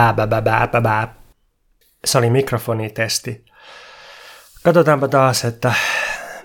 [0.00, 1.14] Bää, bää, bää, bää, bää, bää.
[2.04, 3.44] Se oli mikrofonitesti.
[4.62, 5.74] Katsotaanpa taas, että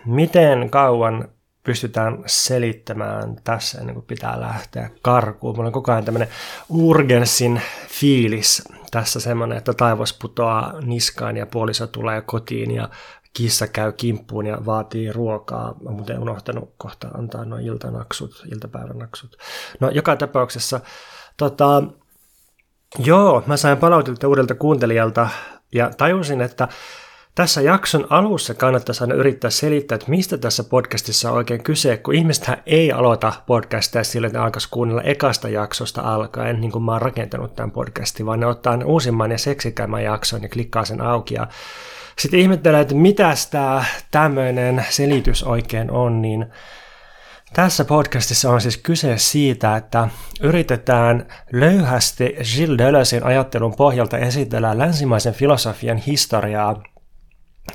[0.05, 1.29] miten kauan
[1.63, 5.55] pystytään selittämään tässä ennen kuin pitää lähteä karkuun.
[5.55, 6.27] Mulla on koko ajan tämmöinen
[6.69, 12.89] urgenssin fiilis tässä semmoinen, että taivas putoaa niskaan ja puoliso tulee kotiin ja
[13.33, 15.75] kissa käy kimppuun ja vaatii ruokaa.
[15.83, 19.37] Mä muuten unohtanut kohta antaa noin iltanaksut, iltapäivänaksut.
[19.79, 20.79] No joka tapauksessa,
[21.37, 21.83] tota,
[22.99, 25.29] joo, mä sain palautetta uudelta kuuntelijalta
[25.71, 26.67] ja tajusin, että
[27.35, 32.15] tässä jakson alussa kannattaisi aina yrittää selittää, että mistä tässä podcastissa on oikein kyse, kun
[32.15, 36.91] ihmistähän ei aloita podcastia sillä, että ne alkaisi kuunnella ekasta jaksosta alkaen, niin kuin mä
[36.91, 41.33] oon rakentanut tämän podcastin, vaan ne ottaa uusimman ja seksikämmän jakson ja klikkaa sen auki
[41.33, 41.47] ja
[42.19, 46.45] sitten ihmettelee, että mitä tämä tämmöinen selitys oikein on, niin
[47.55, 50.07] tässä podcastissa on siis kyse siitä, että
[50.41, 56.83] yritetään löyhästi Gilles Deleuzein ajattelun pohjalta esitellä länsimaisen filosofian historiaa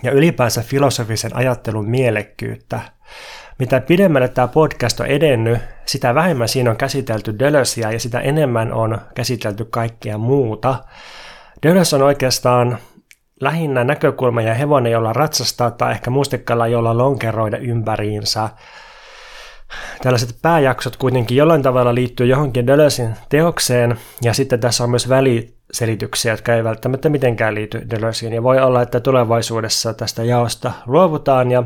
[0.02, 2.80] ja ylipäänsä filosofisen ajattelun mielekkyyttä.
[3.58, 8.72] Mitä pidemmälle tämä podcast on edennyt, sitä vähemmän siinä on käsitelty Deleuzeä ja sitä enemmän
[8.72, 10.84] on käsitelty kaikkea muuta.
[11.62, 12.78] Deleuze on oikeastaan
[13.40, 18.48] lähinnä näkökulma ja hevonen, jolla ratsastaa tai ehkä mustikalla, jolla lonkeroida ympäriinsä.
[20.02, 26.32] Tällaiset pääjaksot kuitenkin jollain tavalla liittyy johonkin Deleuzein teokseen, ja sitten tässä on myös väliselityksiä,
[26.32, 31.62] jotka ei välttämättä mitenkään liity Deleuzein, ja voi olla, että tulevaisuudessa tästä jaosta luovutaan, ja,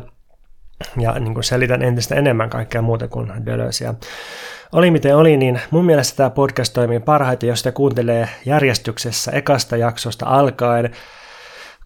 [1.01, 3.95] ja niin kuin selitän entistä enemmän kaikkea muuta kuin Deleuzeia.
[4.73, 9.77] Oli miten oli, niin mun mielestä tämä podcast toimii parhaiten, jos sitä kuuntelee järjestyksessä ekasta
[9.77, 10.91] jaksosta alkaen,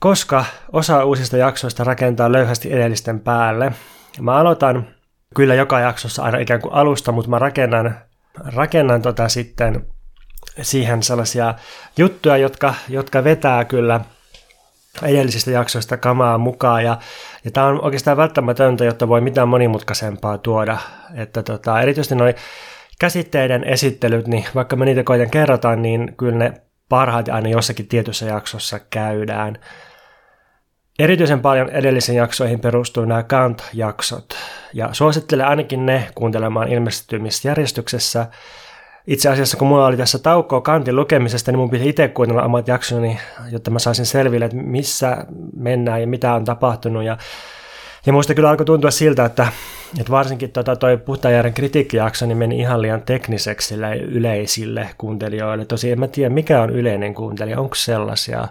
[0.00, 3.72] koska osa uusista jaksoista rakentaa löyhästi edellisten päälle.
[4.20, 4.86] Mä aloitan
[5.34, 7.98] kyllä joka jaksossa aina ikään kuin alusta, mutta mä rakennan,
[8.34, 9.86] rakennan tota sitten
[10.62, 11.54] siihen sellaisia
[11.98, 14.00] juttuja, jotka, jotka vetää kyllä
[15.02, 16.84] edellisistä jaksoista kamaa mukaan.
[16.84, 16.98] Ja,
[17.44, 20.78] ja tämä on oikeastaan välttämätöntä, jotta voi mitään monimutkaisempaa tuoda.
[21.14, 22.34] Että tota, erityisesti noin
[22.98, 26.52] käsitteiden esittelyt, niin vaikka me niitä koitan kerrotaan, niin kyllä ne
[26.88, 29.58] parhaat aina jossakin tietyssä jaksossa käydään.
[30.98, 34.34] Erityisen paljon edellisiin jaksoihin perustuu nämä Kant-jaksot,
[34.74, 38.26] ja suosittelen ainakin ne kuuntelemaan ilmestymisjärjestyksessä.
[39.06, 42.68] Itse asiassa kun mulla oli tässä taukoa Kantin lukemisesta, niin mun piti itse kuunnella omat
[42.68, 43.18] jaksoni,
[43.50, 45.26] jotta mä saisin selville, että missä
[45.56, 47.04] mennään ja mitä on tapahtunut.
[47.04, 47.18] Ja,
[48.06, 49.46] ja muista kyllä alkoi tuntua siltä, että,
[49.98, 53.74] että varsinkin tota Puhtajärjen kritiikkijakso niin meni ihan liian tekniseksi
[54.08, 55.64] yleisille kuuntelijoille.
[55.64, 58.48] Tosi en mä tiedä, mikä on yleinen kuuntelija, onko sellaisia.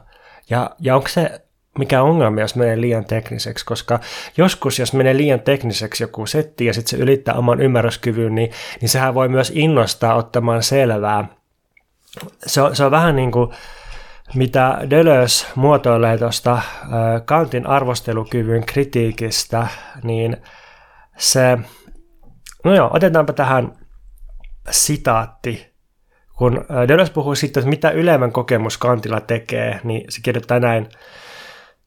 [0.50, 1.42] Ja, ja onko se
[1.78, 4.00] mikä ongelma, jos menee liian tekniseksi, koska
[4.38, 8.52] joskus, jos menee liian tekniseksi joku setti ja sitten se ylittää oman ymmärryskyvyn, niin,
[8.82, 11.28] niin sehän voi myös innostaa ottamaan selvää.
[12.46, 13.52] Se on, se on vähän niin kuin,
[14.36, 16.62] mitä Deleuze muotoilee tuosta
[17.26, 19.68] Kantin arvostelukyvyn kritiikistä,
[20.04, 20.38] niin
[21.18, 21.58] se,
[22.64, 23.72] no joo, otetaanpa tähän
[24.70, 25.78] sitaatti.
[26.38, 30.90] Kun Deleuze puhuu siitä, että mitä ylemmän kokemus Kantilla tekee, niin se kirjoittaa näin,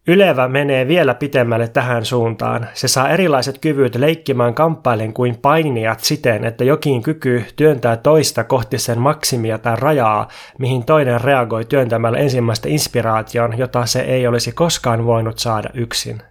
[0.09, 2.69] Ylevä menee vielä pitemmälle tähän suuntaan.
[2.75, 8.79] Se saa erilaiset kyvyt leikkimään kamppailen kuin painijat siten, että jokin kyky työntää toista kohti
[8.79, 10.29] sen maksimia tai rajaa,
[10.59, 16.23] mihin toinen reagoi työntämällä ensimmäistä inspiraation, jota se ei olisi koskaan voinut saada yksin.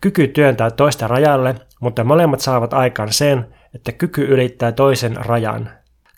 [0.00, 5.70] Kyky työntää toista rajalle, mutta molemmat saavat aikaan sen, että kyky ylittää toisen rajan.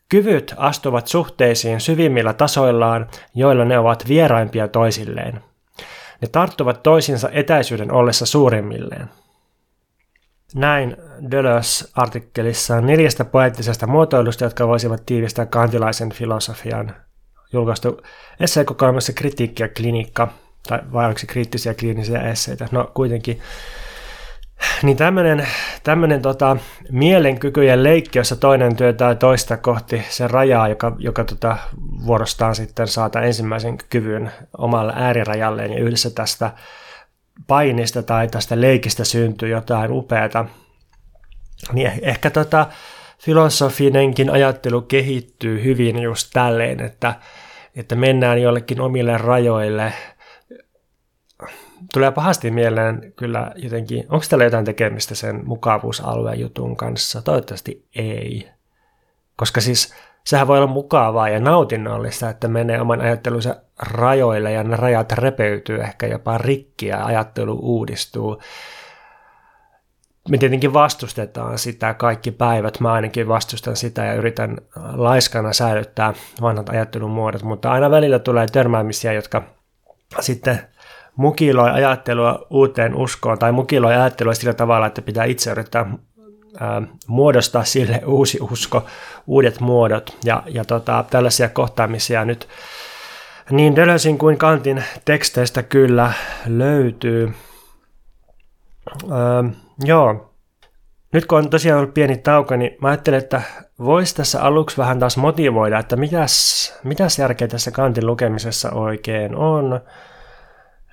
[0.08, 5.49] Kyvyt astuvat suhteisiin syvimmillä tasoillaan, joilla ne ovat vieraimpia toisilleen.
[6.20, 9.08] Ne tarttuvat toisiinsa etäisyyden ollessa suurimmilleen.
[10.54, 10.96] Näin
[11.30, 16.94] Deleuze artikkelissaan neljästä poeettisesta muotoilusta, jotka voisivat tiivistää kantilaisen filosofian
[17.52, 18.02] julkaistu
[18.40, 20.28] esseekokoelmassa kritiikki ja klinikka,
[20.68, 23.40] tai vai oliko se kriittisiä kliinisiä esseitä, no kuitenkin
[24.82, 25.46] niin tämmöinen,
[25.82, 26.56] tämmöinen tota,
[26.90, 31.56] mielenkykyjen leikki, jossa toinen työtää toista kohti sen rajaa, joka, joka tota,
[32.06, 36.50] vuorostaan sitten saata ensimmäisen kyvyn omalle äärirajalleen ja yhdessä tästä
[37.46, 40.44] painista tai tästä leikistä syntyy jotain upeata.
[41.72, 42.66] Niin eh, ehkä tota,
[43.18, 47.14] filosofinenkin ajattelu kehittyy hyvin just tälleen, että,
[47.76, 49.92] että mennään jollekin omille rajoille–
[51.92, 57.22] tulee pahasti mieleen kyllä jotenkin, onko tällä jotain tekemistä sen mukavuusalueen jutun kanssa?
[57.22, 58.48] Toivottavasti ei.
[59.36, 59.94] Koska siis
[60.24, 65.80] sehän voi olla mukavaa ja nautinnollista, että menee oman ajattelunsa rajoille ja ne rajat repeytyy
[65.80, 68.42] ehkä jopa rikki ja ajattelu uudistuu.
[70.28, 72.80] me tietenkin vastustetaan sitä kaikki päivät.
[72.80, 74.58] Mä ainakin vastustan sitä ja yritän
[74.94, 79.42] laiskana säilyttää vanhat ajattelun muodot, mutta aina välillä tulee törmäämisiä, jotka
[80.20, 80.60] sitten
[81.16, 85.86] mukiloi ajattelua uuteen uskoon tai mukiloi ajattelua sillä tavalla, että pitää itse yrittää
[86.60, 88.86] ää, muodostaa sille uusi usko,
[89.26, 92.48] uudet muodot ja, ja tota, tällaisia kohtaamisia nyt
[93.50, 96.12] niin Deleusin kuin Kantin teksteistä kyllä
[96.46, 97.32] löytyy.
[99.04, 99.50] Öö,
[99.84, 100.34] joo.
[101.12, 103.42] Nyt kun on tosiaan ollut pieni tauko, niin mä ajattelin, että
[103.78, 109.80] voisi tässä aluksi vähän taas motivoida, että mitäs, mitäs järkeä tässä Kantin lukemisessa oikein on.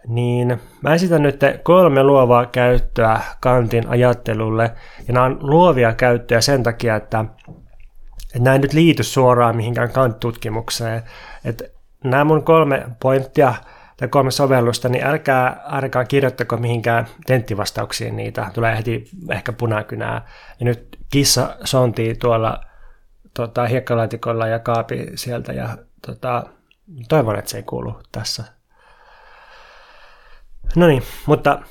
[0.08, 4.72] Niin mä esitän nyt kolme luovaa käyttöä Kantin ajattelulle,
[5.08, 7.26] ja nämä on luovia käyttöjä sen takia, että,
[8.26, 11.04] että nämä ei nyt liity suoraan mihinkään Kant-tutkimukseen.
[11.46, 11.64] Että
[12.04, 13.54] nämä mun kolme pointtia
[13.98, 18.52] tai kolme sovellusta, niin älkää ainakaan kirjoittako mihinkään tenttivastauksiin niitä.
[18.54, 20.28] Tulee heti ehkä punakynää.
[20.60, 22.60] Ja nyt kissa sontii tuolla
[23.34, 25.78] tota, hiekkalaatikolla ja kaapi sieltä ja
[26.08, 26.44] tota,
[27.10, 28.57] toivon, että se ei kuulu tässä.
[30.76, 31.62] No niin, mutta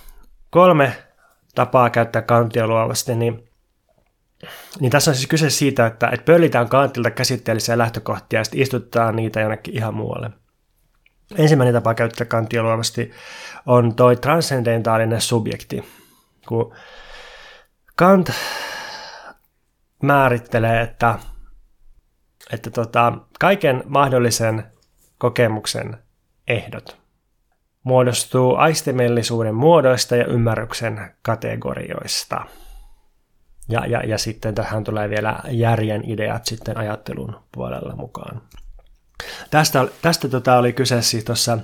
[0.50, 0.93] kolme
[1.54, 3.46] tapaa käyttää kantia luovasti, niin
[4.81, 9.16] niin tässä on siis kyse siitä, että, että pöllitään kantilta käsitteellisiä lähtökohtia ja sitten istutetaan
[9.16, 10.31] niitä jonnekin ihan muualle.
[11.37, 13.10] Ensimmäinen tapa käyttää kantia luovasti
[13.66, 15.84] on toi transcendentaalinen subjekti.
[16.48, 16.75] Kun
[17.96, 18.31] Kant
[20.02, 21.19] määrittelee, että,
[22.52, 24.64] että tota, kaiken mahdollisen
[25.19, 25.98] kokemuksen
[26.48, 27.06] ehdot
[27.87, 32.41] muodostuu aistimellisuuden muodoista ja ymmärryksen kategorioista–
[33.69, 38.43] ja, ja, ja sitten tähän tulee vielä järjen ideat sitten ajattelun puolella mukaan.
[39.50, 41.59] Tästä, tästä tota oli kyse siis tuossa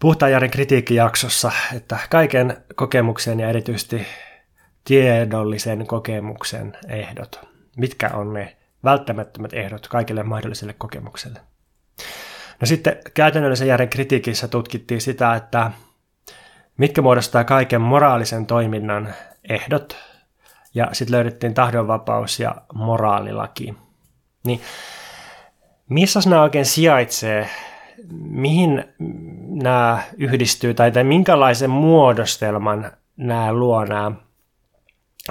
[0.00, 4.06] puhtaan järjen kritiikkijaksossa, että kaiken kokemuksen ja erityisesti
[4.84, 7.40] tiedollisen kokemuksen ehdot,
[7.76, 11.40] mitkä on ne välttämättömät ehdot kaikille mahdolliselle kokemukselle.
[12.60, 15.70] No sitten käytännöllisen järjen kritiikissä tutkittiin sitä, että
[16.76, 19.14] mitkä muodostaa kaiken moraalisen toiminnan
[19.48, 19.96] ehdot,
[20.74, 23.74] ja sitten löydettiin tahdonvapaus ja moraalilaki.
[24.44, 24.60] Niin
[25.88, 27.48] missä nämä oikein sijaitsee?
[28.20, 28.84] Mihin
[29.62, 34.12] nämä yhdistyy tai, tai minkälaisen muodostelman nämä luo nämä,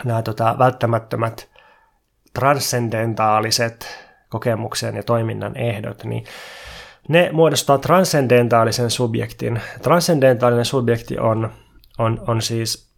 [0.03, 1.49] nämä tota, välttämättömät
[2.33, 6.23] transcendentaaliset kokemuksen ja toiminnan ehdot, niin
[7.07, 9.61] ne muodostaa transcendentaalisen subjektin.
[9.81, 11.53] Transcendentaalinen subjekti on,
[11.97, 12.95] on, on siis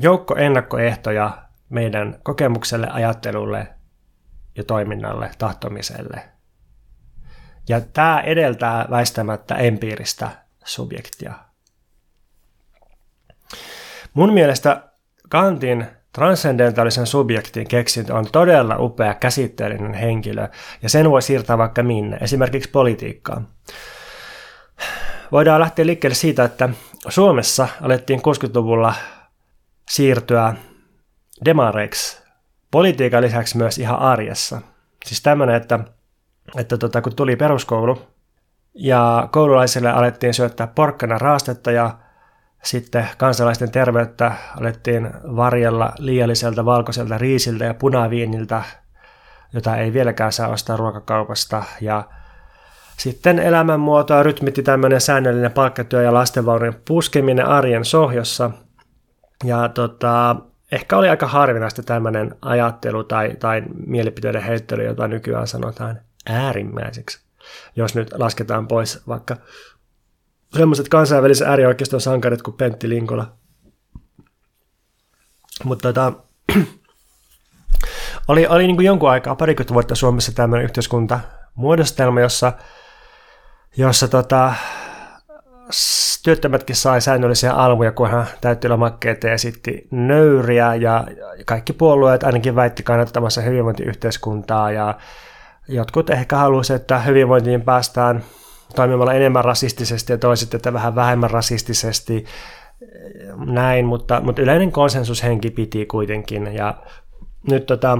[0.00, 3.68] joukko ennakkoehtoja meidän kokemukselle, ajattelulle
[4.56, 6.28] ja toiminnalle, tahtomiselle.
[7.68, 10.30] Ja tämä edeltää väistämättä empiiristä
[10.64, 11.32] subjektia.
[14.14, 14.82] Mun mielestä
[15.28, 20.48] Kantin transcendentaalisen subjektin keksintö on todella upea käsitteellinen henkilö,
[20.82, 23.48] ja sen voi siirtää vaikka minne, esimerkiksi politiikkaan.
[25.32, 26.68] Voidaan lähteä liikkeelle siitä, että
[27.08, 28.94] Suomessa alettiin 60-luvulla
[29.90, 30.54] siirtyä
[31.44, 32.24] demareiksi
[32.70, 34.60] politiikan lisäksi myös ihan arjessa.
[35.04, 35.78] Siis tämmöinen, että,
[36.56, 37.98] että tota, kun tuli peruskoulu
[38.74, 41.98] ja koululaisille alettiin syöttää porkkana raastetta ja
[42.64, 48.62] sitten kansalaisten terveyttä alettiin varjella liialliselta valkoiselta riisiltä ja punaviiniltä,
[49.52, 51.62] jota ei vieläkään saa ostaa ruokakaupasta.
[51.80, 52.04] Ja
[52.96, 58.50] sitten elämänmuotoa rytmitti tämmöinen säännöllinen palkkatyö ja lastenvaunujen puskeminen arjen sohjossa–
[59.44, 60.36] ja tota,
[60.72, 67.24] ehkä oli aika harvinaista tämmöinen ajattelu tai, tai mielipiteiden heittely, jota nykyään sanotaan äärimmäiseksi.
[67.76, 69.36] Jos nyt lasketaan pois vaikka
[70.54, 73.32] semmoiset kansainvälisen äärioikeiston sankarit kuin Pentti Linkola.
[75.64, 76.12] Mutta tota,
[78.28, 82.52] oli, oli niin kuin jonkun aikaa, parikymmentä vuotta Suomessa tämmöinen yhteiskuntamuodostelma, jossa,
[83.76, 84.54] jossa tota,
[86.24, 91.04] työttömätkin sai säännöllisiä almuja, kun hän täytti lomakkeita ja esitti nöyriä ja
[91.46, 94.98] kaikki puolueet ainakin väitti kannattamassa hyvinvointiyhteiskuntaa ja
[95.68, 98.24] jotkut ehkä halusivat, että hyvinvointiin päästään
[98.74, 102.24] toimimalla enemmän rasistisesti ja toiset, että vähän vähemmän rasistisesti
[103.46, 106.74] näin, mutta, mutta yleinen konsensushenki piti kuitenkin ja
[107.50, 107.98] nyt tota,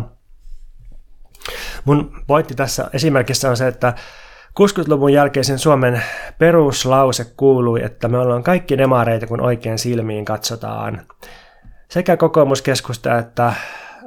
[1.84, 3.94] mun pointti tässä esimerkissä on se, että
[4.60, 6.02] 60-luvun jälkeisen Suomen
[6.38, 11.00] peruslause kuului, että me ollaan kaikki demareita, kun oikein silmiin katsotaan.
[11.88, 13.52] Sekä kokoomuskeskusta että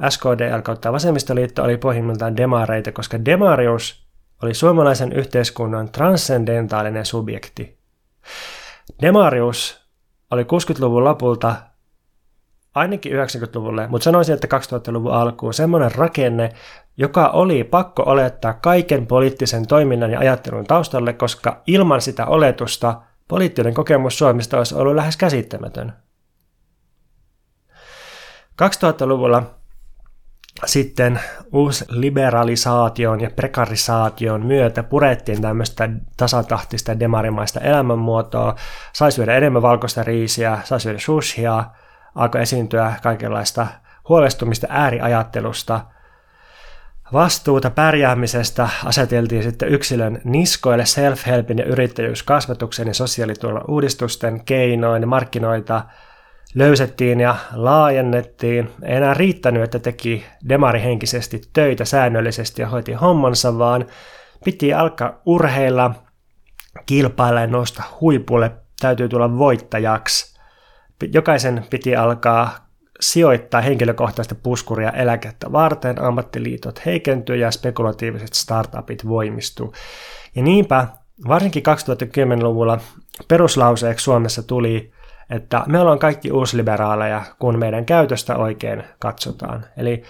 [0.10, 4.07] SKDL kautta vasemmistoliitto oli pohjimmiltaan demareita, koska demarius
[4.44, 7.78] oli suomalaisen yhteiskunnan transcendentaalinen subjekti.
[9.02, 9.88] Demarius
[10.32, 11.56] oli 60-luvun lopulta
[12.76, 16.54] ainakin 90-luvulle, mutta sanoisin, että 2000-luvun alkuun semmoinen rakenne,
[16.98, 23.74] joka oli pakko olettaa kaiken poliittisen toiminnan ja ajattelun taustalle, koska ilman sitä oletusta poliittinen
[23.74, 25.94] kokemus Suomesta olisi ollut lähes käsittämätön.
[28.62, 29.57] 2000-luvulla
[30.66, 31.20] sitten
[31.90, 38.56] liberalisaation ja prekarisaation myötä purettiin tämmöistä tasatahtista demarimaista elämänmuotoa,
[38.94, 41.64] sai syödä enemmän valkoista riisiä, sai syödä sushia,
[42.16, 43.68] alkoi esiintyä kaikenlaista
[44.10, 45.82] huolestumista ääriajattelusta.
[47.14, 55.84] Vastuuta pärjäämisestä aseteltiin sitten yksilön niskoille self-helpin ja yrittäjyyskasvatuksen ja sosiaaliturvan uudistusten keinoin markkinoita–
[56.58, 58.70] löysettiin ja laajennettiin.
[58.84, 63.86] Ei enää riittänyt, että teki demarihenkisesti töitä säännöllisesti ja hoiti hommansa, vaan
[64.46, 65.92] piti alkaa urheilla,
[66.86, 70.38] kilpailla ja nousta huipulle, täytyy tulla voittajaksi.
[71.14, 72.68] Jokaisen piti alkaa
[73.00, 79.74] sijoittaa henkilökohtaista puskuria eläkettä varten, ammattiliitot heikentyi ja spekulatiiviset startupit voimistuu.
[80.36, 80.88] Ja niinpä
[81.28, 82.80] varsinkin 2010-luvulla
[83.28, 84.92] peruslauseeksi Suomessa tuli
[85.30, 89.66] että me ollaan kaikki uusliberaaleja, kun meidän käytöstä oikein katsotaan.
[89.78, 90.04] Eli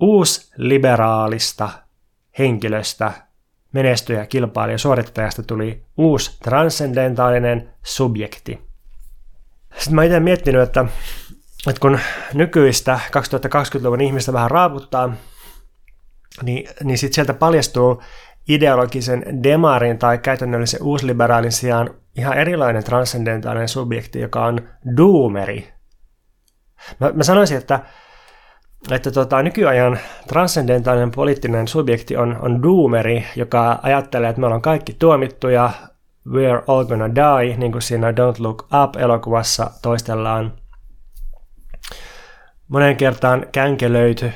[0.00, 1.68] uusliberaalista
[2.38, 3.12] henkilöstä,
[3.72, 8.68] menestyjä, kilpailija, suorittajasta tuli uusi transcendentaalinen subjekti.
[9.74, 10.84] Sitten mä itse miettinyt, että,
[11.68, 11.98] että kun
[12.34, 15.12] nykyistä 2020-luvun ihmistä vähän raaputtaa,
[16.42, 18.02] niin, niin sitten sieltä paljastuu
[18.48, 25.72] ideologisen demarin tai käytännöllisen uusliberaalin sijaan ihan erilainen transcendentaalinen subjekti, joka on doomeri.
[27.00, 27.80] Mä, mä sanoisin, että,
[28.90, 29.98] että tota, nykyajan
[30.28, 35.70] transcendentaalinen poliittinen subjekti on, on doomeri, joka ajattelee, että me ollaan kaikki tuomittuja,
[36.28, 40.52] we're all gonna die, niin kuin siinä Don't Look Up-elokuvassa toistellaan.
[42.68, 44.32] Monen kertaan känkelöity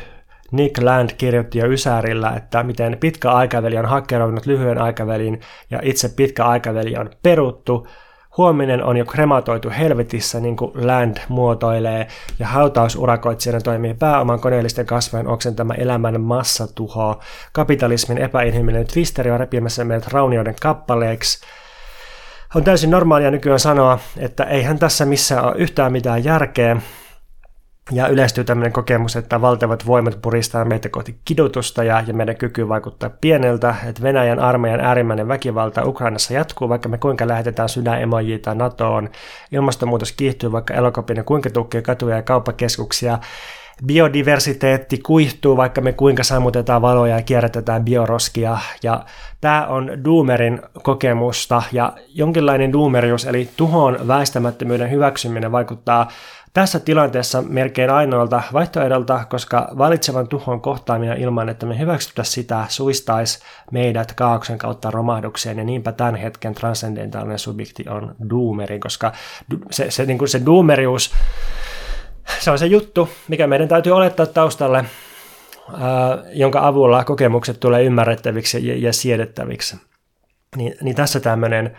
[0.52, 5.40] Nick Land kirjoitti jo Ysärillä, että miten pitkä aikaväli on hakkeroinut lyhyen aikavälin
[5.70, 7.86] ja itse pitkä aikaväli on peruttu.
[8.36, 12.06] Huominen on jo krematoitu helvetissä, niin kuin Land muotoilee,
[12.38, 17.20] ja hautausurakoitsijana toimii pääoman koneellisten kasvojen oksentama elämän massatuho.
[17.52, 21.46] Kapitalismin epäinhimillinen twisteri on repimässä meidät raunioiden kappaleeksi.
[22.54, 26.76] On täysin normaalia nykyään sanoa, että eihän tässä missään ole yhtään mitään järkeä,
[27.90, 32.68] ja yleistyy tämmöinen kokemus, että valtavat voimat puristaa meitä kohti kidutusta ja, ja meidän kyky
[32.68, 39.08] vaikuttaa pieneltä, että Venäjän armeijan äärimmäinen väkivalta Ukrainassa jatkuu, vaikka me kuinka lähetetään sydänemojia NATOon.
[39.52, 43.18] Ilmastonmuutos kiihtyy, vaikka elokapina kuinka tukkii katuja ja kauppakeskuksia.
[43.86, 48.58] Biodiversiteetti kuihtuu, vaikka me kuinka sammutetaan valoja ja kierrätetään bioroskia.
[48.82, 49.04] Ja
[49.40, 56.08] tämä on Doomerin kokemusta ja jonkinlainen Doomerius, eli tuhon väistämättömyyden hyväksyminen vaikuttaa
[56.54, 63.38] tässä tilanteessa melkein ainoalta vaihtoehdolta, koska valitsevan tuhon kohtaaminen ilman, että me hyväksytä sitä, suistaisi
[63.70, 69.12] meidät kaauksen kautta romahdukseen, ja niinpä tämän hetken transcendentaalinen subjekti on doomeri, koska
[69.70, 71.14] se, se, niin kuin se doomerius,
[72.38, 74.84] se on se juttu, mikä meidän täytyy olettaa taustalle,
[75.74, 79.76] ää, jonka avulla kokemukset tulee ymmärrettäviksi ja, ja siedettäviksi.
[80.56, 81.76] Niin, niin tässä tämmöinen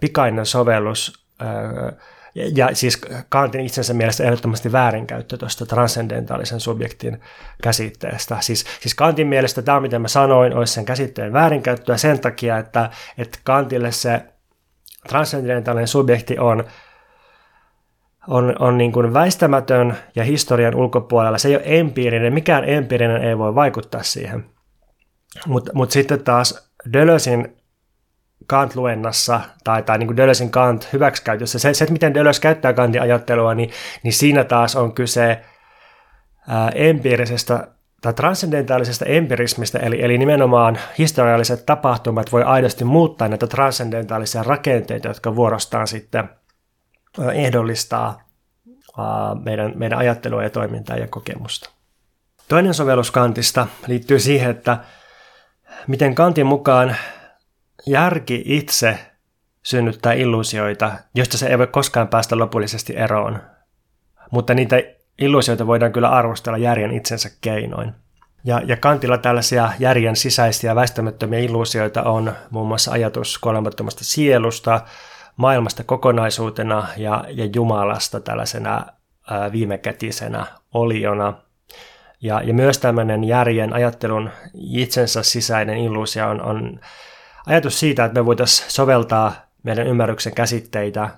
[0.00, 1.92] pikainen sovellus ää,
[2.34, 7.20] ja siis Kantin itsensä mielestä ehdottomasti väärinkäyttö tuosta transcendentaalisen subjektin
[7.62, 8.36] käsitteestä.
[8.40, 12.90] Siis, siis Kantin mielestä tämä, mitä mä sanoin, olisi sen käsitteen väärinkäyttöä sen takia, että,
[13.18, 14.22] että Kantille se
[15.08, 16.64] transcendentaalinen subjekti on
[18.28, 21.38] on, on niin kuin väistämätön ja historian ulkopuolella.
[21.38, 24.44] Se ei ole empiirinen, mikään empiirinen ei voi vaikuttaa siihen.
[25.46, 27.56] Mutta mut sitten taas Dölösin
[28.46, 33.54] Kant-luennassa tai, tai niin Dölösin Kant hyväksikäytössä, se, se, että miten Dölös käyttää Kantin ajattelua,
[33.54, 33.70] niin,
[34.02, 35.40] niin siinä taas on kyse
[36.48, 37.68] ää, empiirisestä
[38.02, 45.36] tai transcendentaalisesta empirismistä, eli, eli nimenomaan historialliset tapahtumat voi aidosti muuttaa näitä transcendentaalisia rakenteita, jotka
[45.36, 46.28] vuorostaan sitten
[47.34, 48.24] ehdollistaa
[49.44, 51.70] meidän, meidän ajattelua ja toimintaa ja kokemusta.
[52.48, 54.78] Toinen sovellus Kantista liittyy siihen, että
[55.86, 56.96] miten Kantin mukaan
[57.86, 58.98] järki itse
[59.62, 63.38] synnyttää illuusioita, joista se ei voi koskaan päästä lopullisesti eroon.
[64.30, 64.76] Mutta niitä
[65.18, 67.92] illuusioita voidaan kyllä arvostella järjen itsensä keinoin.
[68.44, 74.80] Ja, ja Kantilla tällaisia järjen sisäisiä väistämättömiä illuusioita on muun muassa ajatus kuolemattomasta sielusta,
[75.36, 78.86] maailmasta kokonaisuutena ja, ja Jumalasta tällaisena
[79.30, 81.32] ää, viimekätisenä oliona.
[82.20, 86.80] Ja, ja myös tämmöinen järjen ajattelun itsensä sisäinen illuusio on, on
[87.46, 91.10] ajatus siitä, että me voitaisiin soveltaa meidän ymmärryksen käsitteitä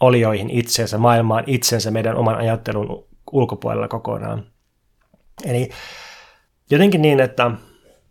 [0.00, 4.46] olioihin itsensä, maailmaan itsensä, meidän oman ajattelun ulkopuolella kokonaan.
[5.44, 5.70] Eli
[6.70, 7.50] jotenkin niin, että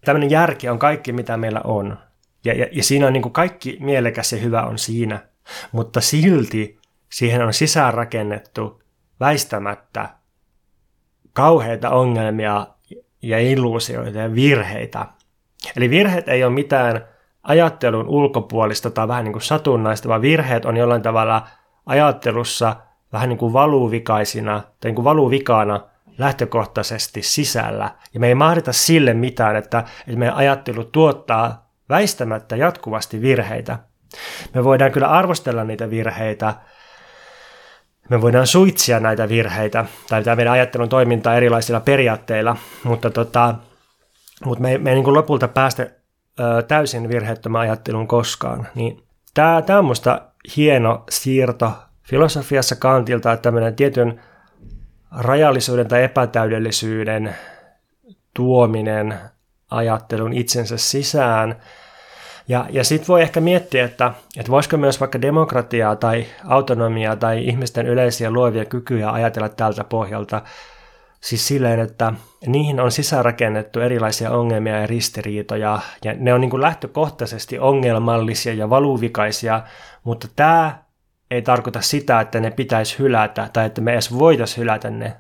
[0.06, 1.98] tämmöinen järki on kaikki, mitä meillä on.
[2.46, 5.20] Ja, ja, ja siinä on niin kuin kaikki mielekäs ja hyvä on siinä,
[5.72, 6.80] mutta silti
[7.12, 8.82] siihen on sisäänrakennettu
[9.20, 10.10] väistämättä
[11.34, 12.68] kauheita ongelmia
[13.22, 15.06] ja illuusioita ja virheitä.
[15.78, 17.08] Eli virheet ei ole mitään
[17.44, 21.48] ajattelun ulkopuolista tai vähän niin kuin satunnaista, vaan virheet on jollain tavalla
[21.86, 22.76] ajattelussa
[23.14, 25.82] vähän niin kuin valuvikaisina tai niin kuin valuvikana
[26.18, 27.92] lähtökohtaisesti sisällä.
[28.14, 33.80] Ja me ei mahdita sille mitään, että, että meidän ajattelu tuottaa väistämättä jatkuvasti virheitä.
[34.54, 36.54] Me voidaan kyllä arvostella niitä virheitä,
[38.10, 43.56] me voidaan suitsia näitä virheitä tai tämä meidän ajattelun toimintaa erilaisilla periaatteilla, mutta, tota,
[44.46, 45.84] mutta me, me ei niin lopulta päästä
[46.40, 48.68] ö, täysin virheettömän ajattelun koskaan.
[48.76, 50.22] Niin tämä, tämä on minusta
[50.58, 51.72] hieno siirto
[52.04, 54.22] filosofiassa kantilta, että tämmöinen tietyn
[55.12, 57.36] rajallisuuden tai epätäydellisyyden
[58.34, 59.20] tuominen
[59.72, 61.56] ajattelun itsensä sisään–
[62.48, 67.48] ja, ja sitten voi ehkä miettiä, että, että voisiko myös vaikka demokratiaa tai autonomiaa tai
[67.48, 70.42] ihmisten yleisiä luovia kykyjä ajatella tältä pohjalta,
[71.22, 72.14] siis silleen, että
[72.48, 78.70] niihin on sisäänrakennettu erilaisia ongelmia ja ristiriitoja, ja ne on niin kuin lähtökohtaisesti ongelmallisia ja
[78.70, 79.62] valuvikaisia,
[80.04, 80.84] mutta tämä
[81.32, 85.14] ei tarkoita sitä, että ne pitäisi hylätä tai että me edes voitaisiin hylätä ne,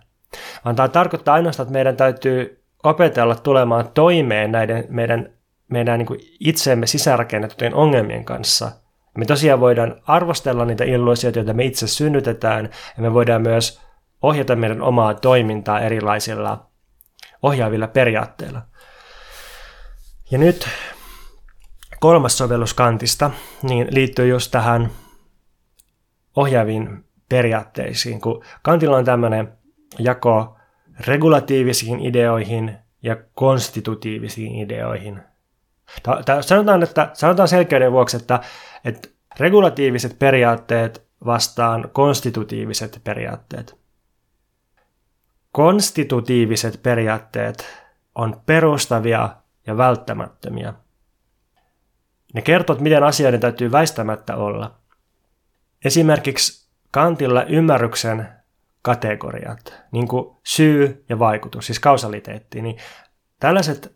[0.66, 5.36] vaan tämä tarkoittaa ainoastaan, että meidän täytyy opetella tulemaan toimeen näiden meidän
[5.68, 8.72] meidän niin itseemme sisäänrakennettujen ongelmien kanssa.
[9.18, 13.82] Me tosiaan voidaan arvostella niitä illuusioita, joita me itse synnytetään, ja me voidaan myös
[14.22, 16.68] ohjata meidän omaa toimintaa erilaisilla
[17.44, 18.62] ohjaavilla periaatteilla.
[20.31, 20.68] Ja nyt
[22.00, 23.31] kolmas sovellus Kantista
[23.64, 24.90] niin liittyy just tähän
[26.36, 29.57] ohjaaviin periaatteisiin, kun Kantilla on tämmöinen
[30.00, 30.57] jako
[31.00, 35.20] regulatiivisiin ideoihin ja konstitutiivisiin ideoihin–
[36.25, 38.39] Tää, sanotaan, että, sanotaan selkeyden vuoksi, että,
[38.85, 43.79] että regulatiiviset periaatteet vastaan konstitutiiviset periaatteet.
[45.51, 47.65] Konstitutiiviset periaatteet
[48.15, 49.29] on perustavia
[49.68, 50.74] ja välttämättömiä.
[52.33, 54.75] Ne kertovat, miten asioiden täytyy väistämättä olla.
[55.85, 58.29] Esimerkiksi Kantilla ymmärryksen
[58.85, 62.77] kategoriat, niin kuin syy ja vaikutus, siis kausaliteetti, niin
[63.39, 63.95] tällaiset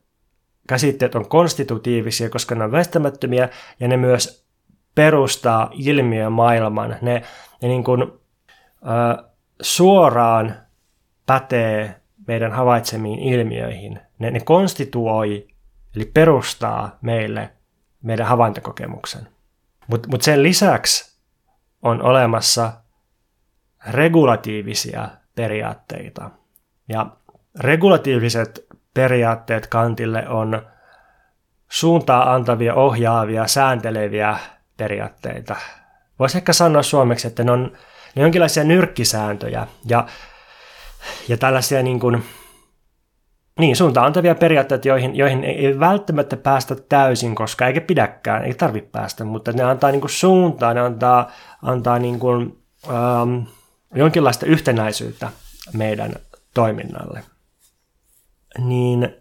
[0.67, 3.49] käsitteet on konstitutiivisia, koska ne on väistämättömiä
[3.79, 4.47] ja ne myös
[4.95, 6.95] perustaa ilmiömaailman.
[7.01, 7.23] Ne,
[7.61, 9.25] ne niin kuin, äh,
[9.61, 10.55] suoraan
[11.25, 11.95] pätee
[12.27, 13.99] meidän havaitsemiin ilmiöihin.
[14.19, 15.47] Ne, ne konstituoi,
[15.95, 17.49] eli perustaa meille
[18.03, 19.27] meidän havaintokokemuksen.
[19.87, 21.19] Mutta mut sen lisäksi
[21.81, 22.73] on olemassa
[23.87, 26.29] regulatiivisia periaatteita.
[26.89, 27.05] Ja
[27.59, 30.61] regulatiiviset periaatteet Kantille on
[31.69, 34.37] suuntaa antavia, ohjaavia, säänteleviä
[34.77, 35.55] periaatteita.
[36.19, 37.61] Voisi ehkä sanoa suomeksi, että ne on,
[38.15, 40.05] ne on jonkinlaisia nyrkkisääntöjä ja,
[41.27, 42.23] ja tällaisia niin kuin,
[43.59, 48.89] niin, suuntaan antavia periaatteita, joihin, joihin ei välttämättä päästä täysin, koska eikä pidäkään, ei tarvitse
[48.91, 53.39] päästä, mutta ne antaa niin kuin suuntaa, ne antaa, antaa niin kuin, ähm,
[53.95, 55.31] jonkinlaista yhtenäisyyttä
[55.73, 56.13] meidän
[56.53, 57.23] toiminnalle
[58.57, 59.15] niin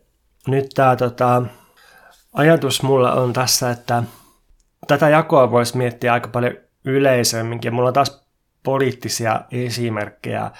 [0.46, 1.42] nyt tämä tota,
[2.32, 4.02] ajatus mulla on tässä, että
[4.86, 6.54] tätä jakoa voisi miettiä aika paljon
[6.84, 7.74] yleisemminkin.
[7.74, 8.22] Mulla on taas
[8.62, 10.50] poliittisia esimerkkejä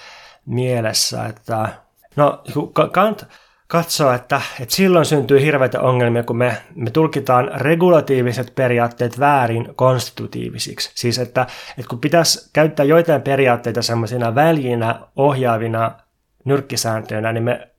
[0.45, 1.69] mielessä, että
[2.15, 2.43] no
[2.91, 3.27] Kant
[3.71, 10.91] katsoo, että, että silloin syntyy hirveitä ongelmia, kun me, me tulkitaan regulatiiviset periaatteet väärin konstitutiivisiksi.
[10.95, 15.91] Siis että, että kun pitäisi käyttää joitain periaatteita semmoisina väljinä, ohjaavina
[16.45, 17.69] nyrkkisääntöinä, niin me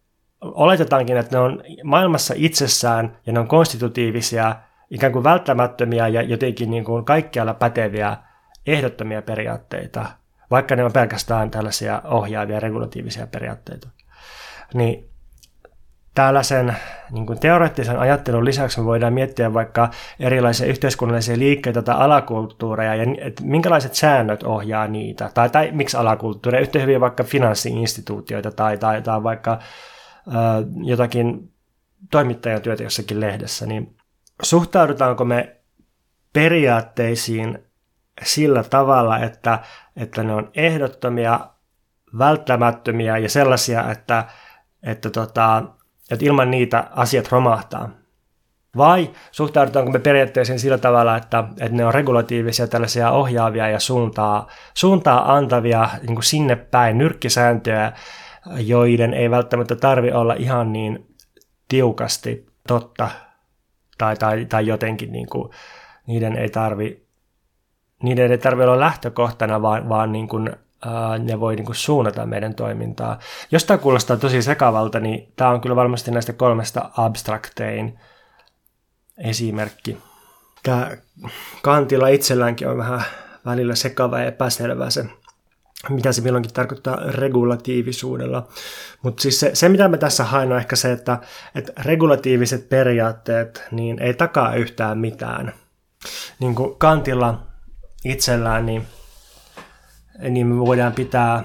[0.40, 4.57] oletetaankin, että ne on maailmassa itsessään ja ne on konstitutiivisia,
[4.90, 8.16] ikään kuin välttämättömiä ja jotenkin niin kuin kaikkialla päteviä
[8.66, 10.07] ehdottomia periaatteita,
[10.50, 13.88] vaikka ne on pelkästään tällaisia ohjaavia regulatiivisia periaatteita.
[14.74, 15.10] Niin
[16.20, 16.76] tällaisen
[17.11, 23.06] niin kuin teoreettisen ajattelun lisäksi me voidaan miettiä vaikka erilaisia yhteiskunnallisia liikkeitä tai alakulttuureja ja
[23.20, 25.30] että minkälaiset säännöt ohjaa niitä.
[25.35, 29.59] Tai, tai miksi alakulttuureja, yhtä hyvin vaikka finanssiinstituutioita tai, tai, tai vaikka
[30.83, 31.52] jotakin
[32.11, 33.96] toimittajan työtä jossakin lehdessä, niin
[34.42, 35.56] suhtaudutaanko me
[36.33, 37.59] periaatteisiin
[38.22, 39.59] sillä tavalla, että,
[39.96, 41.40] että ne on ehdottomia,
[42.18, 44.24] välttämättömiä ja sellaisia, että,
[44.83, 45.62] että, tota,
[46.11, 47.90] että ilman niitä asiat romahtaa.
[48.77, 54.46] Vai suhtaudutaanko me periaatteessa sillä tavalla, että, että ne on regulatiivisia, tällaisia ohjaavia ja suuntaa,
[54.75, 57.92] suuntaa antavia niin kuin sinne päin nyrkkisääntöjä,
[58.57, 61.07] joiden ei välttämättä tarvi olla ihan niin
[61.68, 63.09] tiukasti totta
[63.99, 65.51] tai, tai, tai jotenkin niin kuin,
[66.07, 67.11] niiden ei tarvi
[68.03, 70.51] niiden ei tarvitse olla lähtökohtana, vaan, vaan niin kuin,
[71.18, 73.18] ne voi niin kuin suunnata meidän toimintaa.
[73.50, 77.98] Jos tämä kuulostaa tosi sekavalta, niin tämä on kyllä varmasti näistä kolmesta abstraktein
[79.18, 79.98] esimerkki.
[80.62, 80.90] Tämä
[81.62, 83.02] kantilla itselläänkin on vähän
[83.44, 85.04] välillä sekava ja epäselvä se,
[85.88, 88.48] mitä se milloinkin tarkoittaa regulatiivisuudella.
[89.02, 91.18] Mutta siis se, se, mitä me tässä haen, on ehkä se, että,
[91.54, 95.52] että regulatiiviset periaatteet niin ei takaa yhtään mitään.
[96.38, 97.46] Niin kuin Kantilla
[98.04, 98.86] itsellään, niin,
[100.28, 101.44] niin me voidaan pitää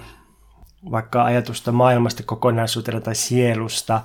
[0.92, 4.02] vaikka ajatusta maailmasta kokonaisuutena tai sielusta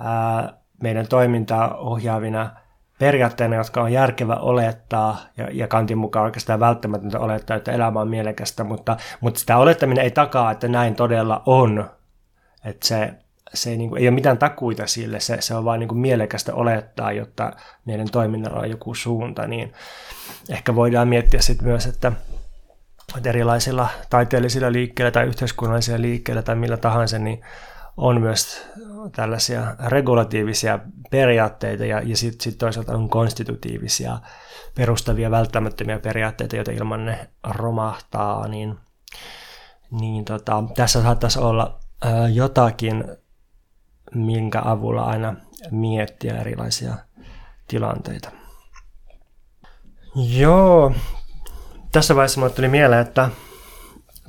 [0.00, 2.50] ää, meidän toimintaa ohjaavina
[2.98, 8.08] periaatteina, jotka on järkevä olettaa, ja, ja Kantin mukaan oikeastaan välttämätöntä olettaa, että elämä on
[8.08, 11.90] mielekästä, mutta, mutta sitä olettaminen ei takaa, että näin todella on.
[12.64, 13.14] Että se,
[13.54, 16.54] se ei, niin kuin, ei ole mitään takuita sille, se, se on vain niin mielekästä
[16.54, 17.52] olettaa, jotta
[17.84, 19.72] meidän toiminnalla on joku suunta, niin
[20.48, 22.12] ehkä voidaan miettiä sitten myös, että,
[23.16, 27.40] että erilaisilla taiteellisilla liikkeillä tai yhteiskunnallisilla liikkeillä tai millä tahansa, niin
[27.96, 28.66] on myös
[29.12, 30.78] tällaisia regulatiivisia
[31.10, 34.18] periaatteita ja, ja sitten sit toisaalta on konstitutiivisia
[34.74, 38.78] perustavia välttämättömiä periaatteita, joita ilman ne romahtaa, niin,
[39.90, 41.80] niin tota, tässä saattaisi olla
[42.32, 43.04] jotakin,
[44.14, 45.34] minkä avulla aina
[45.70, 46.94] miettiä erilaisia
[47.68, 48.30] tilanteita.
[50.14, 50.94] Joo,
[51.92, 53.28] tässä vaiheessa mulle tuli mieleen, että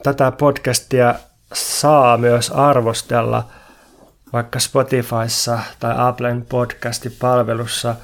[0.03, 1.15] tätä podcastia
[1.53, 3.47] saa myös arvostella
[4.33, 7.95] vaikka Spotifyssa tai Applen podcastipalvelussa.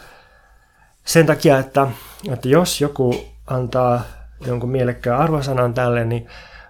[1.05, 1.87] Sen takia, että,
[2.31, 4.01] että jos joku antaa
[4.45, 6.27] jonkun mielekkään arvosanan tälle, niin,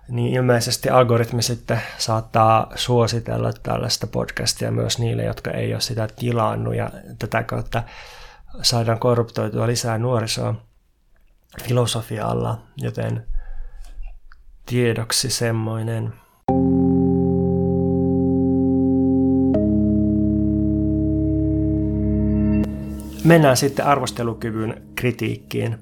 [0.08, 6.76] niin ilmeisesti algoritmi sitten saattaa suositella tällaista podcastia myös niille, jotka ei ole sitä tilannut
[6.76, 7.84] ja tätä kautta
[8.62, 10.69] saadaan korruptoitua lisää nuorisoa
[11.64, 13.26] filosofialla, joten
[14.66, 16.14] tiedoksi semmoinen.
[23.24, 25.78] Mennään sitten arvostelukyvyn kritiikkiin.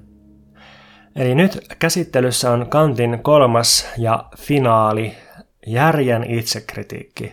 [1.16, 5.14] Eli nyt käsittelyssä on Kantin kolmas ja finaali
[5.66, 7.32] järjen itsekritiikki,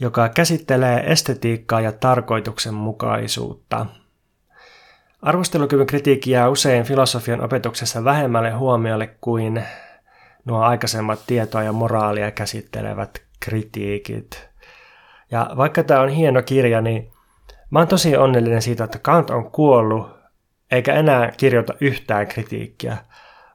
[0.00, 3.86] joka käsittelee estetiikkaa ja tarkoituksenmukaisuutta.
[5.22, 9.62] Arvostelukyvyn kritiikki jää usein filosofian opetuksessa vähemmälle huomiolle kuin
[10.44, 14.48] nuo aikaisemmat tietoa ja moraalia käsittelevät kritiikit.
[15.30, 17.12] Ja vaikka tämä on hieno kirja, niin
[17.70, 20.16] mä oon tosi onnellinen siitä, että Kant on kuollut
[20.70, 22.96] eikä enää kirjoita yhtään kritiikkiä.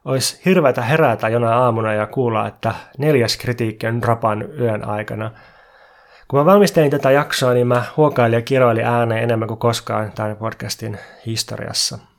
[0.04, 5.30] Olisi hirveätä herätä jonain aamuna ja kuulla, että neljäs kritiikki on rapan yön aikana.
[6.28, 10.36] Kun mä valmistelin tätä jaksoa, niin mä huokailin ja kiroilin ääneen enemmän kuin koskaan tämän
[10.36, 11.98] podcastin historiassa–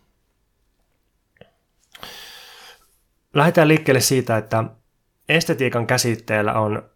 [3.34, 4.64] Lähdetään liikkeelle siitä, että
[5.30, 6.90] estetiikan käsitteellä on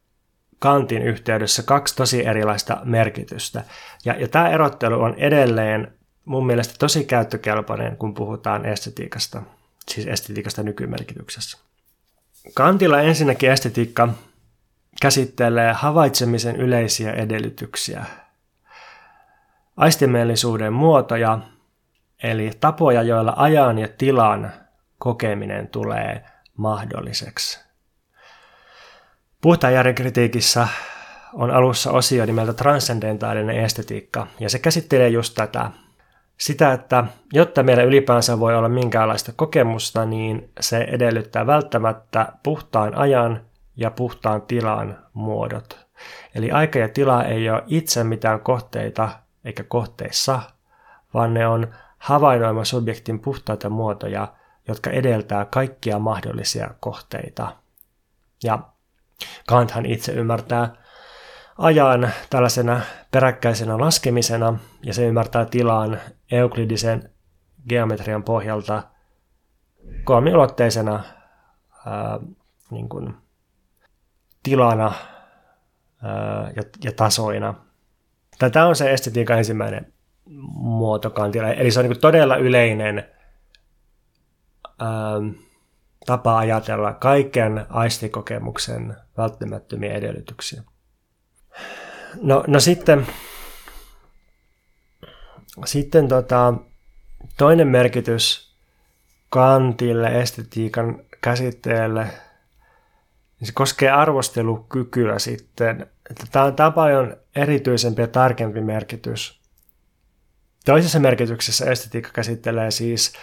[0.60, 3.64] Kantin yhteydessä kaksi tosi erilaista merkitystä.
[4.06, 5.94] Ja, ja tämä erottelu on edelleen
[6.26, 9.44] mun mielestä tosi käyttökelpoinen, kun puhutaan estetiikasta,
[9.90, 11.58] siis estetiikasta nykymerkityksessä.
[12.54, 14.10] Kantilla ensinnäkin estetiikka
[15.02, 18.06] käsittelee havaitsemisen yleisiä edellytyksiä,
[19.78, 21.40] aistimellisuuden muotoja,
[22.24, 24.52] eli tapoja, joilla ajan ja tilan
[24.98, 26.26] kokeminen tulee
[26.58, 27.60] mahdolliseksi.
[29.42, 30.68] Puhtaan järjen kritiikissä
[31.34, 35.72] on alussa osio nimeltä transcendentaalinen estetiikka, ja se käsittelee just tätä.
[36.38, 43.47] Sitä, että jotta meillä ylipäänsä voi olla minkäänlaista kokemusta, niin se edellyttää välttämättä puhtaan ajan
[43.78, 45.88] ja puhtaan tilan muodot.
[46.36, 49.10] Eli aika ja tila ei ole itse mitään kohteita
[49.46, 50.42] eikä kohteissa,
[51.14, 54.28] vaan ne on havainnoima subjektin puhtaita muotoja,
[54.68, 57.56] jotka edeltää kaikkia mahdollisia kohteita.
[58.44, 58.60] Ja
[59.48, 60.74] Kanthan itse ymmärtää
[61.58, 66.00] ajan tällaisena peräkkäisenä laskemisena, ja se ymmärtää tilaan
[66.32, 67.10] euklidisen
[67.70, 68.84] geometrian pohjalta
[70.04, 71.04] kolmiulotteisena
[71.86, 72.20] ää,
[72.72, 73.18] niin kuin,
[74.50, 74.92] tilana
[76.56, 77.54] ja, ja tasoina.
[78.52, 79.94] Tämä on se estetiikan ensimmäinen
[80.54, 81.48] muoto kantilla.
[81.48, 83.10] Eli se on niin todella yleinen
[84.82, 85.30] ähm,
[86.06, 90.64] tapa ajatella kaiken aistikokemuksen välttämättömiä edellytyksiä.
[92.22, 93.08] No, no sitten
[95.66, 96.54] Sitten tota,
[97.38, 98.56] toinen merkitys
[99.30, 102.08] kantille, estetiikan käsitteelle,
[103.40, 105.88] niin se koskee arvostelukykyä sitten.
[106.32, 109.42] Tämä on, tämä on paljon erityisempi ja tarkempi merkitys.
[110.66, 113.14] Toisessa merkityksessä estetiikka käsittelee siis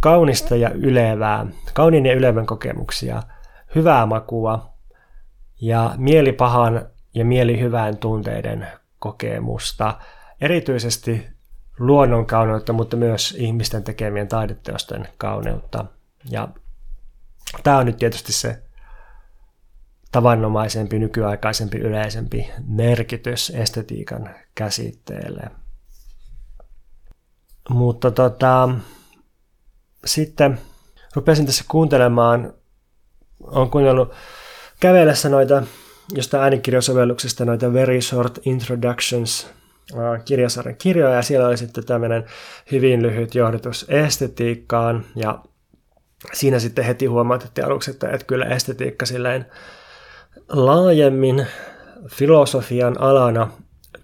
[0.00, 3.22] kaunista ja ylevää, kauniin ja ylevän kokemuksia,
[3.74, 4.72] hyvää makua
[5.60, 8.66] ja mielipahan ja mielihyvän tunteiden
[8.98, 9.98] kokemusta,
[10.40, 11.26] erityisesti
[11.78, 15.84] luonnon kauneutta, mutta myös ihmisten tekemien taideteosten kauneutta.
[16.30, 16.48] Ja
[17.62, 18.62] tämä on nyt tietysti se
[20.12, 25.50] tavanomaisempi, nykyaikaisempi, yleisempi merkitys estetiikan käsitteelle.
[27.70, 28.68] Mutta tota,
[30.04, 30.60] sitten
[31.14, 32.54] rupesin tässä kuuntelemaan,
[33.40, 34.14] on kuunnellut
[34.80, 35.62] kävellessä noita
[36.14, 39.46] jostain äänikirjasovelluksesta noita Very Short Introductions
[40.24, 42.24] kirjasarjan kirjoja, ja siellä oli sitten tämmöinen
[42.72, 45.44] hyvin lyhyt johdatus estetiikkaan, ja
[46.32, 49.46] siinä sitten heti huomautettiin aluksi, että, että kyllä estetiikka silleen
[50.48, 51.46] laajemmin
[52.08, 53.50] filosofian alana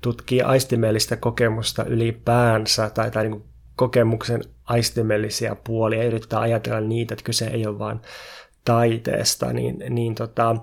[0.00, 3.44] tutkii aistimellistä kokemusta ylipäänsä, tai, tai niin
[3.76, 8.00] kokemuksen aistimellisia puolia, ja yrittää ajatella niitä, että kyse ei ole vain
[8.64, 10.56] taiteesta, niin, niin tota,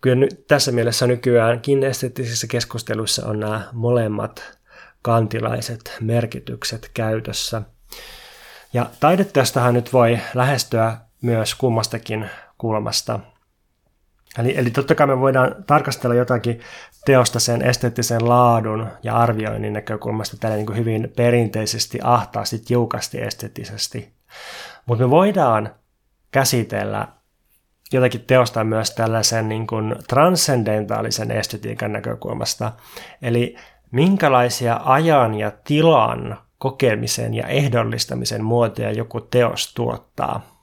[0.00, 4.58] kyllä nyt, tässä mielessä nykyään esteettisissä keskusteluissa on nämä molemmat
[5.02, 7.62] kantilaiset merkitykset käytössä.
[8.72, 13.20] Ja taideteostahan nyt voi lähestyä myös kummastakin kulmasta.
[14.38, 16.60] Eli, eli totta kai me voidaan tarkastella jotakin
[17.04, 24.12] teosta sen esteettisen laadun ja arvioinnin näkökulmasta tällä niin hyvin perinteisesti, ahtaasti, tiukasti esteettisesti.
[24.86, 25.74] Mutta me voidaan
[26.30, 27.08] käsitellä
[27.92, 32.72] jotakin teosta myös tällaisen niin kuin transcendentaalisen estetiikan näkökulmasta.
[33.22, 33.56] Eli
[33.90, 40.57] minkälaisia ajan ja tilan kokemisen ja ehdollistamisen muotoja joku teos tuottaa.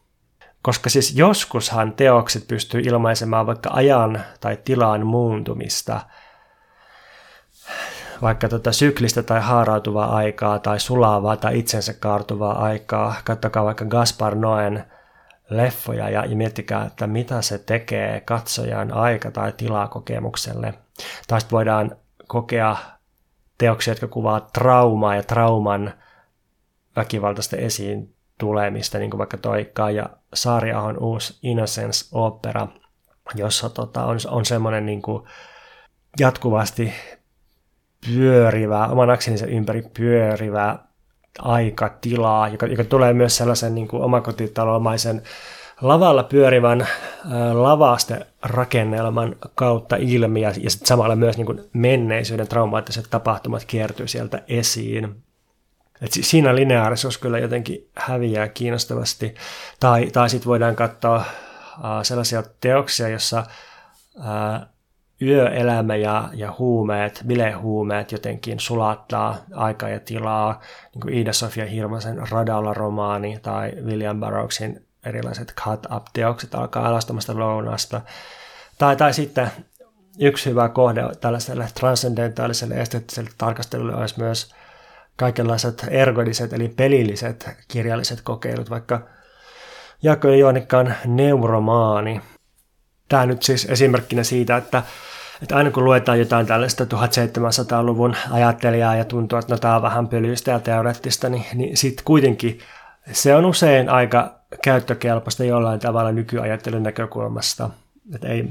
[0.65, 6.01] Koska siis joskushan teokset pystyy ilmaisemaan vaikka ajan tai tilan muuntumista,
[8.21, 13.15] vaikka tota syklistä tai haarautuvaa aikaa tai sulavaa tai itsensä kaartuvaa aikaa.
[13.23, 14.85] Katsokaa vaikka Gaspar Noen
[15.49, 20.73] leffoja ja, ja miettikää, että mitä se tekee katsojan aika- tai tilakokemukselle.
[21.27, 21.95] Tai sitten voidaan
[22.27, 22.75] kokea
[23.57, 25.93] teoksia, jotka kuvaa traumaa ja trauman
[26.95, 32.67] väkivaltaista esiin tulemista, niin kuin vaikka toi Kaija Saariahon uusi Innocence-opera,
[33.35, 35.01] jossa tota, on, on semmoinen niin
[36.19, 36.93] jatkuvasti
[38.07, 40.79] pyörivää, oman akselinsa ympäri pyörivää
[41.39, 45.21] aikatilaa, joka, joka tulee myös sellaisen niin kuin omakotitalomaisen
[45.81, 46.87] lavalla pyörivän äh,
[47.53, 54.07] lavaste rakennelman kautta ilmi ja, ja sit samalla myös niin kuin menneisyyden traumaattiset tapahtumat kiertyy
[54.07, 55.15] sieltä esiin.
[56.01, 59.35] Et siinä lineaarisuus kyllä jotenkin häviää kiinnostavasti.
[59.79, 61.25] Tai, tai sitten voidaan katsoa
[62.03, 63.43] sellaisia teoksia, jossa
[64.19, 64.67] äh,
[65.21, 70.61] yöelämä ja, ja huumeet, bilehuumeet jotenkin sulattaa aikaa ja tilaa,
[70.93, 78.01] niin kuin Iida-Sofia Hirvosen Radalla-romaani tai William Burroughsin erilaiset cut-up-teokset alkaa alastamasta lounasta.
[78.77, 79.51] Tai, tai sitten
[80.19, 84.54] yksi hyvä kohde tällaiselle transcendentaaliselle esteettiselle tarkastelulle olisi myös
[85.15, 89.01] kaikenlaiset ergodiset eli pelilliset kirjalliset kokeilut, vaikka
[90.03, 92.21] Jaakko Joonikkaan neuromaani.
[93.09, 94.83] Tämä nyt siis esimerkkinä siitä, että,
[95.41, 100.07] että aina kun luetaan jotain tällaista 1700-luvun ajattelijaa ja tuntuu, että no tämä on vähän
[100.07, 102.59] pölyistä ja teoreettista, niin, niin sitten kuitenkin
[103.11, 107.69] se on usein aika käyttökelpoista jollain tavalla nykyajattelun näkökulmasta.
[108.15, 108.49] Että ei,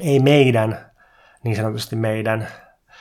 [0.00, 0.86] ei meidän,
[1.44, 2.48] niin sanotusti meidän,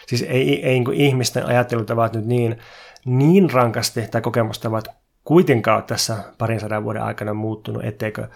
[0.08, 2.58] siis ei, ei niin kuin ihmisten ajattelutavat nyt niin,
[3.06, 4.88] niin rankasti tai kokemustavat
[5.24, 8.28] kuitenkaan tässä parin sadan vuoden aikana muuttunut, etteikö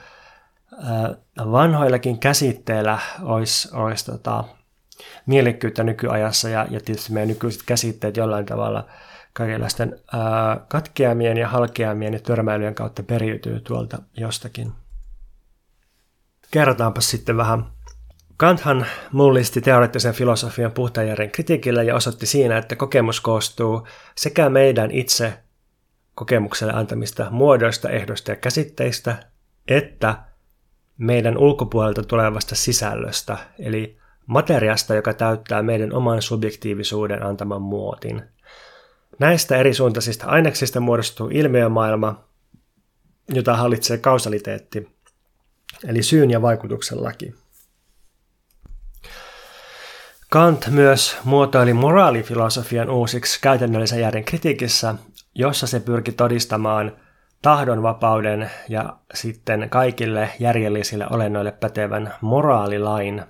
[1.37, 4.43] vanhoillakin käsitteillä olisi, olisi tota,
[5.25, 8.85] mielekkyyttä nykyajassa ja, ja tietysti meidän nykyiset käsitteet jollain tavalla–
[9.33, 9.99] kaikenlaisten
[10.67, 14.71] katkeamien ja halkeamien ja törmäilyjen kautta periytyy tuolta jostakin.
[16.51, 17.65] Kerrotaanpa sitten vähän.
[18.39, 25.33] Kanthan mullisti teoreettisen filosofian puhtajärjen kritiikillä ja osoitti siinä, että kokemus koostuu sekä meidän itse
[26.15, 29.15] kokemukselle antamista muodoista, ehdoista ja käsitteistä,
[29.67, 30.15] että
[30.97, 38.21] meidän ulkopuolelta tulevasta sisällöstä, eli materiasta, joka täyttää meidän oman subjektiivisuuden antaman muotin–
[39.19, 42.23] Näistä eri suuntaisista aineksista muodostuu ilmiömaailma,
[43.29, 44.89] jota hallitsee kausaliteetti,
[45.87, 47.35] eli syyn ja vaikutuksen laki.
[50.31, 54.95] Kant myös muotoili moraalifilosofian uusiksi käytännöllisen järjen kritiikissä,
[55.35, 56.91] jossa se pyrki todistamaan
[57.41, 63.23] tahdonvapauden ja sitten kaikille järjellisille olennoille pätevän moraalilain.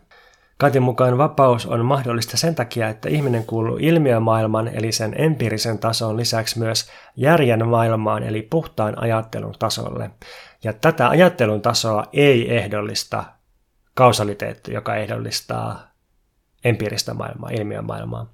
[0.57, 6.17] Kantin mukaan vapaus on mahdollista sen takia, että ihminen kuuluu ilmiömaailman eli sen empiirisen tason
[6.17, 10.09] lisäksi myös järjen maailmaan eli puhtaan ajattelun tasolle.
[10.63, 13.23] Ja tätä ajattelun tasoa ei ehdollista
[13.93, 15.88] kausaliteetti, joka ehdollistaa
[16.63, 18.33] empiiristä maailmaa, ilmiömaailmaa.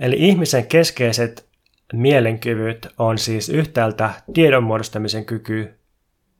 [0.00, 1.48] Eli ihmisen keskeiset
[1.92, 5.78] mielenkyvyt on siis yhtäältä tiedon muodostamisen kyky,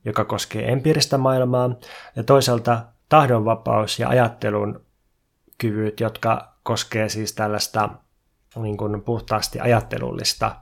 [0.05, 1.70] joka koskee empiiristä maailmaa,
[2.16, 4.85] ja toisaalta tahdonvapaus ja ajattelun
[5.59, 7.88] kyvyt, jotka koskee siis tällaista
[8.57, 10.57] niin kuin puhtaasti ajattelullista,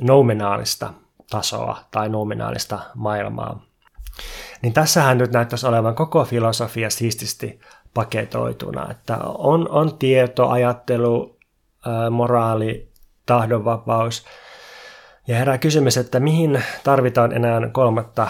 [0.00, 0.94] nominaalista
[1.30, 3.69] tasoa tai nominaalista maailmaa.
[4.62, 7.60] Niin tässähän nyt näyttäisi olevan koko filosofia siististi
[7.94, 11.38] paketoituna, että on, on tieto, ajattelu,
[12.10, 12.92] moraali,
[13.26, 14.24] tahdonvapaus.
[15.26, 18.28] Ja herää kysymys, että mihin tarvitaan enää kolmatta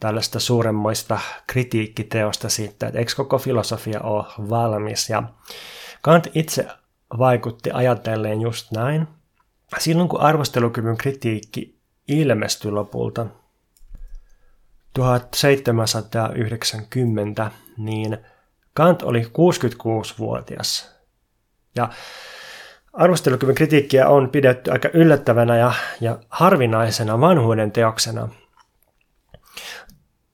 [0.00, 5.10] tällaista suuremmoista kritiikkiteosta siitä, että eikö koko filosofia ole valmis.
[5.10, 5.22] Ja
[6.02, 6.66] Kant itse
[7.18, 9.08] vaikutti ajatelleen just näin.
[9.78, 13.26] Silloin kun arvostelukyvyn kritiikki ilmestyi lopulta
[14.98, 18.18] 1790, niin
[18.74, 20.98] Kant oli 66-vuotias.
[21.76, 21.88] Ja
[22.92, 28.28] arvostelukyvyn kritiikkiä on pidetty aika yllättävänä ja, ja harvinaisena vanhuuden teoksena.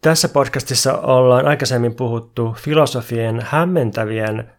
[0.00, 4.52] Tässä podcastissa ollaan aikaisemmin puhuttu filosofien hämmentävien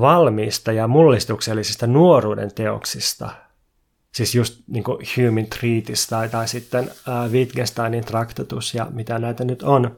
[0.00, 3.30] valmiista ja mullistuksellisista nuoruuden teoksista–
[4.16, 9.62] Siis just niin Human Treatise tai, tai sitten äh, Wittgensteinin traktatus ja mitä näitä nyt
[9.62, 9.96] on.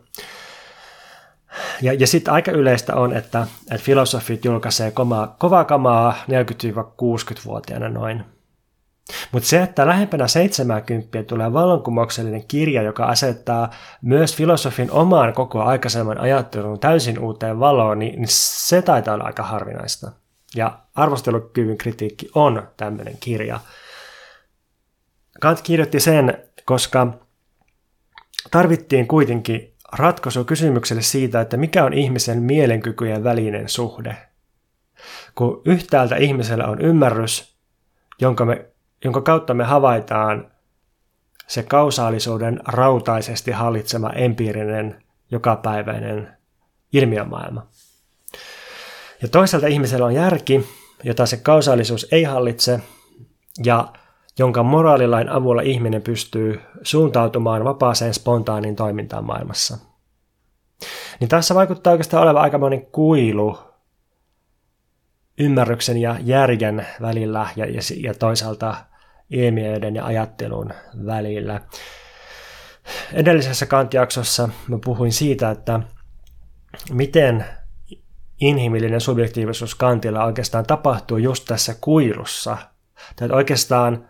[1.82, 8.24] Ja, ja sitten aika yleistä on, että, että filosofit julkaisee kovaa, kovaa kamaa 40-60-vuotiaana noin.
[9.32, 13.70] Mutta se, että lähempänä 70 tulee vallankumouksellinen kirja, joka asettaa
[14.02, 19.42] myös filosofin omaan koko aikaisemman ajattelun täysin uuteen valoon, niin, niin se taitaa olla aika
[19.42, 20.12] harvinaista.
[20.56, 23.60] Ja arvostelukyvyn kritiikki on tämmöinen kirja.
[25.40, 27.18] Kant kirjoitti sen, koska
[28.50, 34.16] tarvittiin kuitenkin ratkaisu kysymykselle siitä, että mikä on ihmisen mielenkykyjen välinen suhde.
[35.34, 37.56] Kun yhtäältä ihmisellä on ymmärrys,
[38.20, 38.66] jonka, me,
[39.04, 40.50] jonka kautta me havaitaan
[41.46, 46.36] se kausaalisuuden rautaisesti hallitsema empiirinen, jokapäiväinen
[46.92, 47.66] ilmiömaailma.
[49.22, 50.68] Ja toisaalta ihmisellä on järki,
[51.04, 52.80] jota se kausaalisuus ei hallitse,
[53.64, 53.92] ja
[54.38, 59.78] jonka moraalilain avulla ihminen pystyy suuntautumaan vapaaseen spontaaniin toimintaan maailmassa.
[61.20, 63.58] Niin tässä vaikuttaa oikeastaan olevan aikamoinen kuilu
[65.38, 68.76] ymmärryksen ja järjen välillä ja, ja, ja toisaalta
[69.30, 70.70] ilmiöiden ja ajattelun
[71.06, 71.60] välillä.
[73.12, 75.80] Edellisessä kantijaksossa mä puhuin siitä, että
[76.90, 77.44] miten
[78.40, 82.58] inhimillinen subjektiivisuus kantilla oikeastaan tapahtuu just tässä kuilussa.
[83.16, 84.07] Tai oikeastaan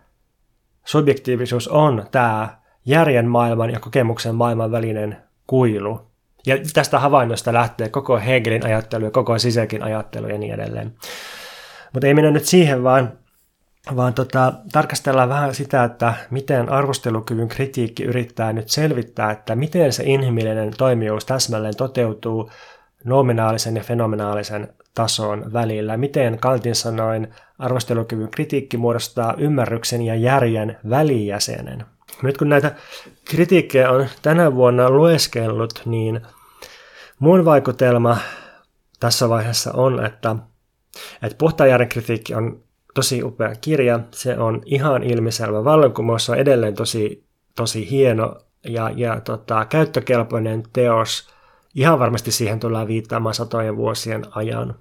[0.89, 6.01] subjektiivisuus on tämä järjen maailman ja kokemuksen maailman välinen kuilu.
[6.45, 10.95] Ja tästä havainnosta lähtee koko Hegelin ajattelu ja koko Sisekin ajattelu ja niin edelleen.
[11.93, 13.13] Mutta ei mennä nyt siihen, vaan,
[13.95, 20.03] vaan tota, tarkastellaan vähän sitä, että miten arvostelukyvyn kritiikki yrittää nyt selvittää, että miten se
[20.05, 22.51] inhimillinen toimijuus täsmälleen toteutuu
[23.03, 25.97] nominaalisen ja fenomenaalisen tason välillä.
[25.97, 27.27] Miten Kantin sanoin
[27.59, 31.85] arvostelukyvyn kritiikki muodostaa ymmärryksen ja järjen välijäsenen.
[32.23, 32.75] Nyt kun näitä
[33.25, 36.21] kritiikkejä on tänä vuonna lueskellut, niin
[37.19, 38.17] mun vaikutelma
[38.99, 40.35] tässä vaiheessa on, että,
[41.23, 43.99] että puhtaan järjen kritiikki on tosi upea kirja.
[44.11, 47.25] Se on ihan ilmiselvä vallankumous, on edelleen tosi,
[47.55, 51.29] tosi hieno ja, ja tota, käyttökelpoinen teos.
[51.75, 54.75] Ihan varmasti siihen tullaan viittaamaan satojen vuosien ajan.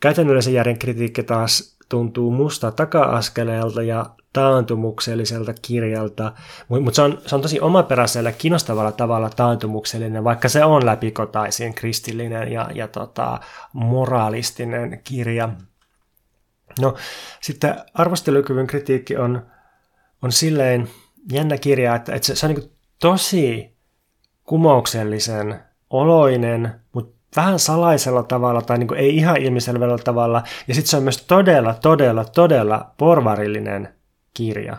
[0.00, 6.32] Käytännöllisen järjen kritiikki taas tuntuu musta taka-askeleelta ja taantumukselliselta kirjalta,
[6.68, 12.52] mutta se on, se on tosi omaperäisellä kiinnostavalla tavalla taantumuksellinen, vaikka se on läpikotaisin kristillinen
[12.52, 13.40] ja, ja tota,
[13.72, 15.48] moraalistinen kirja.
[16.80, 16.94] No
[17.40, 19.46] sitten arvostelukyvyn kritiikki on,
[20.22, 20.88] on silleen
[21.32, 23.76] jännä kirja, että, että se, se on niin tosi
[24.44, 30.42] kumouksellisen oloinen, mutta vähän salaisella tavalla tai niin kuin ei ihan ilmiselvällä tavalla.
[30.68, 33.94] Ja sitten se on myös todella, todella, todella porvarillinen
[34.34, 34.76] kirja.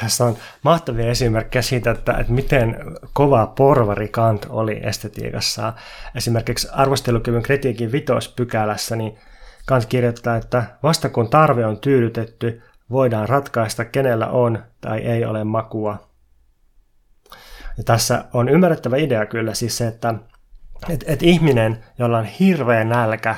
[0.00, 2.76] Tässä on mahtavia esimerkkejä siitä, että, että miten
[3.12, 5.72] kova porvari Kant oli estetiikassa.
[6.14, 9.18] Esimerkiksi arvostelukyvyn kritiikin vitospykälässä niin
[9.66, 15.44] Kant kirjoittaa, että vasta kun tarve on tyydytetty, voidaan ratkaista, kenellä on tai ei ole
[15.44, 16.08] makua.
[17.78, 20.14] Ja tässä on ymmärrettävä idea kyllä siis se, että
[20.88, 23.36] et, et ihminen, jolla on hirveä nälkä,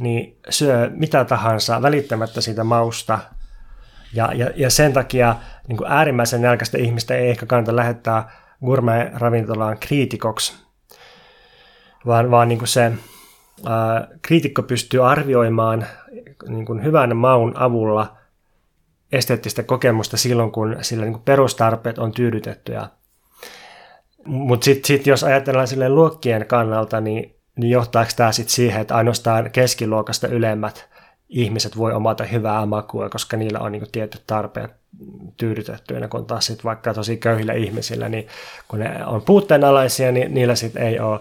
[0.00, 3.18] niin syö mitä tahansa välittämättä siitä mausta.
[4.14, 5.36] Ja, ja, ja sen takia
[5.68, 8.30] niin kuin äärimmäisen nälkäistä ihmistä ei ehkä kannata lähettää
[8.64, 10.54] gourmet-ravintolaan kriitikoksi,
[12.06, 12.92] vaan, vaan niin kuin se
[13.66, 15.86] ää, kriitikko pystyy arvioimaan
[16.48, 18.16] niin kuin hyvän maun avulla
[19.12, 22.72] esteettistä kokemusta silloin, kun sillä niin kuin perustarpeet on tyydytetty.
[24.24, 28.96] Mutta sitten sit, jos ajatellaan sille luokkien kannalta, niin, niin johtaako tämä sitten siihen, että
[28.96, 30.88] ainoastaan keskiluokasta ylemmät
[31.28, 34.70] ihmiset voi omata hyvää makua, koska niillä on niin tietyt tarpeet
[35.36, 38.26] tyydytettyinä, kun taas sitten vaikka tosi köyhillä ihmisillä, niin
[38.68, 41.20] kun ne on puutteenalaisia, niin niillä sitten ei ole,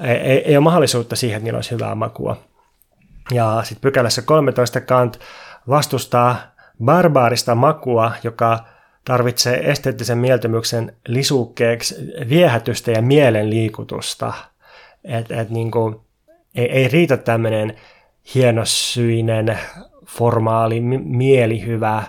[0.00, 2.36] ei, ei, ei ole mahdollisuutta siihen, että niillä olisi hyvää makua.
[3.30, 5.20] Ja sitten pykälässä 13 Kant
[5.68, 6.36] vastustaa
[6.84, 8.64] barbaarista makua, joka
[9.04, 11.94] tarvitsee esteettisen mieltymyksen lisukkeeksi
[12.28, 14.32] viehätystä ja mielenliikutusta.
[15.04, 15.96] Et, et niin kuin,
[16.54, 17.76] ei, ei riitä tämmöinen
[18.34, 19.58] hienosyinen,
[20.06, 22.02] formaali, mielihyvä,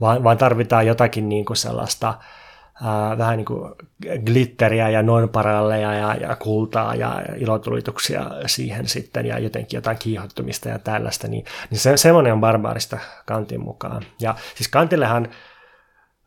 [0.00, 2.14] vaan, vaan tarvitaan jotakin niin kuin sellaista
[2.84, 3.72] ää, vähän niin kuin
[4.24, 10.78] glitteriä ja nonparalleja ja, ja kultaa ja ilotulituksia siihen sitten ja jotenkin jotain kiihottumista ja
[10.78, 14.02] tällaista, niin, niin se, semmoinen on barbaarista Kantin mukaan.
[14.20, 15.28] Ja siis Kantillehan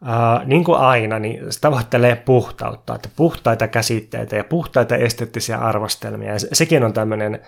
[0.04, 6.34] Uh, niin kuin aina, niin tavoittelee puhtautta, että puhtaita käsitteitä ja puhtaita esteettisiä arvostelmia.
[6.34, 7.40] Ja sekin on tämmöinen,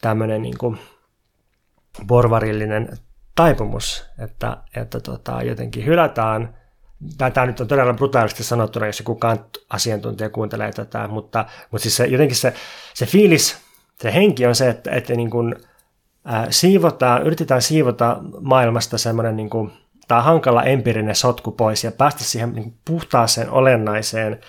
[0.00, 0.78] tämmöinen niin kuin
[2.06, 2.88] porvarillinen
[3.34, 6.56] taipumus, että, että tota, jotenkin hylätään,
[7.18, 9.18] tämä nyt on todella brutaalisti sanottuna, jos joku
[9.70, 12.54] asiantuntija kuuntelee tätä, mutta, mutta siis se, jotenkin se,
[12.94, 13.58] se fiilis,
[13.98, 15.56] se henki on se, että, että niin kuin,
[16.32, 19.72] äh, siivotaan, yritetään siivota maailmasta semmoinen niin kuin,
[20.10, 24.40] tämä hankala empiirinen sotku pois ja päästä siihen niin puhtaaseen olennaiseen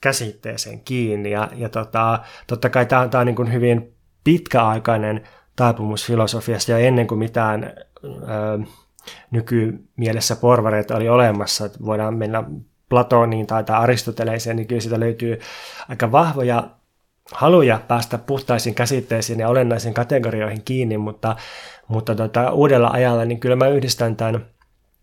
[0.00, 1.30] käsitteeseen kiinni.
[1.30, 3.94] Ja, ja tota, totta kai tämä, tämä on niin hyvin
[4.24, 7.72] pitkäaikainen taipumus filosofiasta ja ennen kuin mitään
[8.04, 8.10] ö,
[9.30, 12.44] nykymielessä porvareita oli olemassa, että voidaan mennä
[12.88, 15.40] Platoniin tai, tai Aristoteleeseen, niin kyllä siitä löytyy
[15.88, 16.70] aika vahvoja
[17.32, 21.36] haluja päästä puhtaisiin käsitteisiin ja olennaisiin kategorioihin kiinni, mutta,
[21.88, 24.53] mutta tota, uudella ajalla niin kyllä mä yhdistän tämän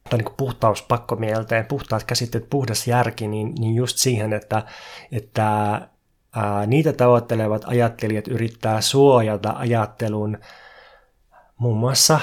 [0.09, 4.63] tai niin puhtaus pakkomielteen, puhtaat käsitteet, puhdas järki, niin, niin just siihen, että,
[5.11, 5.47] että
[6.35, 10.37] ää, niitä tavoittelevat ajattelijat yrittää suojata ajattelun
[11.57, 12.19] muun muassa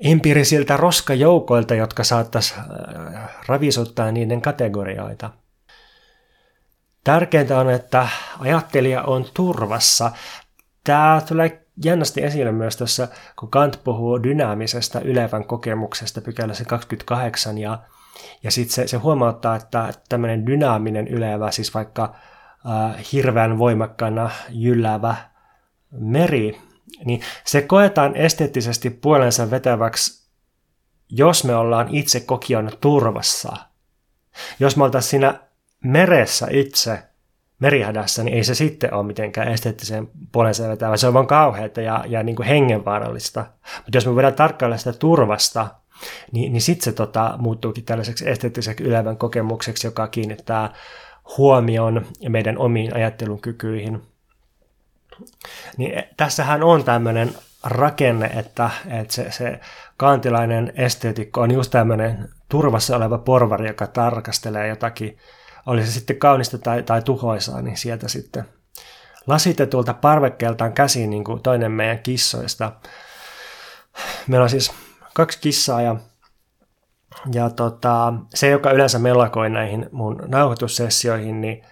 [0.00, 2.54] empiirisiltä roskajoukoilta, jotka saattaisi
[3.46, 5.30] ravisuttaa niiden kategorioita.
[7.04, 8.08] Tärkeintä on, että
[8.38, 10.12] ajattelija on turvassa.
[10.84, 13.08] Tämä tulee jännästi esille myös tässä,
[13.38, 17.78] kun Kant puhuu dynaamisesta ylevän kokemuksesta pykälässä 28, ja,
[18.42, 22.14] ja sitten se, se huomauttaa, että tämmöinen dynaaminen ylevä, siis vaikka
[22.66, 25.16] äh, hirveän voimakkaana jylläävä
[25.90, 26.60] meri,
[27.04, 30.30] niin se koetaan esteettisesti puolensa vetäväksi,
[31.08, 33.56] jos me ollaan itse kokiona turvassa.
[34.60, 35.40] Jos me oltaisiin siinä
[35.84, 37.02] meressä itse,
[37.60, 40.96] merihädässä, niin ei se sitten ole mitenkään esteettisen puolensa vetävä.
[40.96, 43.40] Se on vaan kauheata ja, ja niin kuin hengenvaarallista.
[43.76, 45.68] Mutta jos me voidaan tarkkailla sitä turvasta,
[46.32, 50.72] niin, niin sitten se tota, muuttuukin tällaiseksi esteettiseksi ylevän kokemukseksi, joka kiinnittää
[51.36, 54.02] huomion meidän omiin ajattelun kykyihin.
[55.76, 57.34] Niin tässähän on tämmöinen
[57.64, 59.60] rakenne, että, että se, se
[59.96, 65.18] kantilainen esteetikko on just tämmöinen turvassa oleva porvari, joka tarkastelee jotakin
[65.70, 68.44] oli se sitten kaunista tai, tai tuhoisaa, niin sieltä sitten
[69.26, 72.72] lasitetulta parvekkeeltaan käsiin niin kuin toinen meidän kissoista.
[74.26, 74.72] Meillä on siis
[75.14, 75.96] kaksi kissaa ja,
[77.32, 81.64] ja tota, se, joka yleensä melakoi näihin mun nauhoitussessioihin, niin,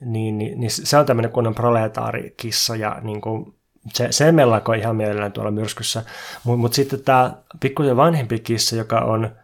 [0.00, 3.54] niin, niin, niin se on tämmöinen kunnon proletaarikissa ja niin kuin,
[3.92, 6.02] se, se melakoi ihan mielellään tuolla myrskyssä.
[6.44, 9.36] Mutta mut sitten tämä pikkusen vanhempi kissa, joka on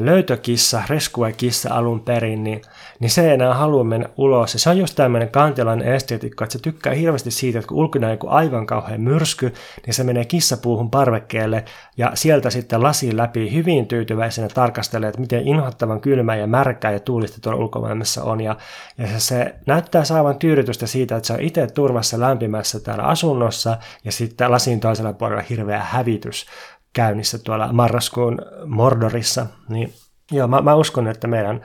[0.00, 2.62] löytökissa, rescue-kissa alun perin, niin,
[3.00, 4.54] niin se ei enää halua mennä ulos.
[4.54, 8.06] Ja se on just tämmöinen kantilainen esteetikko, että se tykkää hirveästi siitä, että kun ulkona
[8.06, 9.54] on joku aivan kauhean myrsky,
[9.86, 11.64] niin se menee kissapuuhun parvekkeelle
[11.96, 17.00] ja sieltä sitten lasi läpi hyvin tyytyväisenä tarkastelee, että miten inhottavan kylmää ja märkää ja
[17.00, 18.40] tuulista tuolla ulkomaailmassa on.
[18.40, 18.56] Ja,
[18.98, 23.76] ja se, se näyttää saavan tyydytystä siitä, että se on itse turvassa lämpimässä täällä asunnossa
[24.04, 26.46] ja sitten lasin toisella puolella hirveä hävitys
[26.92, 29.94] käynnissä tuolla marraskuun Mordorissa, niin
[30.32, 31.60] Joo, mä, mä uskon, että meidän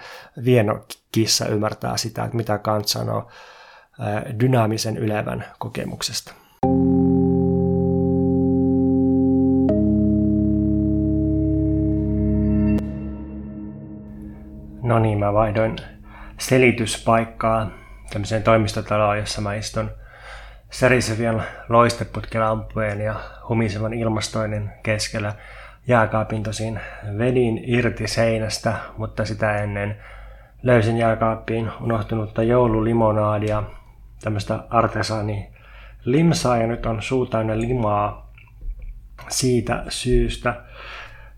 [0.45, 3.32] vienokissa ymmärtää sitä, että mitä Kant sanoo
[4.39, 6.34] dynaamisen ylevän kokemuksesta.
[14.84, 15.76] No niin, mä vaihdoin
[16.39, 17.69] selityspaikkaa
[18.13, 19.91] tämmöiseen toimistotaloon, jossa mä istun
[20.76, 23.15] särisevien loisteputkilampujen ja
[23.49, 25.34] humisevan ilmastoinnin keskellä.
[25.88, 26.80] Jääkaapin tosin
[27.17, 29.97] vedin irti seinästä, mutta sitä ennen
[30.63, 33.63] löysin jääkaappiin unohtunutta joululimonaadia,
[34.23, 35.49] tämmöistä artesani
[36.05, 38.32] limsaa ja nyt on suu limaa
[39.30, 40.61] siitä syystä.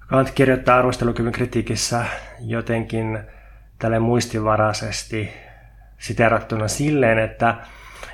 [0.08, 2.06] Kant kirjoittaa arvostelukyvyn kritiikissä
[2.40, 3.20] jotenkin
[3.80, 5.34] tälle muistivaraisesti
[5.98, 7.56] siterattuna silleen, että,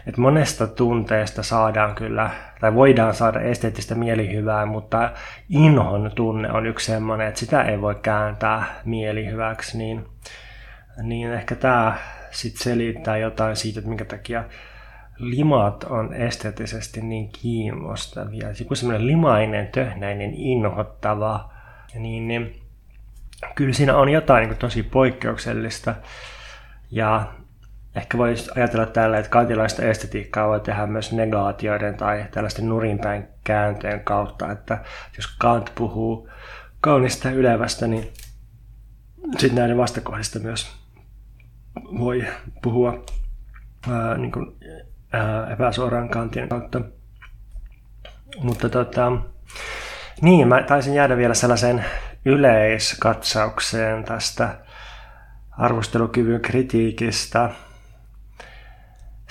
[0.08, 2.30] että monesta tunteesta saadaan kyllä,
[2.60, 5.12] tai voidaan saada esteettistä mielihyvää, mutta
[5.50, 10.06] inhon tunne on yksi semmoinen, että sitä ei voi kääntää mielihyväksi, niin,
[11.04, 11.98] niin ehkä tämä
[12.32, 14.44] sitten selittää jotain siitä, että minkä takia
[15.18, 18.48] limat on esteettisesti niin kiinnostavia.
[18.60, 21.50] Joku semmoinen limainen, töhnäinen, inhottava,
[21.96, 22.62] niin, niin
[23.56, 25.96] kyllä siinä on jotain niin tosi poikkeuksellista.
[26.92, 27.28] Ja
[27.96, 34.04] ehkä voisi ajatella tällä, että kantilaista estetiikkaa voi tehdä myös negaatioiden tai tällaisten nurinpäin kääntöjen
[34.04, 34.84] kautta, että
[35.18, 36.30] jos Kant puhuu
[36.82, 38.14] kaunista ja ylevästä, niin
[39.38, 40.72] sitten näiden vastakohdista myös
[42.00, 42.26] voi
[42.62, 43.06] puhua
[43.90, 44.56] ää, niin kuin,
[45.14, 46.82] ää, epäsuoraan Kantin kautta.
[48.38, 49.12] Mutta tota,
[50.22, 51.86] niin, mä taisin jäädä vielä sellaiseen
[52.26, 54.58] yleiskatsaukseen tästä
[55.58, 57.50] arvostelukyvyn kritiikistä.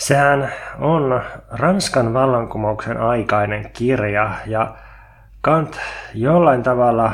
[0.02, 4.76] Sehän on Ranskan vallankumouksen aikainen kirja ja
[5.40, 5.80] Kant
[6.14, 7.12] jollain tavalla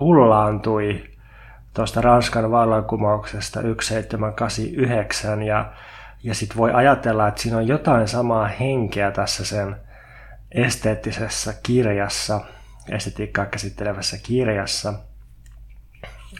[0.00, 1.04] hullaantui
[1.74, 5.72] tuosta Ranskan vallankumouksesta 1789 ja,
[6.22, 9.76] ja sitten voi ajatella, että siinä on jotain samaa henkeä tässä sen
[10.52, 12.40] esteettisessä kirjassa,
[12.88, 14.94] estetiikkaa käsittelevässä kirjassa–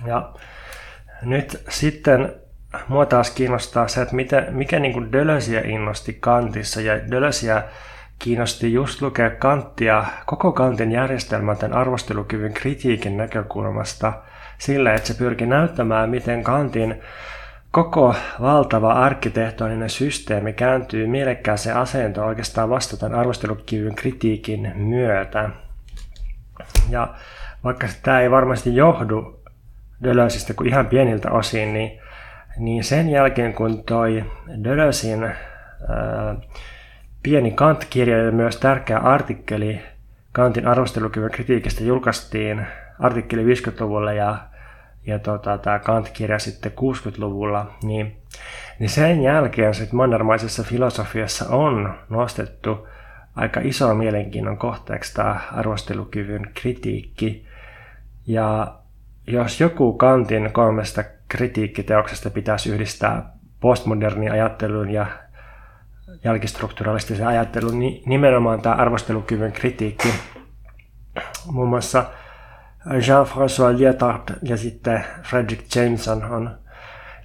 [0.06, 0.32] ja
[1.22, 2.34] nyt sitten
[2.88, 6.80] mua taas kiinnostaa se, että mitä, mikä niin kuin Dölösiä innosti Kantissa.
[6.80, 7.62] Ja Dölösiä
[8.18, 14.12] kiinnosti just lukea Kanttia, koko Kantin järjestelmän tämän arvostelukyvyn kritiikin näkökulmasta
[14.58, 17.02] sillä, että se pyrki näyttämään, miten Kantin
[17.70, 25.50] koko valtava arkkitehtoninen systeemi kääntyy mielekkääseen asentoon oikeastaan vasta tämän arvostelukyvyn kritiikin myötä.
[26.90, 27.14] Ja
[27.64, 29.42] vaikka tämä ei varmasti johdu
[30.02, 32.01] Deleuzeista kuin ihan pieniltä osin, niin,
[32.58, 34.24] niin sen jälkeen kun toi
[34.64, 35.34] Deleuzein ää,
[37.22, 39.82] pieni Kant-kirja ja myös tärkeä artikkeli
[40.32, 42.66] Kantin arvostelukyvyn kritiikistä julkaistiin
[42.98, 44.38] artikkeli 50-luvulla ja,
[45.06, 48.16] ja tota, tämä Kant-kirja sitten 60-luvulla, niin,
[48.78, 52.88] niin sen jälkeen sitten mannermaisessa filosofiassa on nostettu
[53.36, 57.46] aika iso mielenkiinnon kohteeksi tämä arvostelukyvyn kritiikki.
[58.26, 58.74] Ja
[59.26, 65.06] jos joku Kantin kolmesta kritiikkiteoksesta pitäisi yhdistää postmodernin ajatteluun ja
[66.24, 70.08] jälkistrukturalistisen ajattelun, niin nimenomaan tämä arvostelukyvyn kritiikki.
[71.46, 72.04] Muun muassa
[72.86, 76.58] Jean-François Lyotard ja sitten Frederick Jameson on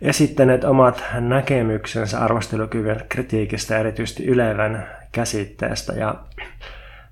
[0.01, 5.93] esittäneet omat näkemyksensä arvostelukyvyn kritiikistä, erityisesti ylevän käsitteestä.
[5.93, 6.15] Ja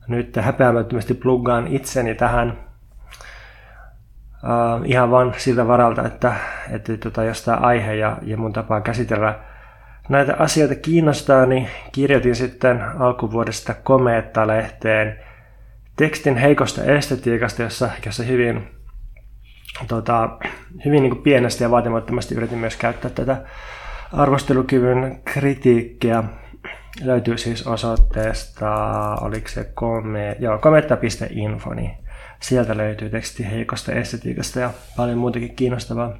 [0.08, 2.66] nyt häpeämättömästi pluggaan itseni tähän
[4.46, 6.36] Uh, ihan vaan siltä varalta, että,
[6.72, 9.40] että tota, jos tämä aihe ja, ja mun tapaa käsitellä
[10.10, 15.20] näitä asioita kiinnostaa, niin kirjoitin sitten alkuvuodesta Komeetta-lehteen
[15.96, 18.68] tekstin heikosta estetiikasta, jossa, jossa hyvin,
[19.88, 20.30] tota,
[20.86, 23.38] hyvin niin kuin pienesti ja vaatimattomasti yritin myös käyttää tätä
[24.14, 26.24] arvostelukyvyn kritiikkiä.
[27.04, 28.70] Löytyy siis osoitteesta,
[29.22, 32.05] oliko se kome, joo, kometta.info, niin
[32.48, 36.18] Sieltä löytyy teksti heikosta estetiikasta ja paljon muutakin kiinnostavaa.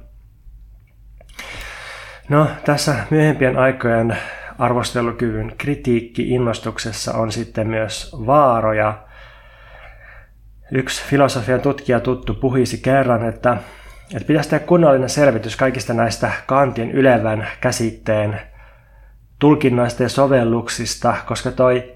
[2.28, 4.18] No, tässä myöhempien aikojen
[4.58, 8.98] arvostelukyvyn kritiikki innostuksessa on sitten myös vaaroja.
[10.72, 13.56] Yksi filosofian tutkija tuttu puhisi kerran, että,
[14.14, 18.40] että pitäisi tehdä kunnollinen selvitys kaikista näistä Kantin ylevän käsitteen
[19.38, 21.95] tulkinnoista ja sovelluksista, koska toi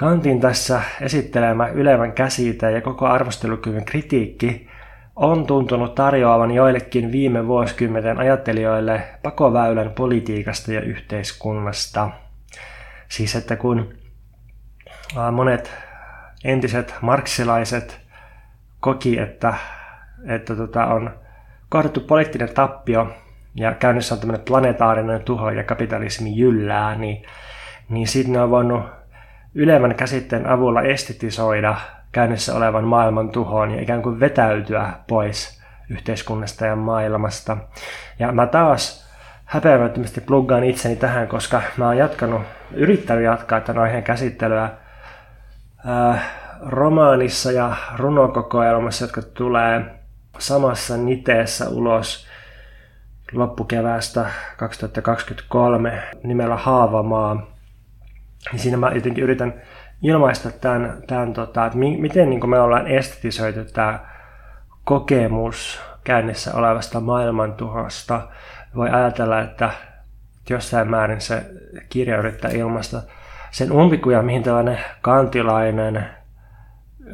[0.00, 4.68] Kantin tässä esittelemä ylevän käsite ja koko arvostelukyvyn kritiikki
[5.16, 12.10] on tuntunut tarjoavan joillekin viime vuosikymmenten ajattelijoille pakoväylän politiikasta ja yhteiskunnasta.
[13.08, 13.94] Siis että kun
[15.32, 15.72] monet
[16.44, 18.00] entiset marksilaiset
[18.80, 19.54] koki, että,
[20.26, 21.10] että tota on
[21.68, 23.12] kohdattu poliittinen tappio
[23.54, 27.22] ja käynnissä on tämmöinen planetaarinen tuho ja kapitalismi jyllää, niin,
[27.88, 28.99] niin sitten on voinut
[29.54, 31.76] ylemmän käsitteen avulla estetisoida
[32.12, 37.56] käynnissä olevan maailman tuhoon ja ikään kuin vetäytyä pois yhteiskunnasta ja maailmasta.
[38.18, 39.10] Ja mä taas
[39.44, 42.42] häpeämättömästi pluggaan itseni tähän, koska mä oon jatkanut,
[42.72, 44.70] yrittänyt jatkaa tämän aiheen käsittelyä
[45.88, 46.30] äh,
[46.60, 49.84] romaanissa ja runokokoelmassa, jotka tulee
[50.38, 52.26] samassa niteessä ulos
[53.32, 54.26] loppukeväästä
[54.56, 57.46] 2023 nimellä Haavamaa.
[58.52, 59.54] Niin siinä mä jotenkin yritän
[60.02, 63.98] ilmaista tämän, tämän tota, että mi, miten niin me ollaan estetisoitu tämä
[64.84, 68.28] kokemus käynnissä olevasta maailmantuhosta.
[68.76, 69.70] Voi ajatella, että
[70.50, 71.44] jossain määrin se
[71.88, 73.02] kirja yrittää ilmaista
[73.50, 76.06] sen umpikuja, mihin tällainen kantilainen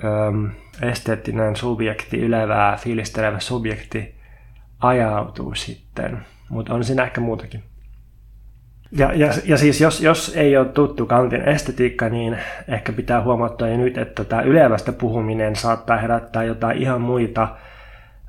[0.04, 0.50] öm,
[0.82, 4.14] esteettinen subjekti, ylevää, fiilistelevä subjekti
[4.80, 6.18] ajautuu sitten.
[6.48, 7.64] Mutta on siinä ehkä muutakin.
[8.92, 13.68] Ja, ja, ja siis jos, jos ei ole tuttu Kantin estetiikka, niin ehkä pitää huomattaa
[13.68, 17.48] jo nyt, että tämä ylevästä puhuminen saattaa herättää jotain ihan muita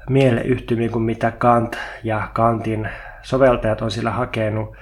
[0.10, 2.90] mieleyhtymiä kuin mitä Kant ja Kantin
[3.22, 4.76] soveltajat on sillä hakenut.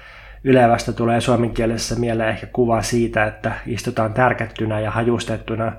[0.44, 5.72] Ylevästä tulee suomen kielessä mieleen ehkä kuva siitä, että istutaan tärkättynä ja hajustettuna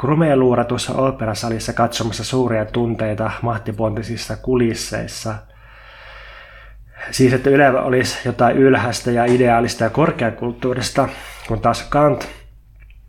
[0.00, 5.34] krumeluuratussa operasalissa katsomassa suuria tunteita mahtipontisissa kulisseissa–
[7.10, 11.08] Siis, että Yle olisi jotain ylhäistä ja ideaalista ja korkeakulttuurista,
[11.48, 12.28] kun taas Kant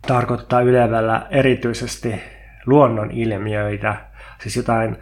[0.06, 2.22] tarkoittaa Ylevällä erityisesti
[2.66, 3.96] luonnonilmiöitä,
[4.40, 4.96] siis jotain,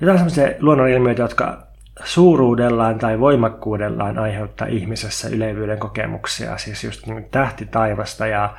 [0.00, 1.66] jotain sellaisia luonnonilmiöitä, jotka
[2.04, 8.54] suuruudellaan tai voimakkuudellaan aiheuttaa ihmisessä ylevyyden kokemuksia, siis just niin tähti taivasta ja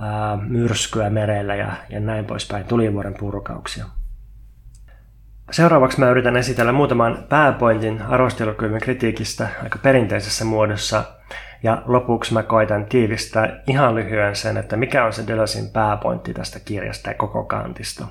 [0.00, 3.84] ää, myrskyä merellä ja, ja näin poispäin, tulivuoren purkauksia.
[5.50, 11.04] Seuraavaksi mä yritän esitellä muutaman pääpointin arvostelukyvyn kritiikistä aika perinteisessä muodossa.
[11.62, 16.60] Ja lopuksi mä koitan tiivistää ihan lyhyen sen, että mikä on se Deleuzin pääpointti tästä
[16.60, 18.06] kirjasta ja koko Kantista.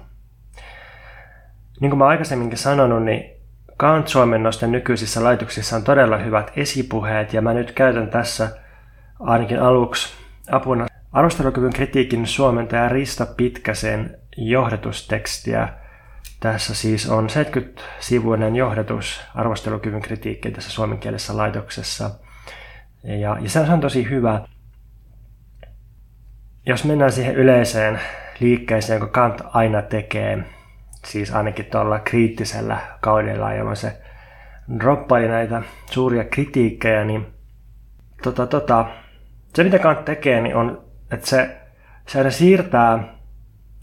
[1.80, 3.36] Niin kuin mä aikaisemminkin sanonut, niin
[3.78, 8.50] Kant-suomennosten nykyisissä laitoksissa on todella hyvät esipuheet ja mä nyt käytän tässä
[9.20, 10.14] ainakin aluksi
[10.52, 15.70] apuna arvostelukyvyn kritiikin suomentaja Rista Pitkäsen johdatustekstiä–
[16.40, 22.12] tässä siis on 70-sivuinen johdatus arvostelukyvyn kritiikkiin tässä suomenkielisessä laitoksessa.
[23.04, 24.42] Ja, ja se on tosi hyvä.
[26.66, 28.00] Jos mennään siihen yleiseen
[28.40, 30.44] liikkeeseen, jonka Kant aina tekee,
[31.06, 34.02] siis ainakin tuolla kriittisellä kaudella, jolloin se
[34.80, 35.62] droppaili näitä
[35.92, 37.28] suuria kritiikkejä, niin
[38.24, 38.86] tota, tota,
[39.54, 41.58] se mitä Kant tekee, niin on, että se,
[42.08, 43.16] se aina siirtää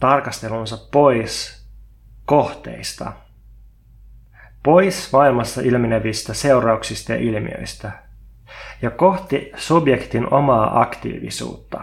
[0.00, 1.61] tarkastelunsa pois
[2.26, 3.12] kohteista,
[4.62, 7.92] pois maailmassa ilmenevistä seurauksista ja ilmiöistä
[8.82, 11.80] ja kohti subjektin omaa aktiivisuutta.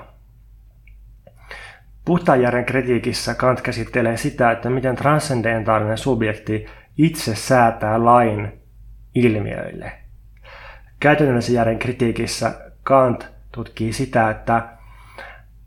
[2.05, 6.65] Puhtaajärjen kritiikissä Kant käsittelee sitä, että miten transcendentaalinen subjekti
[6.97, 8.61] itse säätää lain
[9.15, 9.91] ilmiöille.
[10.99, 14.69] Käytännöllisen järjen kritiikissä Kant tutkii sitä, että,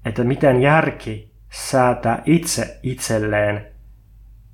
[0.04, 3.71] että miten järki säätää itse itselleen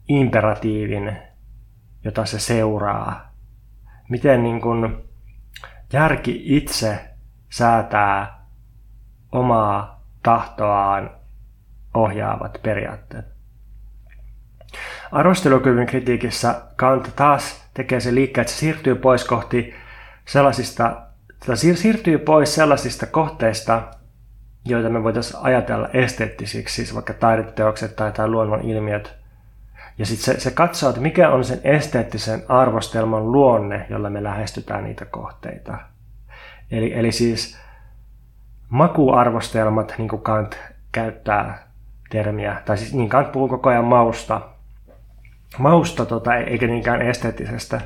[0.09, 1.17] imperatiivin,
[2.05, 3.33] jota se seuraa.
[4.09, 4.97] Miten niin kuin
[5.93, 7.01] järki itse
[7.51, 8.47] säätää
[9.33, 11.11] omaa tahtoaan
[11.95, 13.27] ohjaavat periaatteet.
[15.13, 19.75] Arvostelukyvyn kritiikissä Kant taas tekee se liikkeen, että se siirtyy pois kohti
[20.25, 21.03] sellaisista,
[21.55, 23.83] siirtyy pois sellaisista kohteista,
[24.65, 29.18] joita me voitaisiin ajatella esteettisiksi, siis vaikka taideteokset tai, tai luonnon ilmiöt,
[29.99, 34.85] ja sitten se, se katsoo, että mikä on sen esteettisen arvostelman luonne, jolla me lähestytään
[34.85, 35.79] niitä kohteita.
[36.71, 37.59] Eli, eli siis
[38.69, 40.59] makuarvostelmat, niin kuin Kant
[40.93, 41.69] käyttää
[42.11, 44.41] termiä, tai siis niin Kant puhuu koko ajan mausta,
[45.59, 47.81] mausta tota, eikä niinkään esteettisestä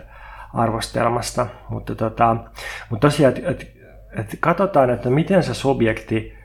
[0.54, 2.36] arvostelmasta, mutta, tota,
[2.90, 3.76] mutta tosiaan, että et,
[4.16, 6.41] et katsotaan, että miten se subjekti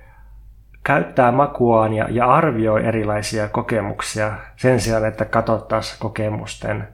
[0.88, 6.88] käyttää makuaan ja, ja arvioi erilaisia kokemuksia sen sijaan, että katsottaisiin kokemusten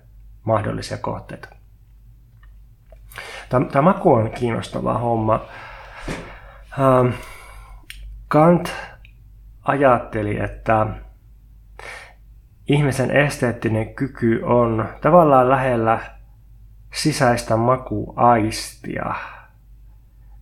[0.43, 1.49] mahdollisia kohteita.
[3.49, 5.45] Tämä, maku on kiinnostava homma.
[6.79, 7.07] Ähm,
[8.27, 8.73] Kant
[9.63, 10.87] ajatteli, että
[12.69, 15.99] ihmisen esteettinen kyky on tavallaan lähellä
[16.93, 19.13] sisäistä makuaistia.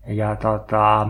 [0.08, 1.08] Ja tota,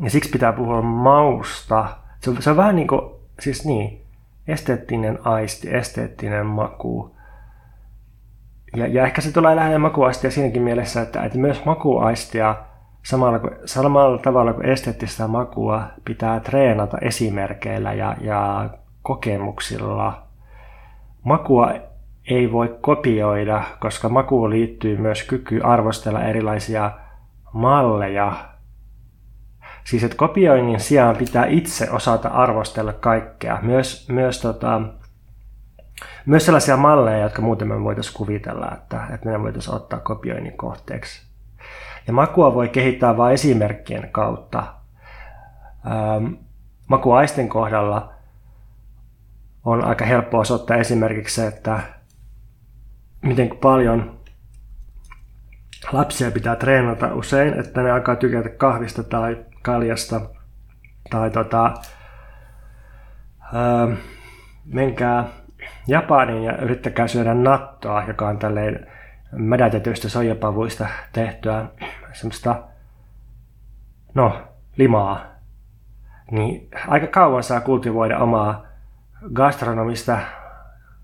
[0.00, 1.88] ja siksi pitää puhua mausta.
[2.20, 3.00] Se on, se on vähän niin kuin,
[3.40, 4.02] siis niin,
[4.48, 7.16] esteettinen aisti, esteettinen maku.
[8.76, 12.56] ja, ja ehkä se tulee lähelle makuaistia siinäkin mielessä, että, että myös makuaistia
[13.02, 18.70] samalla, samalla tavalla kuin esteettistä makua pitää treenata esimerkkeillä ja, ja
[19.02, 20.22] kokemuksilla.
[21.24, 21.72] Makua
[22.30, 26.90] ei voi kopioida, koska makuun liittyy myös kyky arvostella erilaisia
[27.52, 28.51] malleja.
[29.84, 33.58] Siis että kopioinnin sijaan pitää itse osata arvostella kaikkea.
[33.62, 34.80] Myös, myös, tota,
[36.26, 41.22] myös sellaisia malleja, jotka muuten me voitaisiin kuvitella, että, että ne voitaisiin ottaa kopioinnin kohteeksi.
[42.06, 44.64] Ja makua voi kehittää vain esimerkkien kautta.
[45.86, 46.32] Ähm,
[46.88, 48.12] makuaisten kohdalla
[49.64, 51.80] on aika helppo osoittaa esimerkiksi se, että
[53.22, 54.18] miten paljon
[55.92, 60.20] lapsia pitää treenata usein, että ne alkaa tykätä kahvista tai kaljasta.
[61.10, 61.74] Tai tota,
[63.54, 63.96] öö,
[64.64, 65.24] menkää
[65.86, 68.86] Japaniin ja yrittäkää syödä nattoa, joka on tälleen
[69.32, 71.66] mädätetyistä soijapavuista tehtyä
[72.12, 72.62] semmoista,
[74.14, 74.42] no,
[74.76, 75.24] limaa.
[76.30, 78.66] Niin aika kauan saa kultivoida omaa
[79.32, 80.18] gastronomista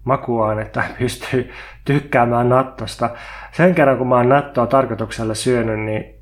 [0.04, 1.52] makuaan, että pystyy
[1.84, 3.10] tykkäämään nattosta.
[3.52, 6.17] Sen kerran, kun mä oon nattoa tarkoituksella syönyt, niin,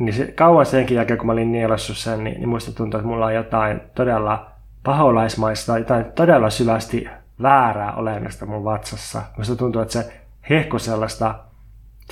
[0.00, 3.08] niin se, kauan senkin jälkeen, kun mä olin nielassut sen, niin, niin muista tuntuu, että
[3.08, 4.50] mulla on jotain todella
[4.82, 7.08] paholaismaista, jotain todella syvästi
[7.42, 9.22] väärää olemista mun vatsassa.
[9.36, 10.20] Musta tuntuu, että se
[10.50, 11.34] hehku sellaista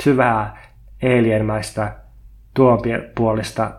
[0.01, 0.69] syvää
[1.03, 1.97] alienmäistä
[2.55, 3.71] tuonpuolista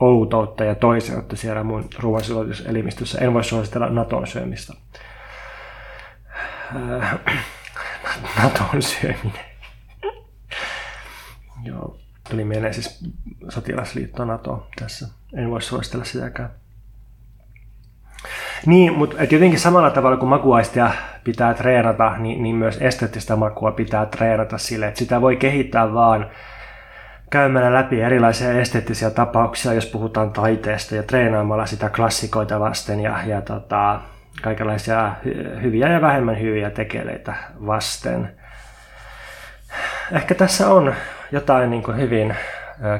[0.00, 3.18] outoutta ja toiseutta siellä mun ruoansulatuselimistössä.
[3.20, 4.72] En voi suositella Naton syömistä.
[7.00, 7.18] Äh,
[8.42, 9.44] Naton syöminen.
[11.64, 13.04] Joo, tuli mieleen siis
[13.48, 15.08] sotilasliitto Nato tässä.
[15.34, 16.50] En voi suositella sitäkään.
[18.66, 20.90] Niin, mutta et jotenkin samalla tavalla kuin makuaistia
[21.24, 26.30] pitää treenata, niin, niin myös esteettistä makua pitää treenata sille, että sitä voi kehittää vaan
[27.30, 33.42] käymällä läpi erilaisia esteettisiä tapauksia, jos puhutaan taiteesta ja treenaamalla sitä klassikoita vasten ja, ja
[33.42, 34.00] tota,
[34.42, 35.12] kaikenlaisia
[35.62, 37.34] hyviä ja vähemmän hyviä tekeleitä
[37.66, 38.32] vasten.
[40.12, 40.94] Ehkä tässä on
[41.32, 42.36] jotain niin kuin hyvin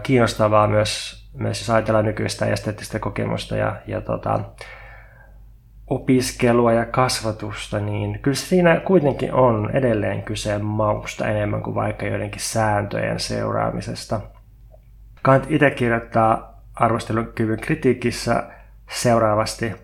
[0.03, 4.41] kiinnostavaa myös, myös jos ajatellaan nykyistä esteettistä kokemusta ja, ja tota,
[5.87, 12.41] opiskelua ja kasvatusta, niin kyllä siinä kuitenkin on edelleen kyse mausta enemmän kuin vaikka joidenkin
[12.41, 14.21] sääntöjen seuraamisesta.
[15.23, 18.43] Kant itse kirjoittaa arvostelukyvyn kritiikissä
[18.91, 19.75] seuraavasti.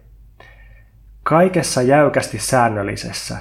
[1.22, 3.36] Kaikessa jäykästi säännöllisessä,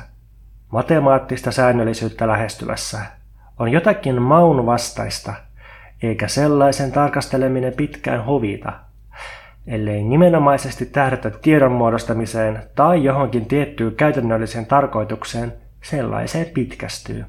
[0.71, 3.16] matemaattista säännöllisyyttä lähestyvässä,
[3.59, 5.33] on jotakin maun vastaista,
[6.03, 8.73] eikä sellaisen tarkasteleminen pitkään hovita–
[9.67, 15.53] ellei nimenomaisesti tähdätä tiedon muodostamiseen tai johonkin tiettyyn käytännölliseen tarkoitukseen,
[15.83, 17.25] sellaiseen pitkästyy.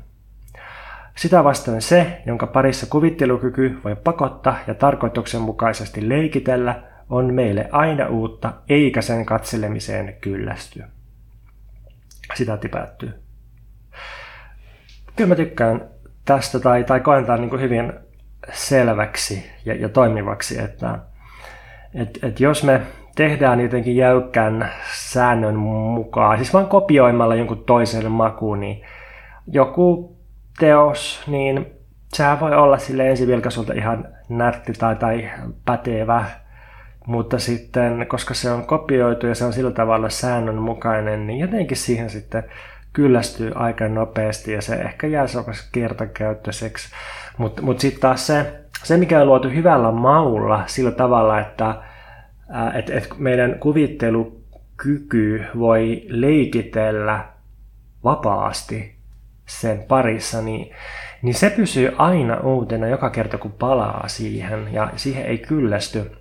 [1.16, 8.52] Sitä vastoin se, jonka parissa kuvittelukyky voi pakottaa ja tarkoituksenmukaisesti leikitellä, on meille aina uutta,
[8.68, 10.82] eikä sen katselemiseen kyllästy.
[12.34, 13.12] Sitä päättyy.
[15.16, 15.88] Kyllä mä tykkään
[16.28, 17.92] tästä tai, tai koen tämän niin hyvin
[18.52, 20.98] selväksi ja, ja toimivaksi, että
[21.94, 22.80] et, et jos me
[23.16, 28.82] tehdään jotenkin jäykkän säännön mukaan, siis vain kopioimalla jonkun toisen makuun, niin
[29.46, 30.16] joku
[30.58, 31.66] teos, niin
[32.12, 35.30] sehän voi olla sille ensivilkaisulta ihan nätti tai, tai
[35.64, 36.24] pätevä,
[37.06, 42.10] mutta sitten, koska se on kopioitu ja se on sillä tavalla säännönmukainen, niin jotenkin siihen
[42.10, 42.44] sitten
[42.92, 46.88] kyllästyy aika nopeasti ja se ehkä jää sellaiseksi kertakäyttöiseksi.
[47.38, 51.74] Mutta mut sitten taas se, se, mikä on luotu hyvällä maulla sillä tavalla, että
[52.74, 57.24] et, et meidän kuvittelukyky voi leikitellä
[58.04, 58.94] vapaasti
[59.46, 60.70] sen parissa, niin,
[61.22, 66.12] niin se pysyy aina uutena joka kerta, kun palaa siihen ja siihen ei kyllästy.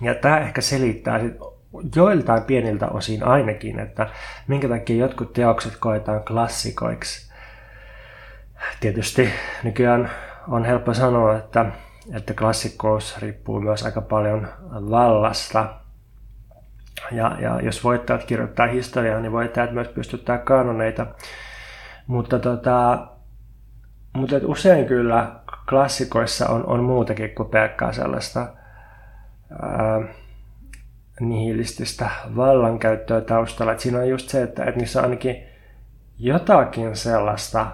[0.00, 1.53] Ja tämä ehkä selittää sit
[1.96, 4.06] joiltain pieniltä osin ainakin, että
[4.46, 7.32] minkä takia jotkut teokset koetaan klassikoiksi.
[8.80, 9.30] Tietysti
[9.62, 10.10] nykyään
[10.48, 11.66] on helppo sanoa, että,
[12.14, 15.74] että klassikkous riippuu myös aika paljon vallasta.
[17.10, 21.06] Ja, ja jos voittajat kirjoittaa historiaa, niin voittajat myös pystyttää kanoneita.
[22.06, 23.06] Mutta, tota,
[24.12, 25.32] mutta usein kyllä
[25.68, 28.40] klassikoissa on, on muutakin kuin pelkkää sellaista
[29.62, 30.00] ää,
[31.20, 33.72] nihilististä vallankäyttöä taustalla.
[33.72, 35.36] Et siinä on just se, että, että niissä on ainakin
[36.18, 37.66] jotakin sellaista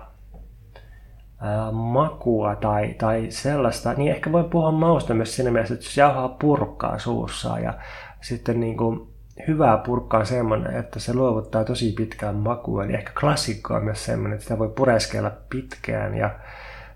[1.41, 5.97] ää, makua tai, tai sellaista, niin ehkä voi puhua mausta myös siinä mielessä, että jos
[5.97, 7.74] jauhaa purkkaa suussa ja
[8.20, 9.11] sitten niin kuin
[9.49, 12.84] hyvää purkkaa semmoinen, että se luovuttaa tosi pitkään makua.
[12.84, 16.30] Eli ehkä klassikko on myös semmoinen, että sitä voi pureskella pitkään ja,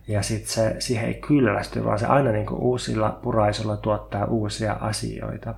[0.09, 4.73] ja sitten se siihen ei kyllästy, vaan se aina niin kuin uusilla puraisilla tuottaa uusia
[4.73, 5.55] asioita.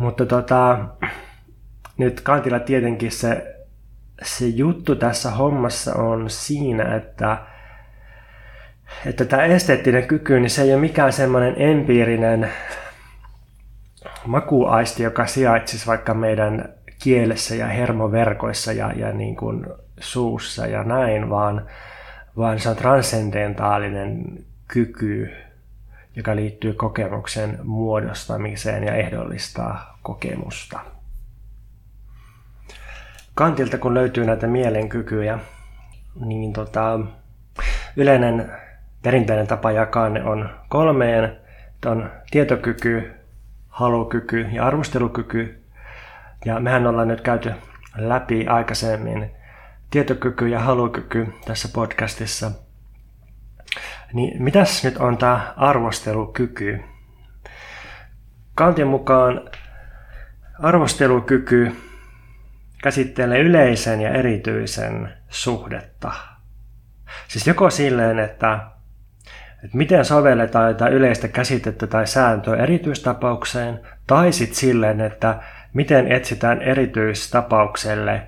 [0.00, 0.78] Mutta tota,
[1.98, 3.56] nyt Kantilla tietenkin se,
[4.22, 7.38] se juttu tässä hommassa on siinä, että
[9.06, 12.48] että tämä esteettinen kyky, niin se ei ole mikään semmoinen empiirinen
[14.26, 19.66] makuaisti, joka sijaitsisi vaikka meidän kielessä ja hermoverkoissa ja, ja niin kuin
[20.00, 21.66] suussa ja näin, vaan,
[22.36, 24.24] vaan se on transcendentaalinen
[24.68, 25.30] kyky,
[26.16, 30.80] joka liittyy kokemuksen muodostamiseen ja ehdollistaa kokemusta.
[33.34, 35.38] Kantilta kun löytyy näitä mielenkykyjä,
[36.24, 37.00] niin tota,
[37.96, 38.52] yleinen
[39.02, 41.36] perinteinen tapa jakaa ne on kolmeen.
[41.86, 43.12] On tietokyky,
[43.68, 45.64] halukyky ja arvostelukyky.
[46.44, 47.52] Ja mehän ollaan nyt käyty
[47.96, 49.30] läpi aikaisemmin
[49.90, 52.50] tietokyky ja halukyky tässä podcastissa.
[54.12, 56.80] Niin mitäs nyt on tämä arvostelukyky?
[58.54, 59.50] Kantin mukaan
[60.62, 61.76] arvostelukyky
[62.82, 66.12] käsittelee yleisen ja erityisen suhdetta.
[67.28, 68.60] Siis joko silleen, että
[69.64, 75.42] että miten sovelletaan jotain yleistä käsitettä tai sääntöä erityistapaukseen, tai sitten silleen, että
[75.74, 78.22] miten etsitään erityistapaukselle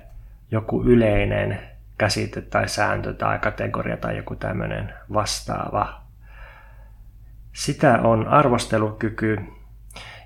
[0.51, 1.59] joku yleinen
[1.97, 6.01] käsite tai sääntö tai kategoria tai joku tämmöinen vastaava.
[7.53, 9.39] Sitä on arvostelukyky.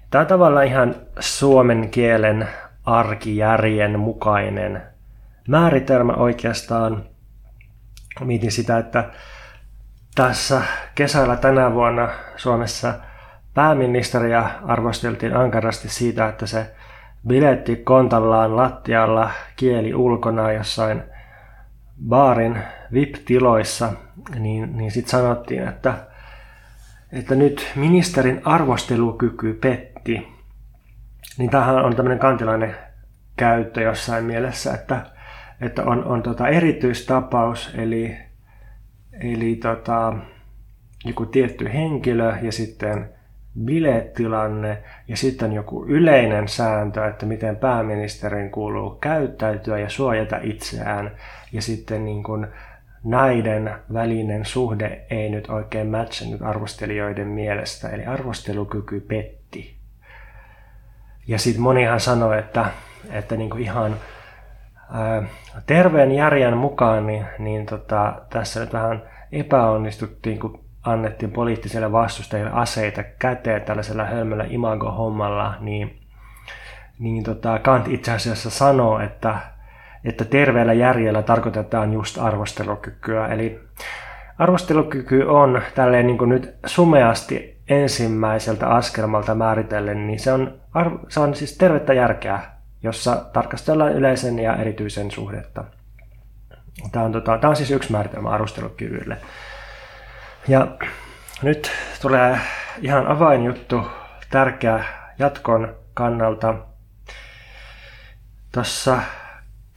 [0.09, 2.47] Tämä on tavallaan ihan suomen kielen
[2.85, 4.81] arkijärjen mukainen
[5.47, 7.03] määritelmä oikeastaan.
[8.23, 9.09] Mietin sitä, että
[10.15, 10.61] tässä
[10.95, 12.93] kesällä tänä vuonna Suomessa
[13.53, 16.71] pääministeriä arvosteltiin ankarasti siitä, että se
[17.27, 21.03] biletti kontallaan lattialla kieli ulkona jossain
[22.07, 22.57] baarin
[22.93, 23.93] VIP-tiloissa,
[24.39, 25.93] niin, niin sitten sanottiin, että,
[27.11, 30.27] että nyt ministerin arvostelukyky petti.
[31.37, 32.75] Niin tämähän on tämmöinen kantilainen
[33.37, 35.01] käyttö jossain mielessä, että,
[35.61, 38.17] että on, on tota erityistapaus, eli
[39.21, 40.13] Eli tota,
[41.05, 43.09] joku tietty henkilö ja sitten
[43.65, 44.77] bileetilanne
[45.07, 51.11] ja sitten joku yleinen sääntö, että miten pääministerin kuuluu käyttäytyä ja suojata itseään.
[51.51, 52.47] Ja sitten niin kuin
[53.07, 59.77] näiden välinen suhde ei nyt oikein matchannut arvostelijoiden mielestä, eli arvostelukyky petti.
[61.27, 62.65] Ja sitten monihan sanoi, että,
[63.11, 63.95] että niin kuin ihan
[65.65, 69.01] terveen järjen mukaan niin, niin tota, tässä nyt vähän
[69.31, 75.99] epäonnistuttiin, kun annettiin poliittiselle vastustajille aseita käteen tällaisella hölmöllä imago-hommalla, niin,
[76.99, 79.37] niin tota, Kant itse asiassa sanoo, että,
[80.09, 83.27] että terveellä järjellä tarkoitetaan just arvostelukykyä.
[83.27, 83.59] Eli
[84.37, 90.59] arvostelukyky on tälleen niin kuin nyt sumeasti ensimmäiseltä askelmalta määritellen, niin se on,
[91.09, 92.41] se on siis tervettä järkeä
[92.83, 95.63] jossa tarkastellaan yleisen ja erityisen suhdetta.
[96.91, 99.17] Tämä on, tota, tämä on siis yksi määritelmä arvostelukyvylle.
[100.47, 100.67] Ja
[101.41, 102.39] nyt tulee
[102.81, 103.87] ihan avainjuttu,
[104.29, 104.83] tärkeä
[105.19, 106.55] jatkon kannalta.
[108.51, 109.01] Tuossa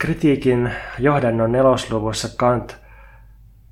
[0.00, 2.76] kritiikin johdannon nelosluvussa Kant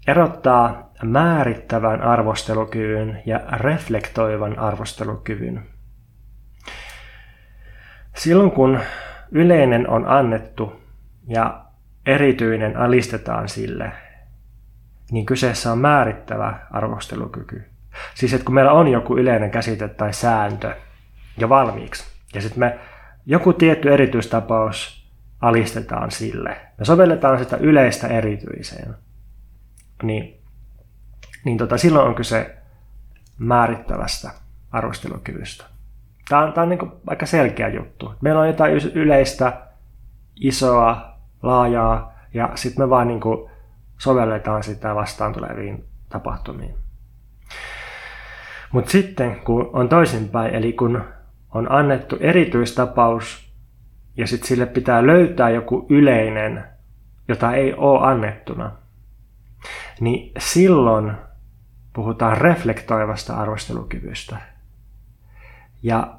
[0.06, 5.66] erottaa määrittävän arvostelukyvyn ja reflektoivan arvostelukyvyn.
[8.16, 8.80] Silloin kun
[9.30, 10.82] yleinen on annettu
[11.28, 11.64] ja
[12.06, 13.92] erityinen alistetaan sille,
[15.10, 17.64] niin kyseessä on määrittävä arvostelukyky.
[18.14, 20.74] Siis että kun meillä on joku yleinen käsite tai sääntö
[21.38, 22.04] jo valmiiksi,
[22.34, 22.78] ja sitten me
[23.26, 24.97] joku tietty erityistapaus
[25.40, 28.94] alistetaan sille, me sovelletaan sitä yleistä erityiseen,
[30.02, 30.40] niin,
[31.44, 32.56] niin tota, silloin on kyse
[33.38, 34.30] määrittävästä
[34.70, 35.64] arvostelukyvystä.
[36.28, 38.14] Tämä on, tämä on niin aika selkeä juttu.
[38.20, 39.60] Meillä on jotain yleistä,
[40.40, 43.20] isoa, laajaa, ja sitten me vaan niin
[43.98, 46.74] sovelletaan sitä vastaan tuleviin tapahtumiin.
[48.72, 51.04] Mutta sitten kun on toisinpäin, eli kun
[51.54, 53.47] on annettu erityistapaus
[54.18, 56.64] ja sitten sille pitää löytää joku yleinen,
[57.28, 58.72] jota ei ole annettuna,
[60.00, 61.12] niin silloin
[61.92, 64.36] puhutaan reflektoivasta arvostelukyvystä.
[65.82, 66.14] Ja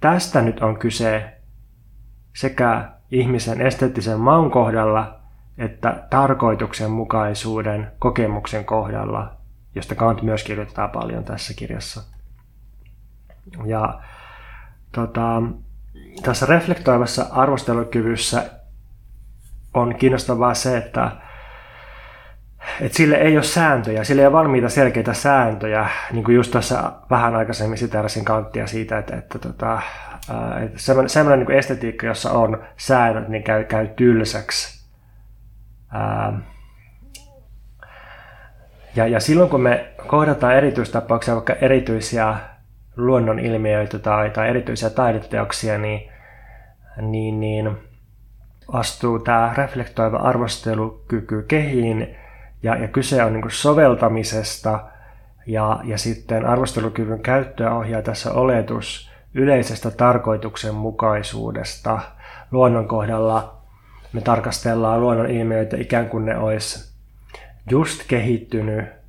[0.00, 1.32] tästä nyt on kyse
[2.34, 5.22] sekä ihmisen esteettisen maun kohdalla
[5.58, 9.36] että tarkoituksenmukaisuuden kokemuksen kohdalla,
[9.74, 12.02] josta Kant myös kirjoittaa paljon tässä kirjassa.
[13.64, 14.00] Ja
[14.92, 15.42] tota,
[16.22, 18.42] tässä reflektoivassa arvostelukyvyssä
[19.74, 21.10] on kiinnostavaa se, että,
[22.80, 26.92] että sille ei ole sääntöjä, sille ei ole valmiita selkeitä sääntöjä, niin kuin just tuossa
[27.10, 29.82] vähän aikaisemmin siterasin kanttia siitä, että, että, tota,
[30.64, 34.82] että semmoinen, semmoinen niin estetiikka, jossa on säännöt, niin käy, käy tylsäksi.
[38.96, 42.36] Ja, ja silloin kun me kohdataan erityistapauksia, vaikka erityisiä
[42.96, 46.10] luonnonilmiöitä tai, tai erityisiä taideteoksia, niin,
[47.00, 47.76] niin, niin
[48.68, 52.16] astuu tämä reflektoiva arvostelukyky kehiin
[52.62, 54.80] ja, ja kyse on niin soveltamisesta
[55.46, 61.98] ja, ja sitten arvostelukyvyn käyttöä ohjaa tässä oletus yleisestä tarkoituksenmukaisuudesta.
[62.50, 63.62] Luonnon kohdalla
[64.12, 66.92] me tarkastellaan luonnon ilmiöitä ikään kuin ne olisi
[67.70, 69.01] just kehittynyt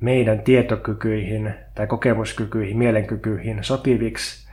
[0.00, 4.50] meidän tietokykyihin tai kokemuskykyihin, mielenkykyihin sopiviksi.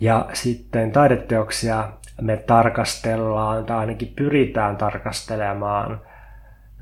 [0.00, 1.88] Ja sitten taideteoksia
[2.20, 6.00] me tarkastellaan tai ainakin pyritään tarkastelemaan,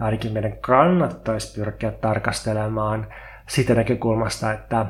[0.00, 3.06] ainakin meidän kannattaisi pyrkiä tarkastelemaan
[3.46, 4.86] siitä näkökulmasta, että,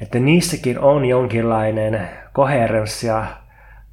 [0.00, 3.26] että niissäkin on jonkinlainen koherenssi ja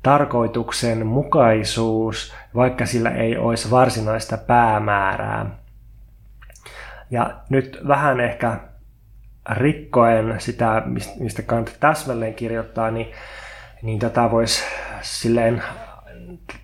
[0.03, 5.60] tarkoituksenmukaisuus, vaikka sillä ei olisi varsinaista päämäärää.
[7.11, 8.57] Ja nyt vähän ehkä
[9.49, 10.83] rikkoen sitä,
[11.19, 13.11] mistä Kant täsmälleen kirjoittaa, niin,
[13.81, 14.63] niin tätä voisi
[15.01, 15.63] silleen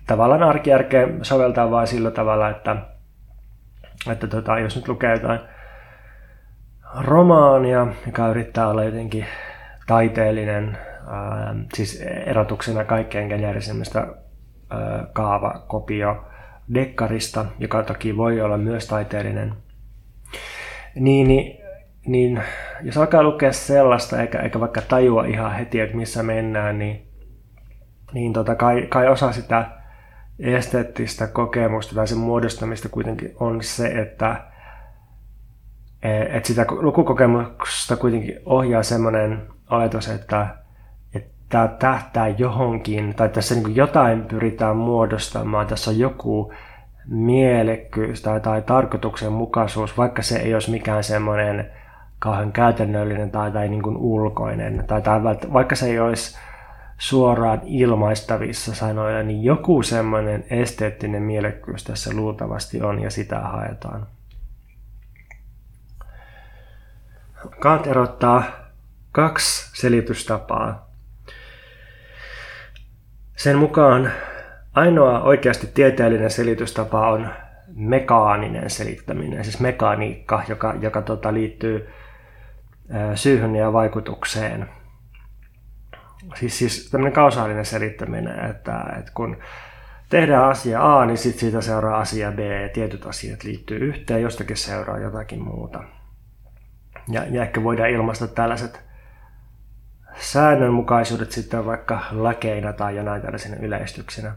[0.06, 2.76] tavallaan arkijärkeen soveltaa vain sillä tavalla, että,
[4.10, 5.40] että tota, jos nyt lukee jotain
[7.00, 9.26] romaania, joka yrittää olla jotenkin
[9.86, 10.78] taiteellinen,
[11.10, 14.06] ää, siis erotuksena kaikkein genialisimmästä
[15.12, 16.24] kaava, kopio
[16.74, 19.54] dekkarista, joka toki voi olla myös taiteellinen–
[20.98, 21.60] niin, niin,
[22.06, 22.42] niin
[22.82, 27.06] jos alkaa lukea sellaista, eikä, eikä vaikka tajua ihan heti, että missä mennään, niin,
[28.12, 29.66] niin tota, kai, kai osa sitä
[30.38, 34.44] esteettistä kokemusta tai sen muodostamista kuitenkin on se, että
[36.02, 40.46] että sitä lukukokemusta kuitenkin ohjaa semmoinen oletus, että
[41.48, 46.52] tämä tähtää johonkin, tai tässä niin jotain pyritään muodostamaan, tässä on joku
[47.08, 51.70] mielekkyys tai, tai tarkoituksenmukaisuus, vaikka se ei olisi mikään semmoinen
[52.18, 56.38] kauhean käytännöllinen tai, tai niin kuin ulkoinen, tai, tai vaikka se ei olisi
[56.98, 64.06] suoraan ilmaistavissa sanoilla, niin joku semmoinen esteettinen mielekkyys tässä luultavasti on ja sitä haetaan.
[67.60, 68.42] Kant erottaa
[69.12, 70.88] kaksi selitystapaa.
[73.36, 74.12] Sen mukaan
[74.78, 77.28] Ainoa oikeasti tieteellinen selitystapa on
[77.74, 81.88] mekaaninen selittäminen, siis mekaniikka, joka, joka tota, liittyy
[83.14, 84.68] syyhyn ja vaikutukseen.
[86.34, 89.36] Siis, siis tämmöinen kausaalinen selittäminen, että, että kun
[90.08, 92.38] tehdään asia A, niin sit siitä seuraa asia B.
[92.72, 95.84] Tietyt asiat liittyy yhteen, jostakin seuraa jotakin muuta.
[97.08, 98.80] Ja, ja ehkä voidaan ilmaista tällaiset
[100.16, 104.34] säännönmukaisuudet sitten vaikka lakeina tai jonain tällaisena yleistyksinä.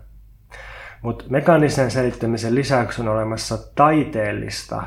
[1.02, 4.84] Mutta mekaanisen selittämisen lisäksi on olemassa taiteellista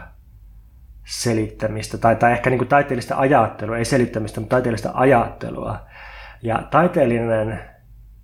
[1.04, 5.78] selittämistä, tai, tai ehkä niin taiteellista ajattelua, ei selittämistä, mutta taiteellista ajattelua.
[6.42, 7.60] Ja taiteellinen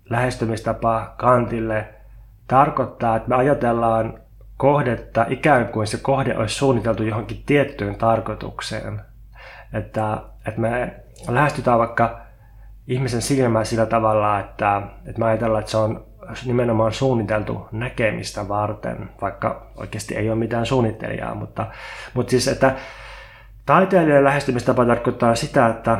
[0.09, 1.93] lähestymistapa Kantille
[2.47, 4.19] tarkoittaa, että me ajatellaan
[4.57, 9.01] kohdetta ikään kuin se kohde olisi suunniteltu johonkin tiettyyn tarkoitukseen.
[9.73, 10.17] Että,
[10.47, 10.95] että me
[11.29, 12.21] lähestytään vaikka
[12.87, 16.10] ihmisen silmää sillä tavalla, että, että me ajatellaan, että se on
[16.45, 21.67] nimenomaan suunniteltu näkemistä varten, vaikka oikeasti ei ole mitään suunnittelijaa, mutta,
[22.13, 22.75] mutta siis, että
[23.65, 25.97] taiteilijan lähestymistapa tarkoittaa sitä, että,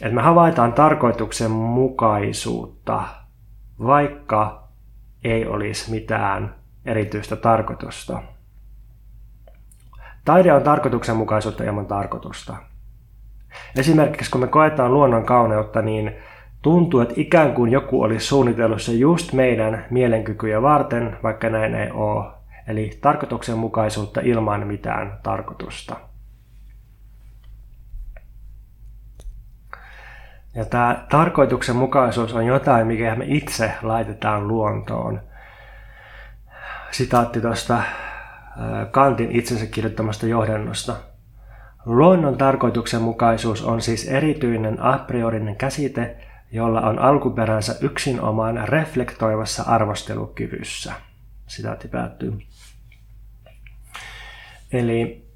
[0.00, 3.02] että me havaitaan tarkoituksenmukaisuutta,
[3.86, 4.68] vaikka
[5.24, 8.22] ei olisi mitään erityistä tarkoitusta.
[10.24, 12.56] Taide on tarkoituksenmukaisuutta ilman tarkoitusta.
[13.76, 16.16] Esimerkiksi kun me koetaan luonnon kauneutta, niin
[16.62, 21.90] Tuntuu, että ikään kuin joku olisi suunnitellut se just meidän mielenkykyjä varten, vaikka näin ei
[21.90, 22.26] ole.
[22.68, 25.96] Eli tarkoituksenmukaisuutta ilman mitään tarkoitusta.
[30.54, 35.20] Ja tämä tarkoituksenmukaisuus on jotain, mikä me itse laitetaan luontoon.
[36.90, 37.82] Sitaatti tuosta
[38.90, 40.96] Kantin itsensä kirjoittamasta johdannosta.
[41.86, 46.16] Luonnon tarkoituksenmukaisuus on siis erityinen a priorinen käsite,
[46.52, 50.92] jolla on alkuperänsä yksinomaan reflektoivassa arvostelukyvyssä.
[51.46, 52.38] Sitaatti päättyy.
[54.72, 55.28] Eli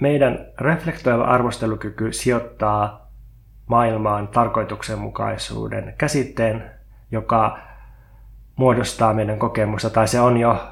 [0.00, 3.10] meidän reflektoiva arvostelukyky sijoittaa
[3.66, 6.70] maailmaan tarkoituksenmukaisuuden käsitteen,
[7.10, 7.58] joka
[8.56, 10.68] muodostaa meidän kokemusta, tai se on jo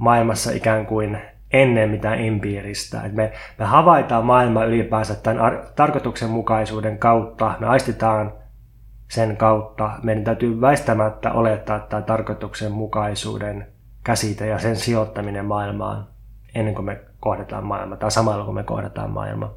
[0.00, 1.18] maailmassa ikään kuin
[1.52, 3.02] ennen mitään empiiristä.
[3.02, 8.41] Et me, me havaitaan maailma ylipäänsä tämän ar- tarkoituksenmukaisuuden kautta, me aistitaan
[9.12, 9.90] sen kautta.
[10.02, 13.66] Meidän täytyy väistämättä olettaa tämä tarkoituksenmukaisuuden
[14.04, 16.06] käsite ja sen sijoittaminen maailmaan
[16.54, 19.54] ennen kuin me kohdataan maailma, tai samalla kun me kohdataan maailma.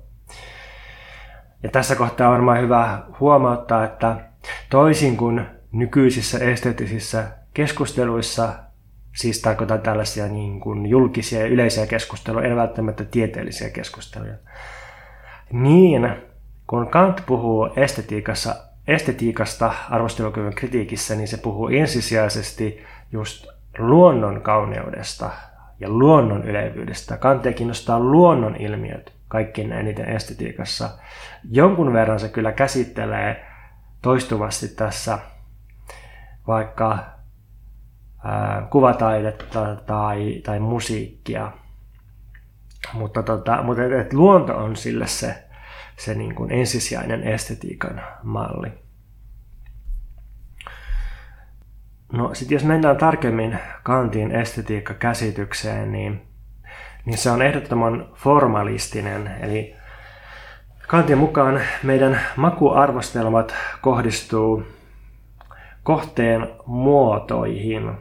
[1.64, 4.16] Ja tässä kohtaa on varmaan hyvä huomauttaa, että
[4.70, 8.53] toisin kuin nykyisissä esteettisissä keskusteluissa,
[9.16, 14.36] siis tarkoitan tällaisia niin kuin julkisia ja yleisiä keskusteluja, en välttämättä tieteellisiä keskusteluja,
[15.51, 16.10] niin
[16.68, 18.56] kun Kant puhuu estetiikassa,
[18.88, 25.29] estetiikasta arvostelukyvyn kritiikissä, niin se puhuu ensisijaisesti just luonnon kauneudesta
[25.79, 27.17] ja luonnon ylevyydestä.
[27.17, 30.89] Kantia kiinnostaa luonnon ilmiöt kaikkein eniten estetiikassa.
[31.51, 33.45] Jonkun verran se kyllä käsittelee
[34.01, 35.19] toistuvasti tässä
[36.47, 36.99] vaikka
[38.23, 41.51] ää, kuvataidetta tai, tai musiikkia.
[42.93, 45.44] Mutta, tota, mutta et, et luonto on sille se,
[45.97, 48.71] se niin kuin ensisijainen estetiikan malli.
[52.13, 56.21] No sitten jos mennään tarkemmin Kantin estetiikkakäsitykseen, niin,
[57.05, 59.31] niin se on ehdottoman formalistinen.
[59.41, 59.75] Eli
[60.87, 64.63] Kantin mukaan meidän makuarvostelmat kohdistuu
[65.83, 67.91] kohteen muotoihin.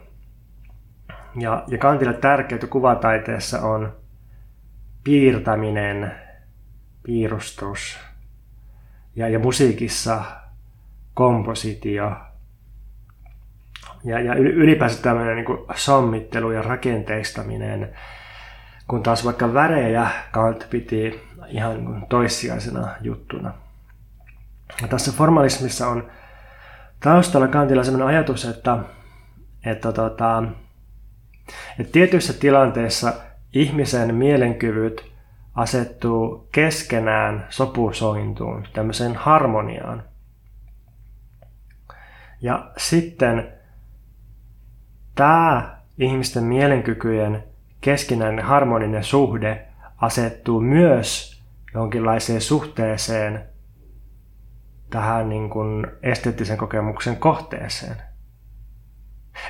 [1.41, 3.97] Ja, ja Kantille tärkeää kuvataiteessa on
[5.05, 6.24] piirtäminen,
[7.07, 7.99] piirustus
[9.17, 10.25] ja, ja musiikissa
[11.15, 12.17] kompositio
[14.05, 17.97] ja, ja ylipäänsä tämmöinen niin sommittelu ja rakenteistaminen,
[18.89, 23.55] kun taas vaikka värejä Kant piti ihan niin toissijaisena juttuna.
[24.83, 26.11] Ja tässä formalismissa on
[27.01, 28.79] taustalla Kantilla sellainen ajatus, että,
[29.67, 30.43] että, tota,
[31.79, 33.13] että tietyissä tilanteissa
[33.53, 35.14] ihmisen mielenkyvyt
[35.55, 40.03] asettuu keskenään sopusointuun, tämmöiseen harmoniaan.
[42.41, 43.53] Ja sitten
[45.15, 47.45] tämä ihmisten mielenkykyjen
[47.81, 51.43] keskinäinen harmoninen suhde asettuu myös
[51.75, 53.45] jonkinlaiseen suhteeseen
[54.91, 57.97] tähän niin kuin esteettisen kokemuksen kohteeseen.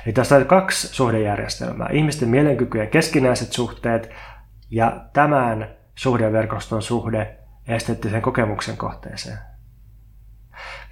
[0.05, 1.89] Eli tässä on kaksi suhdejärjestelmää.
[1.91, 4.09] Ihmisten mielenkykyjen keskinäiset suhteet
[4.69, 7.37] ja tämän suhdeverkoston suhde
[7.67, 9.37] esteettisen kokemuksen kohteeseen.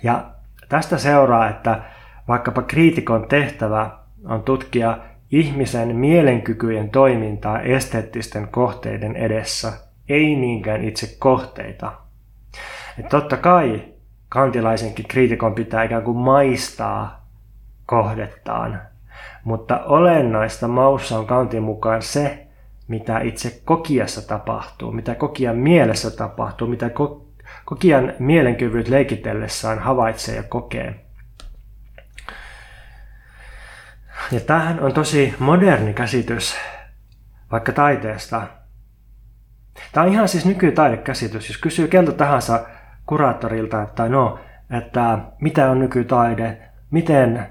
[0.03, 0.31] Ja
[0.69, 1.81] tästä seuraa, että
[2.27, 3.91] vaikkapa kriitikon tehtävä
[4.25, 4.97] on tutkia
[5.31, 9.73] ihmisen mielenkykyjen toimintaa esteettisten kohteiden edessä,
[10.09, 11.91] ei niinkään itse kohteita.
[12.99, 13.93] Et totta kai
[14.29, 17.27] kantilaisenkin kriitikon pitää ikään kuin maistaa
[17.85, 18.81] kohdettaan,
[19.43, 22.42] mutta olennaista maussa on kantin mukaan se,
[22.87, 26.89] mitä itse kokiassa tapahtuu, mitä kokijan mielessä tapahtuu, mitä
[27.65, 31.05] kokijan mielenkyvyt leikitellessään havaitsee ja kokee.
[34.31, 36.55] Ja tämähän on tosi moderni käsitys
[37.51, 38.47] vaikka taiteesta.
[39.91, 41.49] Tämä on ihan siis nykytaidekäsitys.
[41.49, 42.65] Jos kysyy keltä tahansa
[43.05, 44.39] kuraattorilta, että no,
[44.77, 46.57] että mitä on nykytaide,
[46.91, 47.47] miten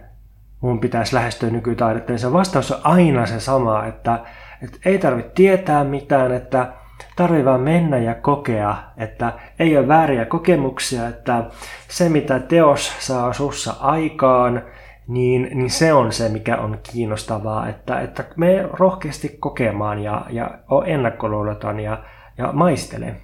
[0.60, 4.24] mun pitäisi lähestyä nykytaidetta, niin se vastaus on aina se sama, että,
[4.64, 6.72] että ei tarvitse tietää mitään, että
[7.16, 11.44] tarvii vaan mennä ja kokea, että ei ole vääriä kokemuksia, että
[11.88, 14.62] se mitä teos saa sussa aikaan,
[15.08, 20.58] niin, niin se on se, mikä on kiinnostavaa, että, että me rohkeasti kokemaan ja, ja
[20.86, 22.04] ennakkoluuloton ja,
[22.38, 23.14] ja maistele.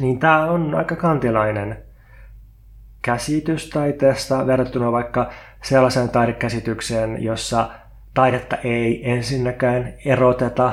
[0.00, 1.78] Niin tämä on aika kantilainen
[3.02, 5.30] käsitys taiteesta verrattuna vaikka
[5.62, 7.68] sellaiseen taidekäsitykseen, jossa
[8.14, 10.72] taidetta ei ensinnäkään eroteta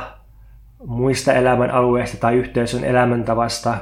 [0.85, 3.77] muista elämän alueista tai yhteisön elämäntavasta.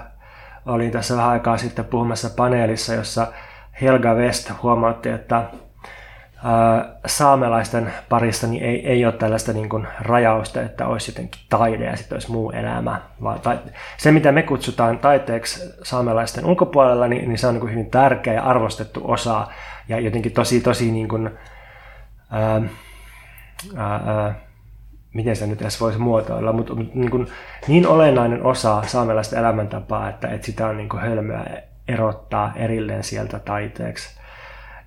[0.66, 3.28] Olin tässä vähän aikaa sitten puhumassa paneelissa, jossa
[3.82, 5.44] Helga West huomautti, että
[7.06, 11.98] saamelaisten parissa niin ei, ei ole tällaista niin kuin rajausta, että olisi jotenkin taide ja
[11.98, 13.02] sitten olisi muu elämä.
[13.24, 13.58] Vaan ta-
[13.98, 18.34] se, mitä me kutsutaan taiteeksi saamelaisten ulkopuolella, niin, niin se on niin kuin hyvin tärkeä
[18.34, 19.48] ja arvostettu osa
[19.88, 21.30] ja jotenkin tosi, tosi niin kuin,
[22.32, 22.62] ää,
[23.76, 24.36] ää,
[25.14, 27.28] miten se nyt edes voisi muotoilla, mutta niin, kuin,
[27.68, 33.40] niin olennainen osa saamelaisten elämäntapaa, että, että sitä on niin kuin hölmöä erottaa erilleen sieltä
[33.40, 34.20] taiteeksi.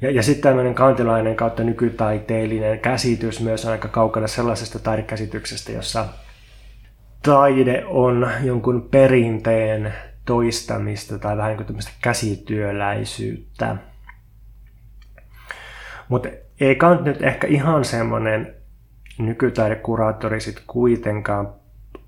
[0.01, 6.07] Ja, ja sitten tämmöinen kantilainen kautta nykytaiteellinen käsitys myös on aika kaukana sellaisesta taidekäsityksestä, jossa
[7.23, 13.77] taide on jonkun perinteen toistamista tai vähän niin kuin käsityöläisyyttä.
[16.09, 16.29] Mutta
[16.61, 18.58] ei Kant nyt ehkä ihan semmoinen
[19.19, 21.49] nykytaidekuraattori sitten kuitenkaan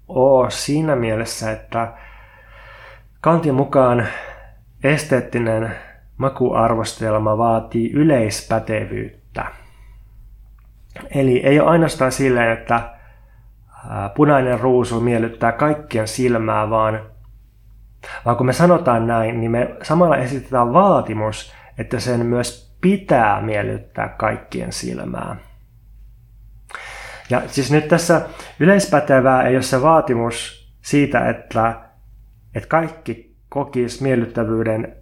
[0.08, 1.92] ole siinä mielessä, että
[3.20, 4.06] Kantin mukaan
[4.84, 5.76] esteettinen
[6.16, 9.46] makuarvostelma vaatii yleispätevyyttä.
[11.14, 12.80] Eli ei ole ainoastaan silleen, että
[14.16, 17.00] punainen ruusu miellyttää kaikkien silmää, vaan,
[18.24, 24.08] vaan kun me sanotaan näin, niin me samalla esitetään vaatimus, että sen myös pitää miellyttää
[24.08, 25.36] kaikkien silmää.
[27.31, 28.20] Ja siis nyt tässä
[28.61, 31.81] yleispätevää ei ole se vaatimus siitä, että,
[32.55, 34.97] että kaikki kokis miellyttävyyden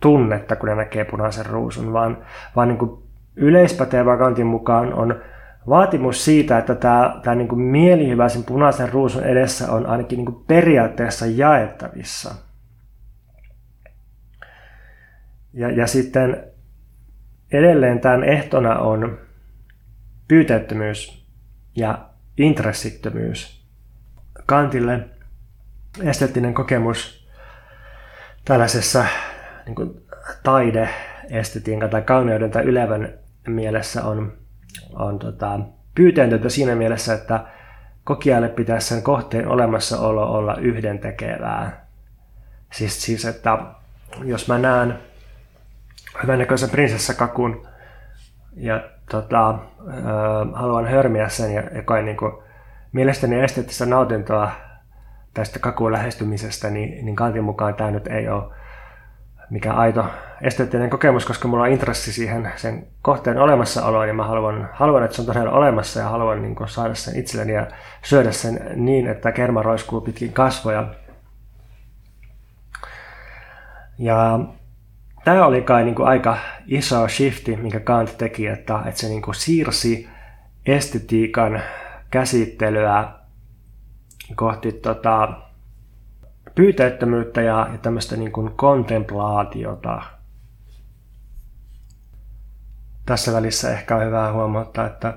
[0.00, 2.18] tunnetta, kun ne näkee punaisen ruusun, vaan,
[2.56, 3.02] vaan niin kuin
[3.36, 5.20] yleispätevä kantin mukaan on
[5.68, 10.32] vaatimus siitä, että tämä, tämä niin kuin mielihyvä sen punaisen ruusun edessä on ainakin niin
[10.32, 12.34] kuin periaatteessa jaettavissa.
[15.52, 16.44] Ja, ja sitten
[17.52, 19.18] edelleen tämän ehtona on
[20.28, 21.24] pyyteettömyys
[21.76, 23.62] ja intressittömyys.
[24.46, 25.08] Kantille
[26.02, 27.28] esteettinen kokemus
[28.44, 29.04] tällaisessa
[29.66, 30.06] niin kuin
[30.42, 33.12] taide-estetiikan tai kauneuden tai ylevän
[33.46, 34.32] mielessä on,
[34.92, 35.60] on tota,
[35.94, 37.44] pyyteetöntä siinä mielessä, että
[38.04, 41.86] kokijalle pitäisi sen kohteen olemassaolo olla yhdentekevää.
[42.72, 43.58] Siis, siis että
[44.24, 44.98] jos mä näen
[46.22, 47.66] hyvännäköisen prinsessakakun
[48.58, 48.80] ja
[49.10, 49.56] tota, äh,
[50.52, 52.32] haluan hörmiä sen ja, ja koen niin kuin,
[52.92, 54.50] mielestäni esteettistä nautintoa
[55.34, 58.58] tästä kakuun lähestymisestä, niin, niin kantin mukaan tämä nyt ei ole
[59.50, 60.04] mikä aito
[60.42, 65.16] esteettinen kokemus, koska mulla on intressi siihen sen kohteen olemassaoloon ja mä haluan, haluan että
[65.16, 67.66] se on todella olemassa ja haluan niin kuin, saada sen itselleni ja
[68.02, 70.94] syödä sen niin, että kerma roiskuu pitkin kasvoja.
[73.98, 74.40] Ja
[75.24, 79.22] tämä oli kai niin kuin aika iso shifti, minkä Kant teki, että, että se niin
[79.22, 80.08] kuin siirsi
[80.66, 81.62] estetiikan
[82.10, 83.08] käsittelyä
[84.34, 85.28] kohti tota,
[86.54, 90.02] pyyteettömyyttä ja, ja tämmöistä niin kuin kontemplaatiota.
[93.06, 95.14] Tässä välissä ehkä on hyvä huomata, että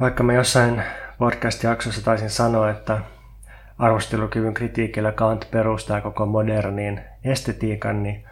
[0.00, 0.82] vaikka mä jossain
[1.18, 3.00] podcast-jaksossa taisin sanoa, että
[3.78, 8.24] arvostelukyvyn kritiikillä Kant perustaa koko moderniin estetiikan, niin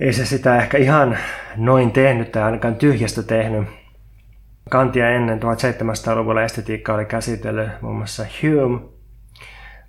[0.00, 1.18] ei se sitä ehkä ihan
[1.56, 3.68] noin tehnyt tai ainakaan tyhjästä tehnyt.
[4.70, 8.80] Kantia ennen 1700-luvulla estetiikka oli käsitellyt muun muassa Hume,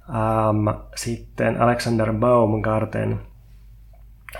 [0.10, 3.20] um, sitten Alexander Baumgarten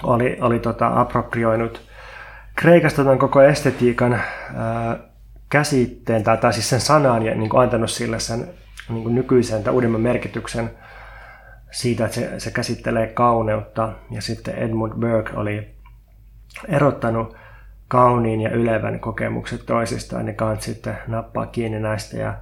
[0.04, 1.82] oli, oli tota, approprioinut
[2.56, 5.00] Kreikasta tämän koko estetiikan ää,
[5.50, 8.50] käsitteen, tai, tai siis sen sanan, ja niin kuin antanut sille sen
[8.90, 10.72] niin kuin nykyisen tai uudemman merkityksen–
[11.74, 13.94] siitä, että se, se käsittelee kauneutta.
[14.12, 15.76] Ja sitten Edmund Burke oli
[16.68, 17.36] erottanut
[17.88, 22.34] kauniin ja ylevän kokemukset toisistaan, niin Kant sitten nappaa kiinni näistä ja,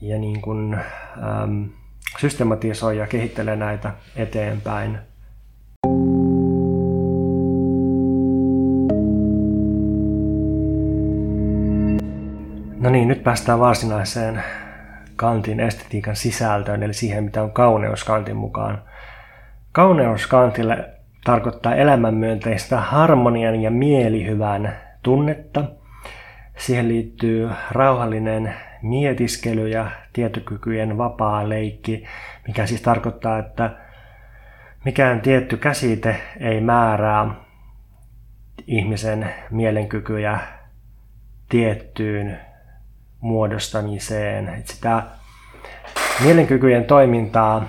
[0.00, 0.78] ja niin kuin,
[1.42, 1.68] äm,
[2.18, 4.98] systematisoi ja kehittelee näitä eteenpäin.
[12.80, 14.42] No niin, nyt päästään varsinaiseen
[15.20, 18.82] Kantin estetiikan sisältöön, eli siihen, mitä on kauneus Kantin mukaan.
[19.72, 20.88] Kauneus Kantille
[21.24, 25.64] tarkoittaa elämänmyönteistä harmonian ja mielihyvän tunnetta.
[26.56, 32.04] Siihen liittyy rauhallinen mietiskely ja tietokykyjen vapaa leikki,
[32.46, 33.70] mikä siis tarkoittaa, että
[34.84, 37.26] mikään tietty käsite ei määrää
[38.66, 40.38] ihmisen mielenkykyjä
[41.48, 42.49] tiettyyn
[43.20, 44.62] muodostamiseen.
[44.64, 45.02] Sitä
[46.24, 47.64] mielenkykyjen toimintaa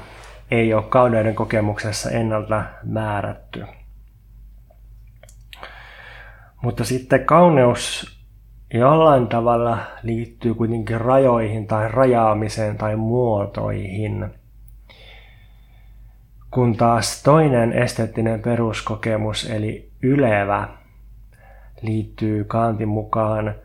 [0.52, 3.66] ei ole kauneuden kokemuksessa ennalta määrätty.
[6.62, 8.18] Mutta sitten kauneus
[8.74, 14.30] jollain tavalla liittyy kuitenkin rajoihin tai rajaamiseen tai muotoihin.
[16.52, 20.68] Kun taas toinen esteettinen peruskokemus eli ylevä
[21.82, 23.56] liittyy Kantin mukaan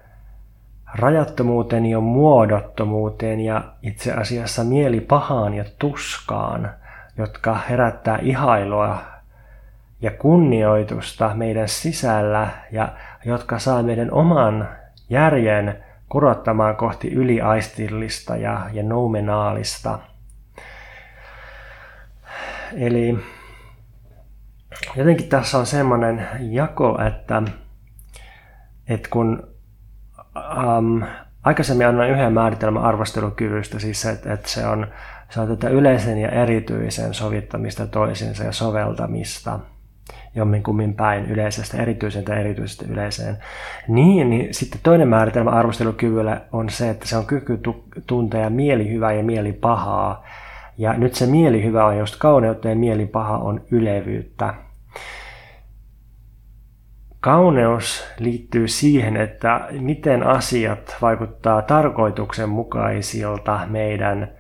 [0.98, 6.70] rajattomuuteen ja muodottomuuteen ja itse asiassa mielipahaan ja tuskaan,
[7.18, 8.98] jotka herättää ihailua
[10.02, 12.88] ja kunnioitusta meidän sisällä ja
[13.24, 14.68] jotka saa meidän oman
[15.10, 19.98] järjen kurottamaan kohti yliaistillista ja, ja noumenaalista.
[22.76, 23.18] Eli
[24.96, 27.42] jotenkin tässä on semmoinen jako, että,
[28.88, 29.55] että kun
[30.78, 31.02] Um,
[31.44, 34.86] aikaisemmin annoin yhden määritelmän arvostelukyvystä, siis että, että se on
[35.28, 39.60] se on tätä yleisen ja erityisen sovittamista toisinsa ja soveltamista
[40.34, 43.38] jomminkummin päin yleisestä erityisen tai erityisestä yleiseen.
[43.88, 47.60] Niin, niin sitten toinen määritelmä arvostelukyvyllä on se, että se on kyky
[48.06, 50.24] tuntea mieli hyvää ja mieli pahaa.
[50.78, 54.54] Ja nyt se mieli hyvä on just kauneutta ja mieli paha on ylevyyttä.
[57.20, 64.36] Kauneus liittyy siihen, että miten asiat vaikuttaa tarkoituksenmukaisilta meidän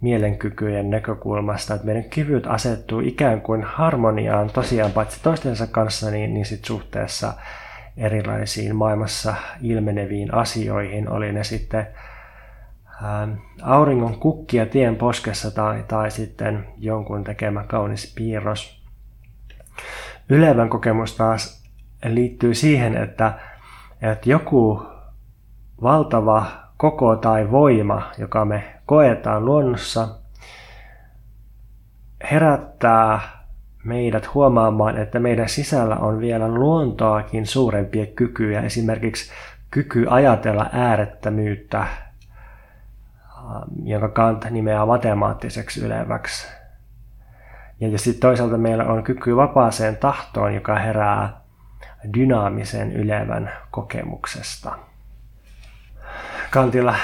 [0.00, 6.46] mielenkykyjen näkökulmasta, että meidän kyvyt asettuu ikään kuin harmoniaan tosiaan paitsi toistensa kanssa, niin, niin
[6.46, 7.34] sit suhteessa
[7.96, 11.86] erilaisiin maailmassa ilmeneviin asioihin, oli ne sitten
[13.02, 13.32] ää, ähm,
[13.62, 18.82] auringon kukkia tien poskessa tai, tai sitten jonkun tekemä kaunis piirros.
[20.28, 21.57] Ylevän kokemus taas
[22.04, 23.32] liittyy siihen, että,
[24.02, 24.86] että joku
[25.82, 26.46] valtava
[26.76, 30.08] koko tai voima, joka me koetaan luonnossa,
[32.30, 33.20] herättää
[33.84, 39.32] meidät huomaamaan, että meidän sisällä on vielä luontoakin suurempia kykyjä, esimerkiksi
[39.70, 41.86] kyky ajatella äärettömyyttä,
[43.82, 46.46] jonka Kant nimeää matemaattiseksi yleväksi.
[47.80, 51.40] Ja, ja sitten toisaalta meillä on kyky vapaaseen tahtoon, joka herää
[52.14, 54.78] dynaamisen ylevän kokemuksesta.
[56.50, 56.94] Kantilla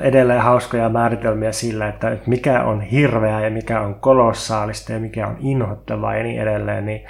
[0.00, 5.36] edelleen hauskoja määritelmiä sillä, että mikä on hirveää ja mikä on kolossaalista ja mikä on
[5.40, 6.86] inhottavaa ja niin edelleen.
[6.86, 7.06] Niin,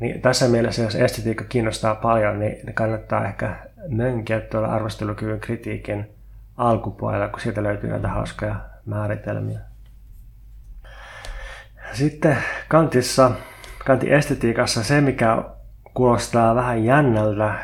[0.00, 3.56] niin tässä mielessä, jos estetiikka kiinnostaa paljon, niin kannattaa ehkä
[3.88, 6.10] mönkiä tuolla arvostelukyvyn kritiikin
[6.56, 9.60] alkupuolella, kun sieltä löytyy näitä hauskoja määritelmiä.
[11.92, 12.38] Sitten
[12.68, 13.30] Kantissa,
[13.86, 15.44] Kantin estetiikassa se, mikä
[15.94, 17.54] kuulostaa vähän jännältä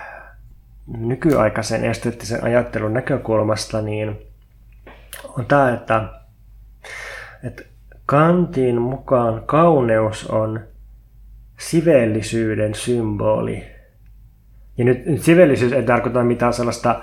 [0.87, 4.19] nykyaikaisen esteettisen ajattelun näkökulmasta, niin
[5.39, 6.09] on tämä, että,
[7.45, 7.63] että
[8.07, 10.61] Kantin mukaan kauneus on
[11.59, 13.65] siveellisyyden symboli.
[14.79, 17.01] Ja nyt, nyt siveellisyys ei tarkoita mitään sellaista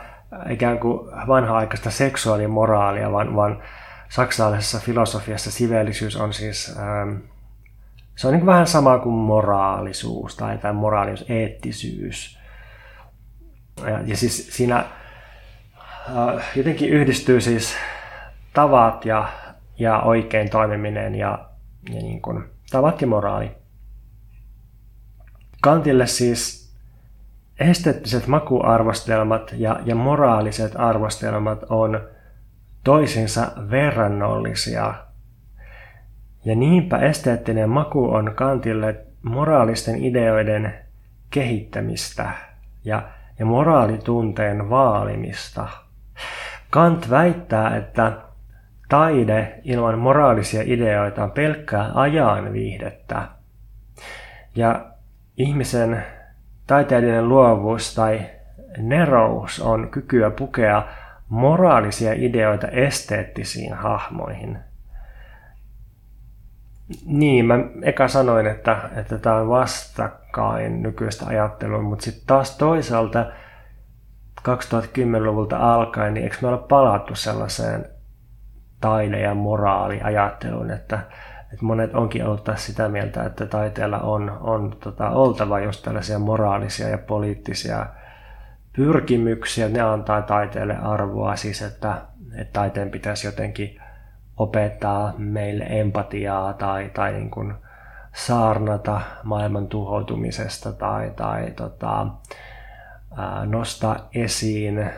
[0.49, 3.64] ikään kuin vanha-aikaista seksuaalimoraalia, vaan, vaan
[4.10, 7.15] saksalaisessa filosofiassa siveellisyys on siis, ähm,
[8.15, 12.39] se on niin vähän sama kuin moraalisuus tai, tai moraalius, eettisyys.
[13.81, 17.75] Ja, ja siis siinä äh, jotenkin yhdistyy siis
[18.53, 19.29] tavat ja,
[19.79, 21.49] ja oikein toimiminen ja,
[21.89, 23.51] ja niin kuin, tavat ja moraali.
[25.61, 26.65] Kantille siis
[27.59, 32.09] esteettiset makuarvostelmat ja, ja moraaliset arvostelmat on
[32.83, 35.05] toisinsa verrannollisia.
[36.45, 40.73] Ja niinpä esteettinen maku on Kantille moraalisten ideoiden
[41.30, 42.30] kehittämistä
[42.84, 43.03] ja
[43.39, 45.67] ja moraalitunteen vaalimista.
[46.69, 48.11] Kant väittää, että
[48.89, 53.27] taide ilman moraalisia ideoita on pelkkää ajan viihdettä.
[54.55, 54.85] Ja
[55.38, 56.03] ihmisen
[56.67, 58.22] taiteellinen luovuus tai
[58.77, 60.84] nerous on kykyä pukea
[61.30, 64.57] moraalisia ideoita esteettisiin hahmoihin.
[67.05, 73.25] Niin, mä eka sanoin, että, että tämä on vastakkain nykyistä ajattelua, mutta sitten taas toisaalta
[74.49, 77.85] 2010-luvulta alkaen, niin eikö me olla palattu sellaiseen
[78.81, 80.99] taide- ja moraaliajatteluun, että,
[81.53, 86.89] että monet onkin ollut sitä mieltä, että taiteella on, on tota, oltava just tällaisia moraalisia
[86.89, 87.85] ja poliittisia
[88.75, 92.01] pyrkimyksiä, ne antaa taiteelle arvoa, siis että,
[92.35, 93.81] että taiteen pitäisi jotenkin
[94.37, 97.53] opettaa meille empatiaa tai, tai niin kuin
[98.13, 102.07] saarnata maailman tuhoutumisesta tai, tai tota,
[103.45, 104.89] nostaa esiin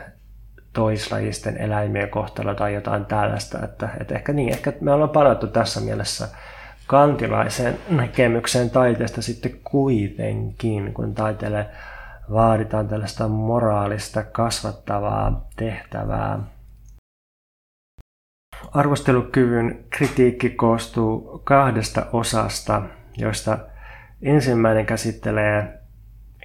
[0.72, 3.64] toislajisten eläimien kohtalo tai jotain tällaista.
[3.64, 6.28] Että, että ehkä niin, ehkä me ollaan palattu tässä mielessä
[6.86, 11.66] kantilaisen näkemykseen taiteesta sitten kuitenkin, kun taiteelle
[12.32, 16.38] vaaditaan tällaista moraalista kasvattavaa tehtävää.
[18.72, 22.82] Arvostelukyvyn kritiikki koostuu kahdesta osasta,
[23.16, 23.58] joista
[24.22, 25.78] ensimmäinen käsittelee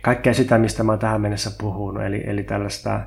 [0.01, 3.03] kaikkea sitä, mistä mä oon tähän mennessä puhunut, eli, eli tällaista ää,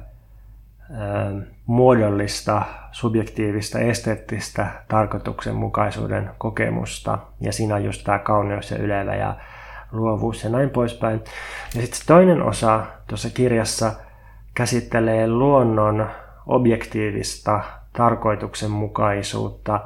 [1.66, 2.62] muodollista,
[2.92, 7.18] subjektiivista, esteettistä tarkoituksenmukaisuuden kokemusta.
[7.40, 9.36] Ja siinä on just tämä kauneus ja ylevä ja
[9.92, 11.20] luovuus ja näin poispäin.
[11.74, 13.92] Ja sitten toinen osa tuossa kirjassa
[14.54, 16.06] käsittelee luonnon
[16.46, 17.60] objektiivista
[17.96, 19.80] tarkoituksenmukaisuutta.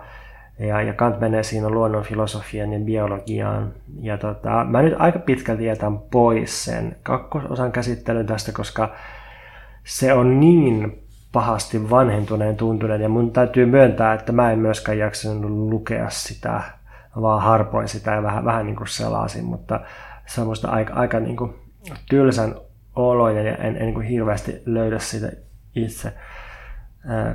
[0.59, 3.73] Ja, ja Kant menee siinä luonnon filosofian ja biologiaan.
[4.01, 8.93] Ja tota, mä nyt aika pitkälti jätän pois sen kakkososan käsittelyn tästä, koska
[9.85, 15.51] se on niin pahasti vanhentuneen tuntuneen ja mun täytyy myöntää, että mä en myöskään jaksanut
[15.51, 16.63] lukea sitä,
[17.21, 19.81] vaan harpoin sitä ja vähän, vähän niin kuin selasin, mutta
[20.27, 21.55] se on aika, aika niin kuin
[22.09, 22.55] tylsän
[22.97, 25.33] oloinen ja en, en niin kuin hirveästi löydä sitä
[25.75, 26.13] itse.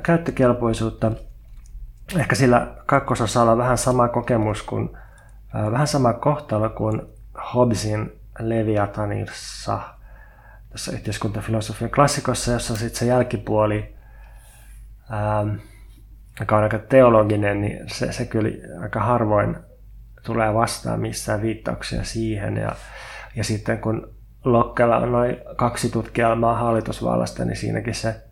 [0.02, 1.12] Käyttökelpoisuutta.
[2.18, 4.98] Ehkä sillä kakkososalla vähän sama kokemus kuin,
[5.54, 7.02] vähän sama kohtalo kuin
[7.54, 9.80] Hobbesin Leviathanissa–
[10.76, 13.94] tässä yhteiskuntafilosofian klassikossa, jossa sitten se jälkipuoli,
[15.10, 15.46] ää,
[16.40, 18.50] joka on aika teologinen, niin se, se kyllä
[18.82, 19.56] aika harvoin
[20.22, 22.56] tulee vastaan missään viittauksia siihen.
[22.56, 22.72] Ja,
[23.36, 24.14] ja sitten kun
[24.44, 28.25] Lokkella on noin kaksi tutkielmaa hallitusvallasta, niin siinäkin se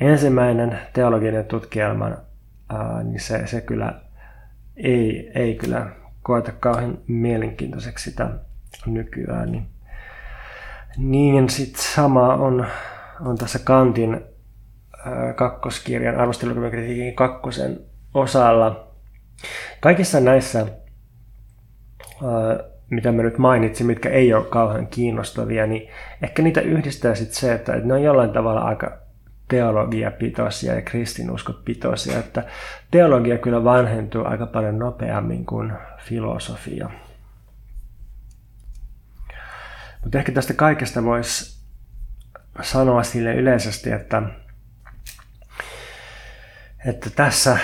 [0.00, 2.10] ensimmäinen teologinen tutkielma,
[2.68, 4.00] ää, niin se, se kyllä
[4.76, 5.86] ei, ei kyllä
[6.22, 8.30] koeta kauhean mielenkiintoiseksi sitä
[8.86, 9.52] nykyään.
[9.52, 9.66] Niin
[10.96, 12.66] niin sitten sama on,
[13.20, 14.20] on tässä Kantin
[15.06, 17.80] ää, kakkoskirjan arvostelukritiikin kakkosen
[18.14, 18.88] osalla.
[19.80, 20.66] Kaikissa näissä, ää,
[22.90, 25.88] mitä mä nyt mainitsin, mitkä ei ole kauhean kiinnostavia, niin
[26.22, 28.99] ehkä niitä yhdistää sitten se, että, että ne on jollain tavalla aika
[29.50, 32.44] teologiapitoisia ja kristinuskopitoisia, että
[32.90, 36.90] teologia kyllä vanhentuu aika paljon nopeammin kuin filosofia.
[40.02, 41.60] Mutta ehkä tästä kaikesta voisi
[42.62, 44.22] sanoa sille yleisesti, että,
[46.86, 47.58] että tässä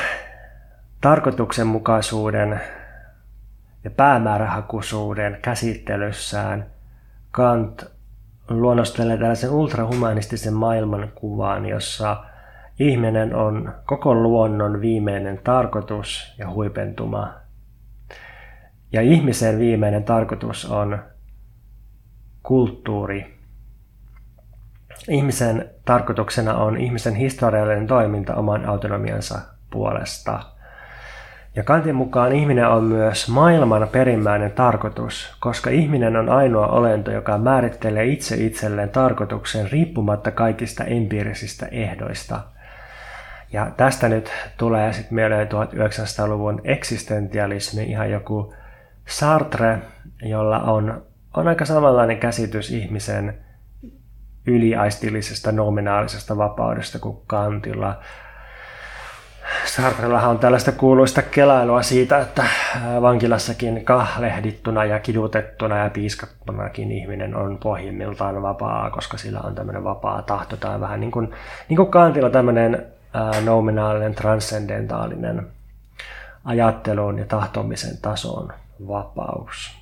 [1.01, 2.61] tarkoituksenmukaisuuden
[3.85, 6.67] ja päämäärähakuisuuden käsittelyssään
[7.31, 7.96] Kant
[8.51, 12.25] luonnostelee tällaisen ultrahumanistisen maailmankuvan, jossa
[12.79, 17.35] ihminen on koko luonnon viimeinen tarkoitus ja huipentuma.
[18.93, 20.99] Ja ihmisen viimeinen tarkoitus on
[22.43, 23.37] kulttuuri.
[25.09, 29.41] Ihmisen tarkoituksena on ihmisen historiallinen toiminta oman autonomiansa
[29.71, 30.56] puolesta.
[31.57, 37.39] Ja Kantin mukaan ihminen on myös maailman perimmäinen tarkoitus, koska ihminen on ainoa olento, joka
[37.39, 42.41] määrittelee itse itselleen tarkoituksen riippumatta kaikista empiirisistä ehdoista.
[43.53, 48.55] Ja tästä nyt tulee sitten mieleen 1900-luvun eksistentialismi, ihan joku
[49.07, 49.79] Sartre,
[50.23, 51.07] jolla on
[51.37, 53.39] on aika samanlainen käsitys ihmisen
[54.47, 58.01] yliaistillisesta nominaalisesta vapaudesta kuin Kantilla.
[59.65, 62.45] Sartrellahan on tällaista kuuluista kelailua siitä, että
[63.03, 70.23] vankilassakin kahlehdittuna ja kidutettuna ja piiskattunakin ihminen on pohjimmiltaan vapaa, koska sillä on tämmöinen vapaa
[70.23, 71.35] tahto tai vähän niin kuin,
[71.69, 72.87] niin kuin Kantilla tämmöinen
[73.45, 75.47] nominaalinen, transcendentaalinen
[76.45, 78.53] ajattelun ja tahtomisen tason
[78.89, 79.79] vapaus.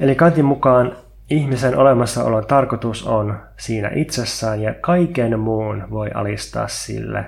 [0.00, 0.96] Eli Kantin mukaan
[1.30, 7.24] ihmisen olemassaolon tarkoitus on siinä itsessään ja kaiken muun voi alistaa sille.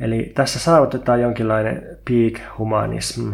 [0.00, 3.32] Eli tässä saavutetaan jonkinlainen peak humanism.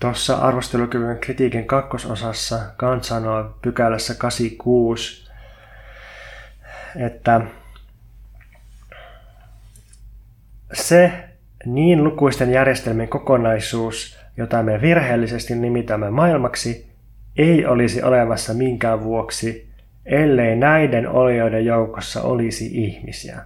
[0.00, 5.30] Tuossa arvostelukyvyn kritiikin kakkososassa Kant sanoo pykälässä 86,
[6.96, 7.40] että
[10.72, 11.12] se
[11.66, 16.90] niin lukuisten järjestelmien kokonaisuus, jota me virheellisesti nimitämme maailmaksi,
[17.36, 19.70] ei olisi olemassa minkään vuoksi,
[20.06, 23.40] ellei näiden olioiden joukossa olisi ihmisiä.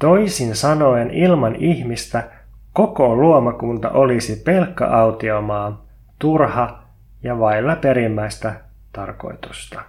[0.00, 2.30] Toisin sanoen ilman ihmistä
[2.72, 5.86] koko luomakunta olisi pelkkä autiomaa,
[6.18, 6.82] turha
[7.22, 8.60] ja vailla perimmäistä
[8.92, 9.82] tarkoitusta.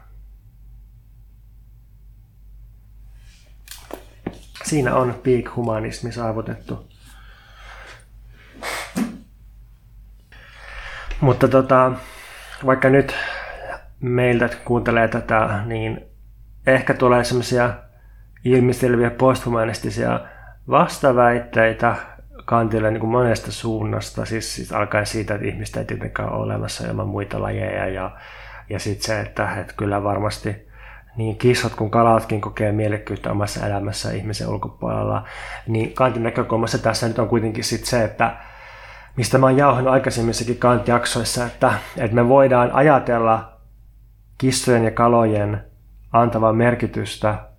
[4.64, 6.88] Siinä on peak humanismi saavutettu.
[11.22, 11.92] Mutta tota,
[12.66, 13.16] vaikka nyt
[14.00, 16.02] meiltä kuuntelee tätä, niin
[16.68, 17.74] ehkä tulee semmoisia
[18.46, 20.20] ilmiselviä posthumanistisia
[20.70, 21.96] vastaväitteitä
[22.46, 26.88] kantille niin kuin monesta suunnasta, siis, siis alkaen siitä, että ihmistä ei tietenkään ole olemassa
[26.88, 27.88] ilman muita lajeja.
[27.88, 28.12] Ja,
[28.70, 30.68] ja sitten se, että, että kyllä varmasti
[31.18, 35.28] niin kissat kuin kalatkin kokee mielekkyyttä omassa elämässä ihmisen ulkopuolella,
[35.68, 38.36] niin kantin näkökulmassa tässä nyt on kuitenkin sit se, että
[39.18, 43.58] mistä mä oon jauhannut aikaisemmissakin kantjaksoissa, että, että me voidaan ajatella
[44.38, 45.64] kissojen ja kalojen
[46.12, 47.51] antavan merkitystä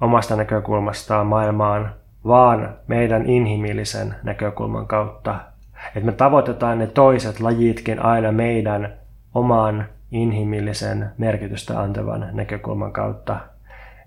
[0.00, 1.94] omasta näkökulmastaan maailmaan
[2.26, 5.40] vaan meidän inhimillisen näkökulman kautta.
[5.86, 8.92] Että me tavoitetaan ne toiset lajitkin aina meidän
[9.34, 13.40] oman inhimillisen merkitystä antavan näkökulman kautta.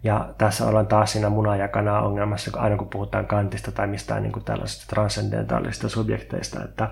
[0.04, 4.46] Ja tässä ollaan taas siinä munajakana ongelmassa, aina kun puhutaan kantista tai mistään niin kuin
[4.46, 6.90] tällaisista transcendentaalisista subjekteista, että,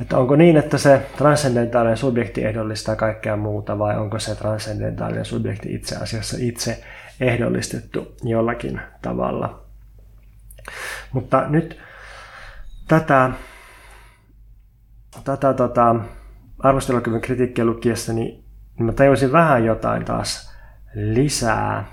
[0.00, 5.74] että onko niin, että se transcendentaalinen subjekti ehdollistaa kaikkea muuta vai onko se transcendentaalinen subjekti
[5.74, 6.82] itse asiassa itse
[7.20, 9.62] ehdollistettu jollakin tavalla.
[11.12, 11.80] Mutta nyt
[12.88, 13.30] tätä,
[15.24, 15.96] tätä tota,
[16.58, 18.44] arvostelukyvyn kritiikkiä lukiessa, niin
[18.78, 20.56] mä tajusin vähän jotain taas
[20.94, 21.84] lisää.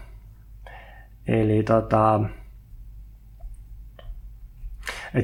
[1.27, 2.19] Eli tota,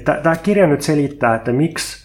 [0.04, 2.03] tämä kirja nyt selittää, että miksi,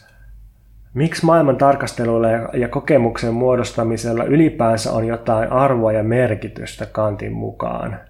[0.98, 8.00] miksi maailman tarkastelulla ja kokemuksen muodostamisella ylipäänsä on jotain arvoa ja merkitystä Kantin mukaan.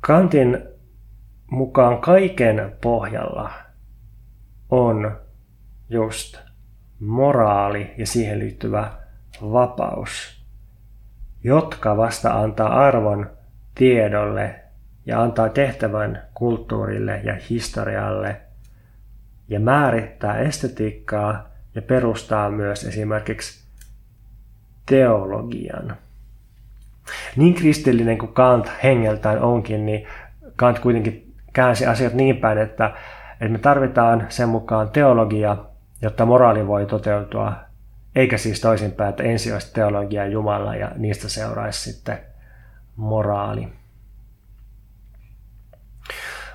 [0.00, 0.58] Kantin
[1.50, 3.50] mukaan kaiken pohjalla
[4.70, 5.18] on
[5.88, 6.38] just
[7.00, 8.92] moraali ja siihen liittyvä
[9.42, 10.44] vapaus,
[11.44, 13.30] jotka vasta antaa arvon
[13.74, 14.60] tiedolle
[15.06, 18.45] ja antaa tehtävän kulttuurille ja historialle
[19.48, 23.66] ja määrittää estetiikkaa ja perustaa myös esimerkiksi
[24.86, 25.96] teologian.
[27.36, 30.06] Niin kristillinen kuin Kant hengeltään onkin, niin
[30.56, 32.94] Kant kuitenkin käänsi asiat niin päin, että,
[33.32, 35.56] että me tarvitaan sen mukaan teologia,
[36.02, 37.52] jotta moraali voi toteutua,
[38.16, 42.18] eikä siis toisinpäin, että ensin olisi teologia Jumala ja niistä seuraisi sitten
[42.96, 43.68] moraali.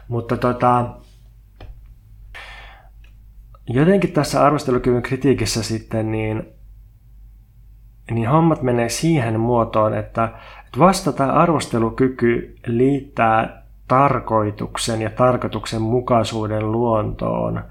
[0.07, 0.85] Mutta tota,
[3.73, 6.45] jotenkin tässä arvostelukyvyn kritiikissä sitten niin,
[8.11, 10.23] niin hommat menee siihen muotoon, että,
[10.65, 17.64] että vasta tämä arvostelukyky liittää tarkoituksen ja tarkoituksen mukaisuuden luontoon.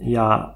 [0.00, 0.54] Ja,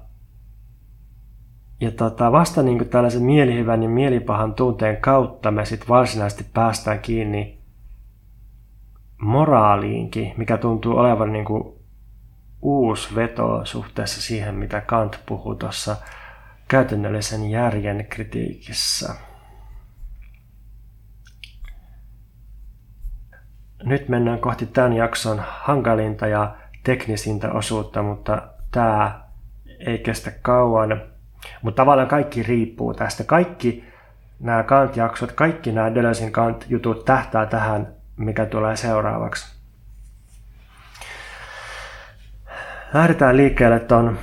[1.81, 7.63] ja tota, vasta niin tällaisen mielihyvän ja mielipahan tunteen kautta me sitten varsinaisesti päästään kiinni
[9.21, 11.82] moraaliinkin, mikä tuntuu olevan niin kuin
[12.63, 15.95] uusi veto suhteessa siihen, mitä Kant puhui tuossa
[16.67, 19.15] käytännöllisen järjen kritiikissä.
[23.83, 28.41] Nyt mennään kohti tämän jakson hankalinta ja teknisintä osuutta, mutta
[28.71, 29.23] tämä
[29.87, 31.01] ei kestä kauan.
[31.61, 33.23] Mutta tavallaan kaikki riippuu tästä.
[33.23, 33.83] Kaikki
[34.39, 39.52] nämä Kant-jaksot, kaikki nämä Deleuzein Kant-jutut tähtää tähän mikä tulee seuraavaksi.
[42.93, 44.19] Lähdetään liikkeelle tuon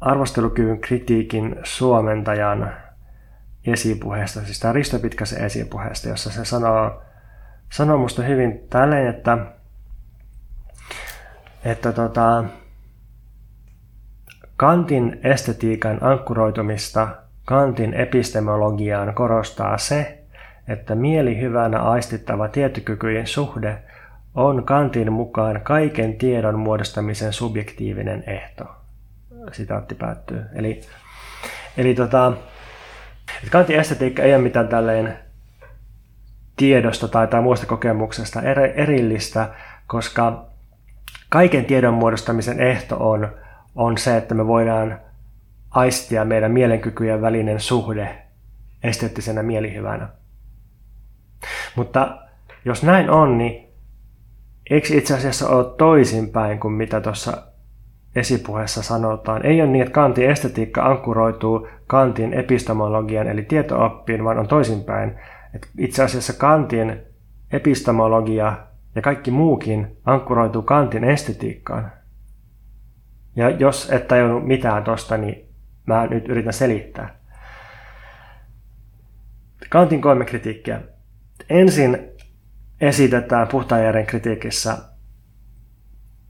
[0.00, 2.72] arvostelukyvyn kritiikin suomentajan
[3.66, 7.02] esipuheesta, siis tämä Risto Pitkäsen esipuheesta, jossa se sanoo,
[7.72, 9.38] sanoo musta hyvin tälleen, että,
[11.64, 12.44] että tota,
[14.56, 17.08] Kantin estetiikan ankkuroitumista
[17.44, 20.24] Kantin epistemologiaan korostaa se,
[20.68, 23.82] että mielihyvänä aistittava tietokykyjen suhde
[24.34, 28.64] on Kantin mukaan kaiken tiedon muodostamisen subjektiivinen ehto.
[29.52, 30.44] Sitaatti päättyy.
[30.54, 30.80] Eli,
[31.76, 32.32] eli tota,
[33.50, 35.18] Kantin estetiikka ei ole mitään tälleen
[36.56, 38.42] tiedosta tai, tai muista kokemuksesta
[38.74, 39.48] erillistä,
[39.86, 40.46] koska
[41.28, 43.28] kaiken tiedon muodostamisen ehto on,
[43.74, 45.00] on se, että me voidaan
[45.70, 48.22] aistia meidän mielenkykyjen välinen suhde
[48.82, 50.08] esteettisenä mielihyvänä.
[51.76, 52.18] Mutta
[52.64, 53.63] jos näin on, niin
[54.70, 57.42] eikö itse asiassa ole toisinpäin kuin mitä tuossa
[58.16, 59.46] esipuheessa sanotaan?
[59.46, 65.18] Ei ole niin, että Kantin estetiikka ankkuroituu Kantin epistemologian eli tietooppiin, vaan on toisinpäin.
[65.54, 67.02] Että itse asiassa Kantin
[67.52, 68.58] epistemologia
[68.94, 71.92] ja kaikki muukin ankkuroituu Kantin estetiikkaan.
[73.36, 75.48] Ja jos et tajunnut mitään tosta, niin
[75.86, 77.16] mä nyt yritän selittää.
[79.68, 80.80] Kantin kolme kritiikkiä.
[81.50, 82.13] Ensin
[82.80, 84.78] esitetään puhtaan kritiikissä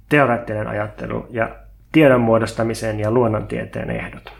[0.09, 1.57] teoreettinen ajattelu ja
[1.93, 4.33] tiedon muodostamisen ja luonnontieteen ehdot.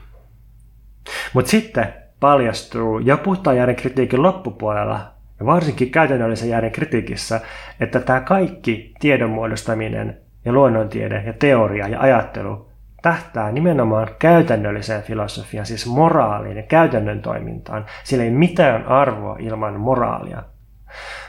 [1.33, 7.41] Mutta sitten paljastuu jo puhtaan järjen kritiikin loppupuolella ja varsinkin käytännöllisen järjen kritiikissä,
[7.81, 12.69] että tämä kaikki tiedon muodostaminen ja luonnontiede ja teoria ja ajattelu
[13.03, 17.87] tähtää nimenomaan käytännölliseen filosofiaan, siis moraaliin ja käytännön toimintaan.
[18.05, 20.43] Sillä ei mitään arvoa ilman moraalia.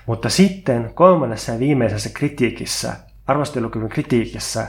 [0.05, 2.93] Mutta sitten kolmannessa ja viimeisessä kritiikissä,
[3.27, 4.67] arvostelukyvyn kritiikissä,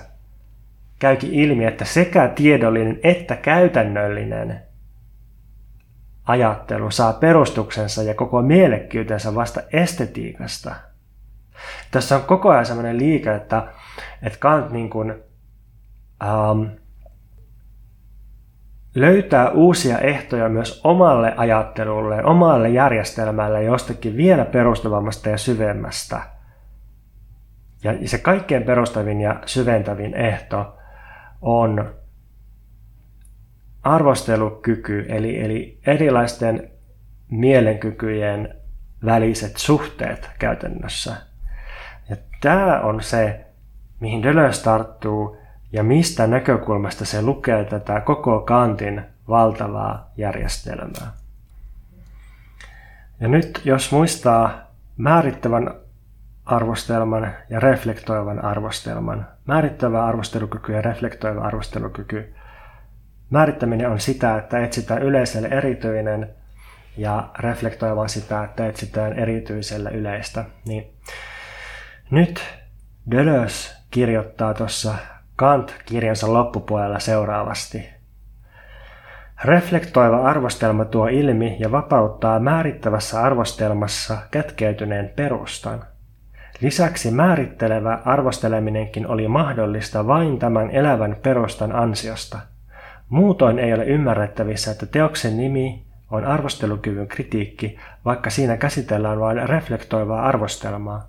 [0.99, 4.63] käykin ilmi, että sekä tiedollinen että käytännöllinen
[6.27, 10.75] ajattelu saa perustuksensa ja koko mielekkyytensä vasta estetiikasta.
[11.91, 13.73] Tässä on koko ajan sellainen liike, että,
[14.23, 15.15] että Kant niin kuin,
[16.51, 16.71] um,
[18.97, 26.21] löytää uusia ehtoja myös omalle ajattelulle, omalle järjestelmälle jostakin vielä perustavammasta ja syvemmästä.
[27.85, 30.79] Ja se kaikkein perustavin ja syventävin ehto
[31.41, 31.95] on
[33.83, 36.71] arvostelukyky, eli, eli erilaisten
[37.31, 38.55] mielenkykyjen
[39.05, 41.17] väliset suhteet käytännössä.
[42.11, 43.47] Ja tämä on se,
[44.01, 45.37] mihin Deleuze tarttuu
[45.77, 51.13] ja mistä näkökulmasta se lukee tätä koko Kantin valtavaa järjestelmää.
[53.21, 55.75] Ja nyt jos muistaa määrittävän
[56.45, 62.35] arvostelman ja reflektoivan arvostelman, määrittävä arvostelukyky ja reflektoiva arvostelukyky,
[63.31, 66.31] määrittäminen on sitä, että etsitään yleiselle erityinen
[66.97, 70.45] ja reflektoiva sitä, että etsitään erityisellä yleistä.
[70.65, 70.91] Niin
[72.11, 72.41] nyt
[73.11, 74.95] Deleuze kirjoittaa tuossa
[75.37, 77.89] Kant-kirjansa loppupuolella seuraavasti.
[79.45, 85.85] Reflektoiva arvostelma tuo ilmi ja vapauttaa määrittävässä arvostelmassa kätkeytyneen perustan.
[86.61, 92.39] Lisäksi määrittelevä arvosteleminenkin oli mahdollista vain tämän elävän perustan ansiosta.
[93.09, 100.23] Muutoin ei ole ymmärrettävissä, että teoksen nimi on arvostelukyvyn kritiikki, vaikka siinä käsitellään vain reflektoivaa
[100.23, 101.09] arvostelmaa.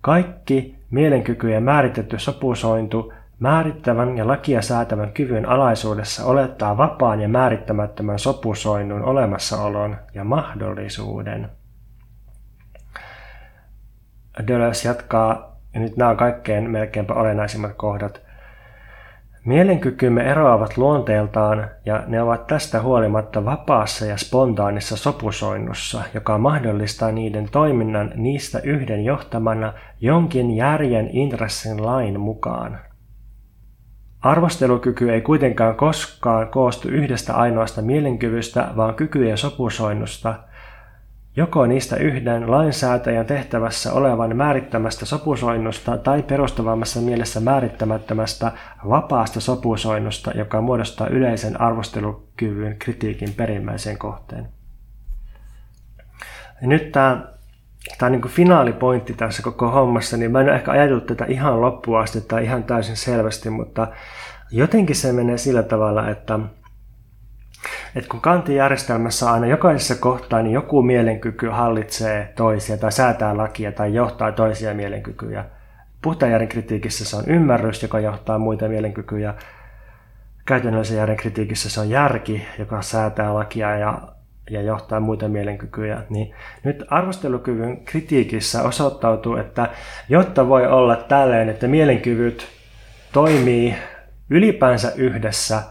[0.00, 9.02] Kaikki mielenkykyjen määritetty sopusointu Määrittävän ja lakia säätävän kyvyn alaisuudessa olettaa vapaan ja määrittämättömän sopusoinnun
[9.02, 11.48] olemassaolon ja mahdollisuuden.
[14.46, 18.20] Deleuze jatkaa, ja nyt nämä on kaikkein melkeinpä olennaisimmat kohdat.
[19.44, 27.48] Mielenkykymme eroavat luonteeltaan ja ne ovat tästä huolimatta vapaassa ja spontaanissa sopusoinnussa, joka mahdollistaa niiden
[27.50, 32.78] toiminnan niistä yhden johtamana jonkin järjen intressin lain mukaan.
[34.26, 40.34] Arvostelukyky ei kuitenkaan koskaan koostu yhdestä ainoasta mielenkyvystä, vaan kykyjen sopusoinnusta,
[41.36, 48.52] joko niistä yhden lainsäätäjän tehtävässä olevan määrittämästä sopusoinnusta tai perustavammassa mielessä määrittämättömästä
[48.88, 54.48] vapaasta sopusoinnusta, joka muodostaa yleisen arvostelukyvyn kritiikin perimmäisen kohteen.
[56.60, 57.35] Nyt tämä
[57.98, 62.00] tämä niin finaalipointti tässä koko hommassa, niin mä en ole ehkä ajatellut tätä ihan loppuun
[62.00, 63.88] asti tai ihan täysin selvästi, mutta
[64.50, 66.38] jotenkin se menee sillä tavalla, että,
[67.96, 73.72] että kun Kantin järjestelmässä aina jokaisessa kohtaa, niin joku mielenkyky hallitsee toisia tai säätää lakia
[73.72, 75.44] tai johtaa toisia mielenkykyjä.
[76.02, 79.34] Puhtaan kritiikissä se on ymmärrys, joka johtaa muita mielenkykyjä.
[80.44, 84.15] Käytännöllisen järjen kritiikissä se on järki, joka säätää lakia ja
[84.50, 89.68] ja johtaa muita mielenkykyjä, niin nyt arvostelukyvyn kritiikissä osoittautuu, että
[90.08, 92.46] jotta voi olla tälleen, että mielenkyvyt
[93.12, 93.74] toimii
[94.30, 95.62] ylipäänsä yhdessä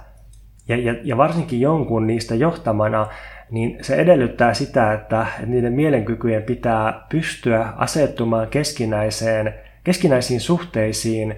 [0.67, 3.07] ja, ja, ja varsinkin jonkun niistä johtamana,
[3.51, 9.53] niin se edellyttää sitä, että niiden mielenkykyjen pitää pystyä asettumaan keskinäiseen,
[9.83, 11.35] keskinäisiin suhteisiin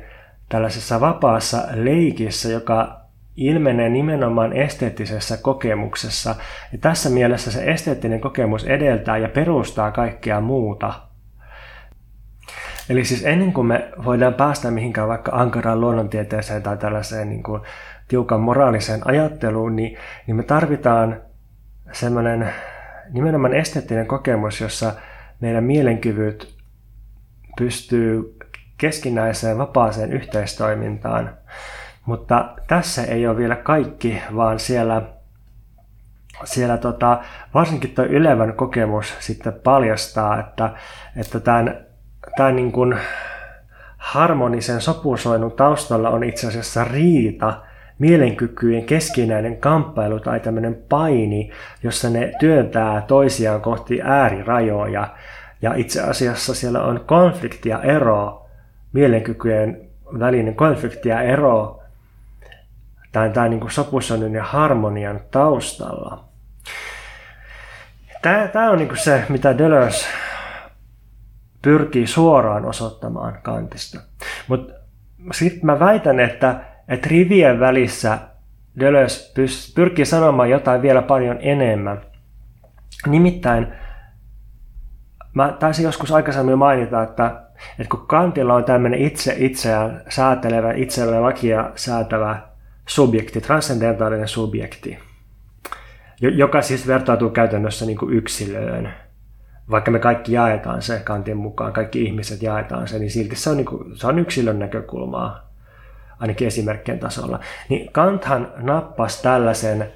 [0.49, 3.06] tällaisessa vapaassa leikissä, joka
[3.37, 6.35] ilmenee nimenomaan esteettisessä kokemuksessa.
[6.71, 10.93] Ja tässä mielessä se esteettinen kokemus edeltää ja perustaa kaikkea muuta.
[12.89, 17.61] Eli siis ennen kuin me voidaan päästä mihinkään vaikka ankaraan luonnontieteeseen tai tällaiseen niin kuin
[18.07, 19.97] tiukan moraaliseen ajatteluun, niin,
[20.27, 21.21] niin me tarvitaan
[21.91, 22.53] semmoinen
[23.11, 24.93] nimenomaan esteettinen kokemus, jossa
[25.39, 26.57] meidän mielenkyvyt
[27.57, 28.37] pystyy
[28.77, 31.37] keskinäiseen vapaaseen yhteistoimintaan.
[32.07, 35.01] Mutta tässä ei ole vielä kaikki, vaan siellä,
[36.43, 37.19] siellä tota,
[37.53, 40.73] varsinkin tuo ylevän kokemus sitten paljastaa, että,
[41.17, 41.85] että tämän,
[42.37, 42.95] tämän niin kuin
[43.97, 47.61] harmonisen sopusoinnun taustalla on itse asiassa riita,
[47.99, 51.51] mielenkykyjen keskinäinen kamppailu tai tämmöinen paini,
[51.83, 55.07] jossa ne työntää toisiaan kohti äärirajoja.
[55.61, 58.45] Ja itse asiassa siellä on konflikti ja ero,
[58.93, 59.81] mielenkykyjen
[60.19, 61.76] välinen konflikti ja ero
[63.17, 66.23] tai, tai niin sopusoinnin ja harmonian taustalla.
[68.21, 70.07] Tämä, tämä on niin se, mitä Deleuze
[71.61, 73.99] pyrkii suoraan osoittamaan kantista.
[74.47, 74.73] Mutta
[75.31, 78.17] sitten mä väitän, että, että rivien välissä
[78.79, 79.33] Deleuze
[79.75, 82.01] pyrkii sanomaan jotain vielä paljon enemmän.
[83.07, 83.67] Nimittäin
[85.33, 87.41] mä taisin joskus aikaisemmin mainita, että,
[87.79, 92.56] että kun Kantilla on tämmöinen itse itseään säätelevä, itselleen lakia säätävä
[92.87, 94.99] subjekti, transcendentaalinen subjekti,
[96.21, 98.93] joka siis vertautuu käytännössä niin kuin yksilöön.
[99.71, 103.57] Vaikka me kaikki jaetaan se Kantin mukaan, kaikki ihmiset jaetaan se, niin silti se on,
[103.57, 105.49] niin kuin, se on yksilön näkökulmaa,
[106.19, 107.39] ainakin esimerkkien tasolla.
[107.69, 109.93] Niin Kanthan nappasi tällaisen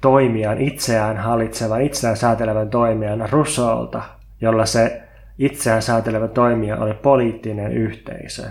[0.00, 4.02] toimijan, itseään hallitsevan, itseään säätelevän toimijan Rousseaulta,
[4.40, 5.02] jolla se
[5.38, 8.42] itseään säätelevä toimija oli poliittinen yhteisö.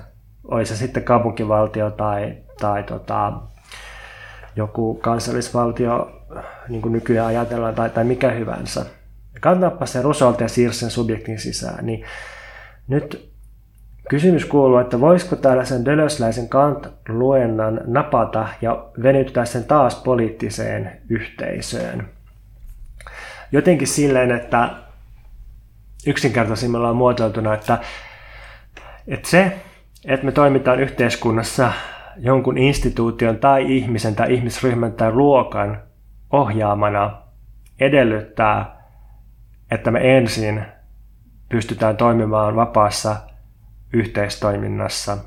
[0.43, 3.33] Oli se sitten kaupunkivaltio tai tai tota,
[4.55, 6.21] joku kansallisvaltio,
[6.69, 8.85] niin kuin nykyään ajatellaan, tai, tai mikä hyvänsä.
[9.41, 11.85] Kantaapa se Rusolta ja siirrä sen subjektin sisään.
[11.85, 12.05] Niin
[12.87, 13.31] nyt
[14.09, 22.09] kysymys kuuluu, että voisiko tällaisen Dölösläisen Kant-luennan napata ja venyttää sen taas poliittiseen yhteisöön.
[23.51, 24.69] Jotenkin silleen, että
[26.07, 27.79] yksinkertaisimmillaan muotoiltuna, että,
[29.07, 29.57] että se,
[30.05, 31.71] että me toimitaan yhteiskunnassa
[32.17, 35.81] jonkun instituution tai ihmisen tai ihmisryhmän tai luokan
[36.31, 37.21] ohjaamana
[37.79, 38.81] edellyttää,
[39.71, 40.65] että me ensin
[41.49, 43.15] pystytään toimimaan vapaassa
[43.93, 45.17] yhteistoiminnassa,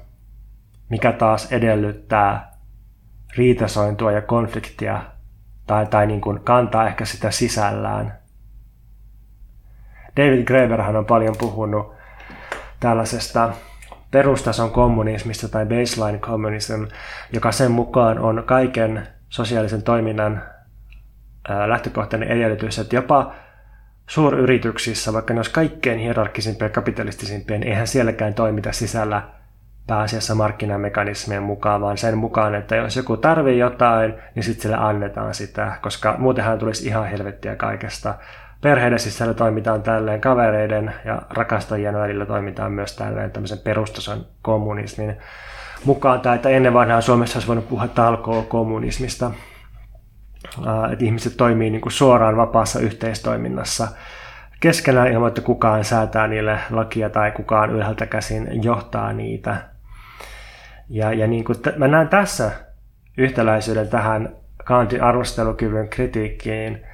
[0.89, 2.53] mikä taas edellyttää
[3.37, 5.03] riitasointua ja konfliktia
[5.67, 8.19] tai, tai niin kuin kantaa ehkä sitä sisällään.
[10.17, 11.95] David Graeberhan on paljon puhunut
[12.81, 13.53] tällaisesta
[14.11, 16.83] perustason kommunismista tai baseline communism,
[17.33, 20.43] joka sen mukaan on kaiken sosiaalisen toiminnan
[21.67, 23.35] lähtökohtainen edellytys, että jopa
[24.07, 29.23] suuryrityksissä, vaikka ne olisi kaikkein hierarkkisimpia ja kapitalistisimpia, niin eihän sielläkään toimita sisällä
[29.87, 35.35] pääasiassa markkinamekanismien mukaan, vaan sen mukaan, että jos joku tarvii jotain, niin sitten sille annetaan
[35.35, 38.15] sitä, koska muutenhan tulisi ihan helvettiä kaikesta
[38.61, 45.17] perheiden sisällä toimitaan tälleen, kavereiden ja rakastajien välillä toimitaan myös tälleen tämmöisen perustason kommunismin
[45.85, 46.21] mukaan.
[46.21, 49.31] Tai että ennen vanhaa Suomessa olisi voinut puhua talkoo kommunismista,
[50.93, 53.89] että ihmiset toimii niin kuin suoraan vapaassa yhteistoiminnassa
[54.61, 59.57] keskenään ilman, että kukaan säätää niille lakia tai kukaan ylhäältä käsin johtaa niitä.
[60.89, 62.51] Ja, ja niin kuin t- mä näen tässä
[63.17, 66.87] yhtäläisyyden tähän Kantin arvostelukyvyn kritiikkiin,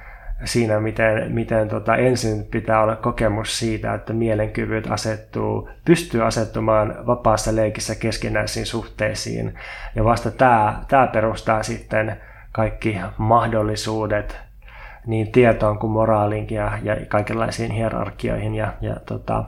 [0.43, 7.55] siinä, miten, miten tota, ensin pitää olla kokemus siitä, että mielenkyvyt asettuu, pystyy asettumaan vapaassa
[7.55, 9.55] leikissä keskinäisiin suhteisiin.
[9.95, 12.17] Ja vasta tämä, tämä perustaa sitten
[12.51, 14.37] kaikki mahdollisuudet
[15.05, 19.43] niin tietoon kuin moraaliinkin ja, ja kaikenlaisiin hierarkioihin ja, ja tota,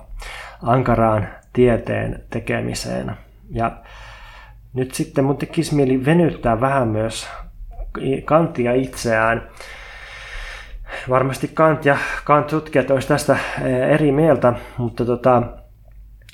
[0.61, 3.11] ankaraan tieteen tekemiseen.
[3.49, 3.71] Ja
[4.73, 7.29] nyt sitten mun tekisi mieli venyttää vähän myös
[8.25, 9.49] kantia itseään
[11.09, 15.43] varmasti Kant ja Kant-tutkijat olisi tästä eh, eri mieltä, mutta, tota,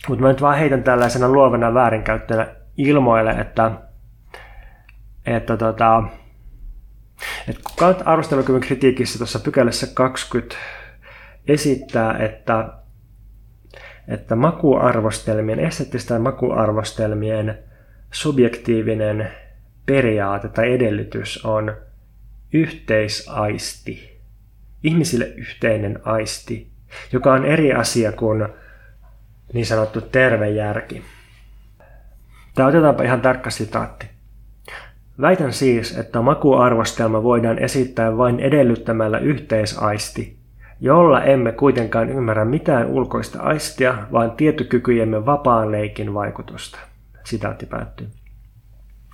[0.08, 2.48] mutta mä nyt vaan heitän tällaisena luovana väärinkäyttönä
[2.78, 3.72] ilmoille, että,
[5.26, 6.04] että, tota,
[7.48, 10.56] että Kant arvostelukyvyn kritiikissä tuossa pykälässä 20
[11.48, 12.70] esittää, että,
[14.08, 17.60] että makuarvostelmien, esteettisten makuarvostelmien
[18.12, 19.32] subjektiivinen
[19.86, 21.78] periaate tai edellytys on
[22.54, 24.13] yhteisaisti
[24.84, 26.72] ihmisille yhteinen aisti,
[27.12, 28.48] joka on eri asia kuin
[29.54, 31.04] niin sanottu terve järki.
[32.56, 34.14] Tämä otetaanpa ihan tarkka sitaatti.
[35.22, 40.38] Väitän siis, että makuarvostelma voidaan esittää vain edellyttämällä yhteisaisti,
[40.80, 46.80] jolla emme kuitenkaan ymmärrä mitään ulkoista aistia, vaan tietokykyjemme vapaan leikin vaikutusta.
[47.24, 48.08] Sitaatti päättyy.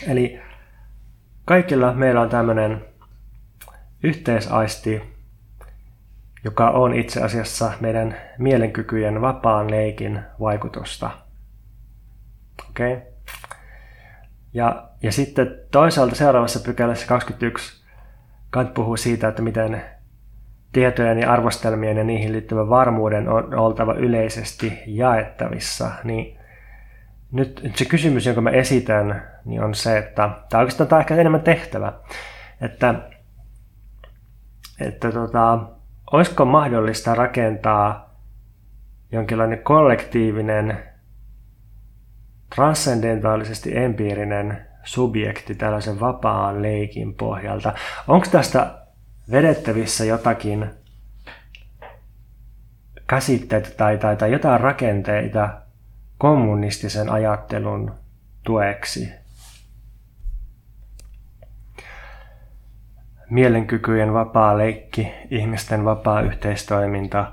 [0.07, 0.39] Eli
[1.45, 2.85] kaikilla meillä on tämmöinen
[4.03, 5.18] yhteisaisti,
[6.43, 11.09] joka on itse asiassa meidän mielenkykyjen vapaan leikin vaikutusta.
[12.69, 12.93] Okei?
[12.93, 13.07] Okay?
[14.53, 17.79] Ja, ja sitten toisaalta seuraavassa pykälässä 21
[18.49, 19.81] Kant puhuu siitä, että miten
[20.71, 26.39] tietojen ja arvostelmien ja niihin liittyvän varmuuden on oltava yleisesti jaettavissa, niin
[27.31, 31.15] nyt se kysymys, jonka mä esitän, niin on se, että tämä oikeastaan tämä on ehkä
[31.15, 31.93] enemmän tehtävä,
[32.61, 32.95] että,
[34.79, 35.59] että tota,
[36.11, 38.09] olisiko mahdollista rakentaa
[39.11, 40.83] jonkinlainen kollektiivinen,
[42.55, 47.73] transcendentaalisesti empiirinen subjekti tällaisen vapaan leikin pohjalta.
[48.07, 48.79] Onko tästä
[49.31, 50.69] vedettävissä jotakin
[53.07, 55.61] käsitteitä tai, tai, tai jotain rakenteita
[56.17, 57.91] kommunistisen ajattelun
[58.43, 59.09] tueksi?
[63.29, 67.31] Mielenkykyjen vapaa leikki, ihmisten vapaa yhteistoiminta,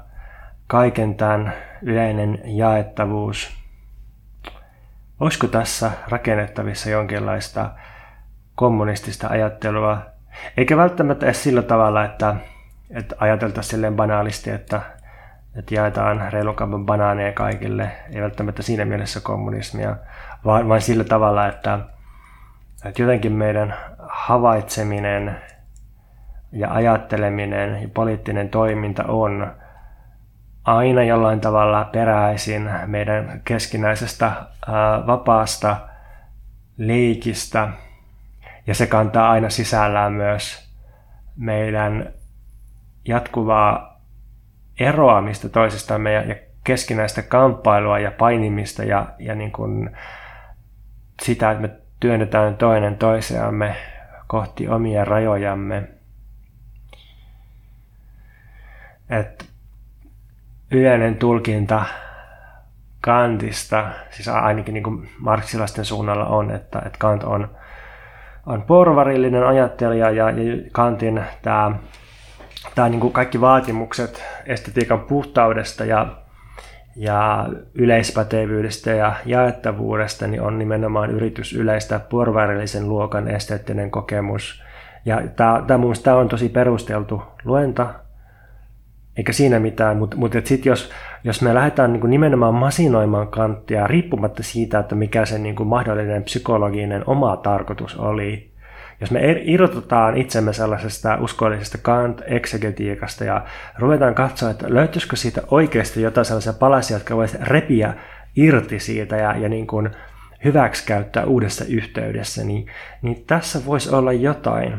[0.66, 1.52] kaiken tämän
[1.82, 3.56] yleinen jaettavuus.
[5.20, 7.70] Olisiko tässä rakennettavissa jonkinlaista
[8.54, 9.98] kommunistista ajattelua,
[10.56, 12.36] eikä välttämättä edes sillä tavalla, että,
[12.90, 14.80] että ajateltaisiin silleen banaalisti, että,
[15.56, 19.96] että jaetaan reilun banaaneja kaikille, ei välttämättä siinä mielessä kommunismia,
[20.44, 21.78] vaan, vaan sillä tavalla, että,
[22.84, 23.74] että jotenkin meidän
[24.08, 25.36] havaitseminen
[26.58, 29.52] ja ajatteleminen ja poliittinen toiminta on
[30.64, 34.32] aina jollain tavalla peräisin meidän keskinäisestä
[35.06, 35.76] vapaasta
[36.76, 37.68] leikistä
[38.66, 40.70] Ja se kantaa aina sisällään myös
[41.36, 42.12] meidän
[43.08, 44.00] jatkuvaa
[44.80, 46.34] eroamista toisistamme ja, ja
[46.64, 49.96] keskinäistä kamppailua ja painimista ja, ja niin kuin
[51.22, 51.70] sitä, että me
[52.00, 53.76] työnnetään toinen toisiamme
[54.26, 55.88] kohti omia rajojamme.
[59.10, 59.46] Et
[60.70, 61.84] yleinen tulkinta
[63.00, 67.48] Kantista, siis ainakin niin marksilaisten suunnalla on, että, että Kant on,
[68.46, 70.36] on porvarillinen ajattelija ja, ja
[70.72, 71.72] Kantin tämä,
[72.74, 76.06] tämä niin kaikki vaatimukset estetiikan puhtaudesta ja,
[76.96, 84.62] ja yleispätevyydestä ja jaettavuudesta niin on nimenomaan yritys yleistää porvarillisen luokan esteettinen kokemus.
[85.04, 87.94] Ja tämä, tämä, tämä on tosi perusteltu luenta,
[89.16, 90.90] eikä siinä mitään, mutta, mutta sitten jos,
[91.24, 97.04] jos me lähdetään niin nimenomaan masinoimaan kanttia riippumatta siitä, että mikä se niin mahdollinen psykologinen
[97.06, 98.50] oma tarkoitus oli,
[99.00, 103.44] jos me irrotetaan itsemme sellaisesta uskollisesta kant-eksegetiikasta ja
[103.78, 107.94] ruvetaan katsoa, että löytyisikö siitä oikeasti jotain sellaisia palasia, jotka voisi repiä
[108.36, 109.90] irti siitä ja, ja niin kuin
[110.44, 112.66] hyväksikäyttää uudessa yhteydessä, niin,
[113.02, 114.72] niin tässä voisi olla jotain.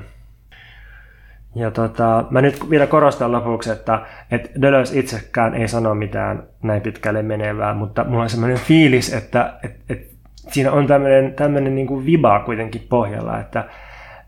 [1.58, 4.02] Ja tota, mä nyt vielä korostan lopuksi, että,
[4.32, 9.54] että Deleuze itsekään ei sano mitään näin pitkälle menevää, mutta mulla on semmoinen fiilis, että,
[9.64, 10.14] että, että
[10.52, 13.66] siinä on tämmöinen, tämmöinen niin kuin viba kuitenkin pohjalla, että,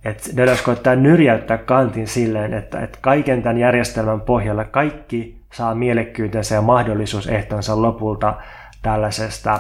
[0.06, 6.56] että Deleuze koittaa nyrjäyttää kantin silleen, että, että kaiken tämän järjestelmän pohjalla kaikki saa mielekkyytensä
[6.56, 8.34] ja mahdollisuusehtonsa lopulta
[8.82, 9.60] tällaisesta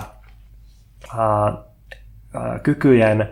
[1.18, 1.54] ää,
[2.64, 3.30] kykyjen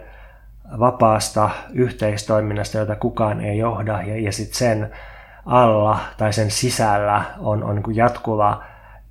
[0.80, 4.92] vapaasta yhteistoiminnasta, jota kukaan ei johda, ja, ja sitten sen
[5.46, 8.64] alla tai sen sisällä on, on niin jatkuva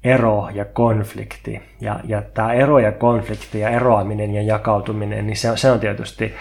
[0.04, 1.62] ero ja konflikti.
[1.80, 6.34] Ja, ja tämä ero ja konflikti ja eroaminen ja jakautuminen, niin se, se on tietysti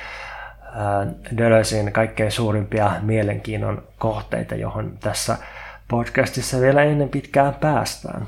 [1.38, 5.38] Dölösin kaikkein suurimpia mielenkiinnon kohteita, johon tässä
[5.88, 8.28] podcastissa vielä ennen pitkään päästään.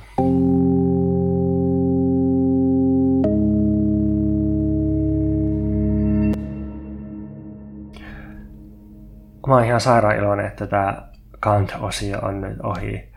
[9.48, 11.08] Mä oon ihan sairaan iloinen, että tämä
[11.40, 13.14] Kant-osio on nyt ohi.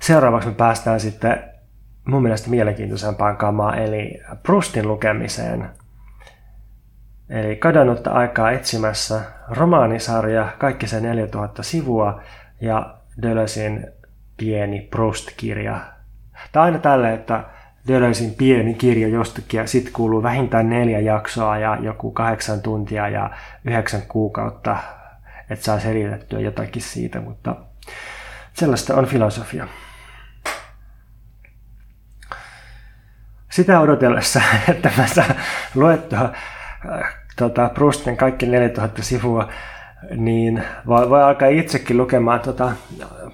[0.00, 1.44] Seuraavaksi me päästään sitten
[2.04, 5.70] mun mielestä mielenkiintoisempaan kamaan, eli Prustin lukemiseen.
[7.30, 12.20] Eli kadonnutta aikaa etsimässä romaanisarja, kaikki se 4000 sivua
[12.60, 13.86] ja Dölösin
[14.36, 15.80] pieni Proust-kirja.
[16.52, 17.44] Tämä on aina tälle, että
[17.88, 23.30] Deleuzein pieni kirja jostakin ja sitten kuuluu vähintään neljä jaksoa ja joku kahdeksan tuntia ja
[23.64, 24.76] yhdeksän kuukautta,
[25.50, 27.56] että saa selitettyä jotakin siitä, mutta
[28.52, 29.68] sellaista on filosofia.
[33.50, 35.34] Sitä odotellessa, että mä saan
[35.74, 36.32] luettua
[36.92, 39.48] äh, tota, Proustin kaikki 4000 sivua,
[40.16, 42.72] niin voi, voi alkaa itsekin lukemaan tota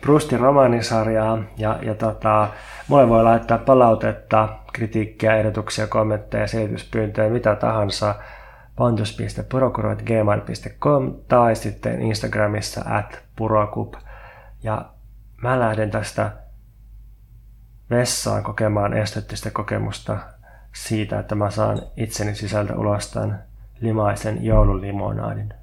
[0.01, 2.49] Proustin romaanisarjaa ja, ja tota,
[2.89, 8.15] mulle voi laittaa palautetta, kritiikkiä, ehdotuksia, kommentteja, selityspyyntöjä, mitä tahansa
[8.77, 13.95] pontus.purokuru.gmail.com tai sitten Instagramissa at purokup.
[14.63, 14.85] Ja
[15.43, 16.33] mä lähden tästä
[17.91, 20.19] vessaan kokemaan esteettistä kokemusta
[20.75, 23.45] siitä, että mä saan itseni sisältä ulos tämän
[23.81, 25.55] limaisen joululimonaadin.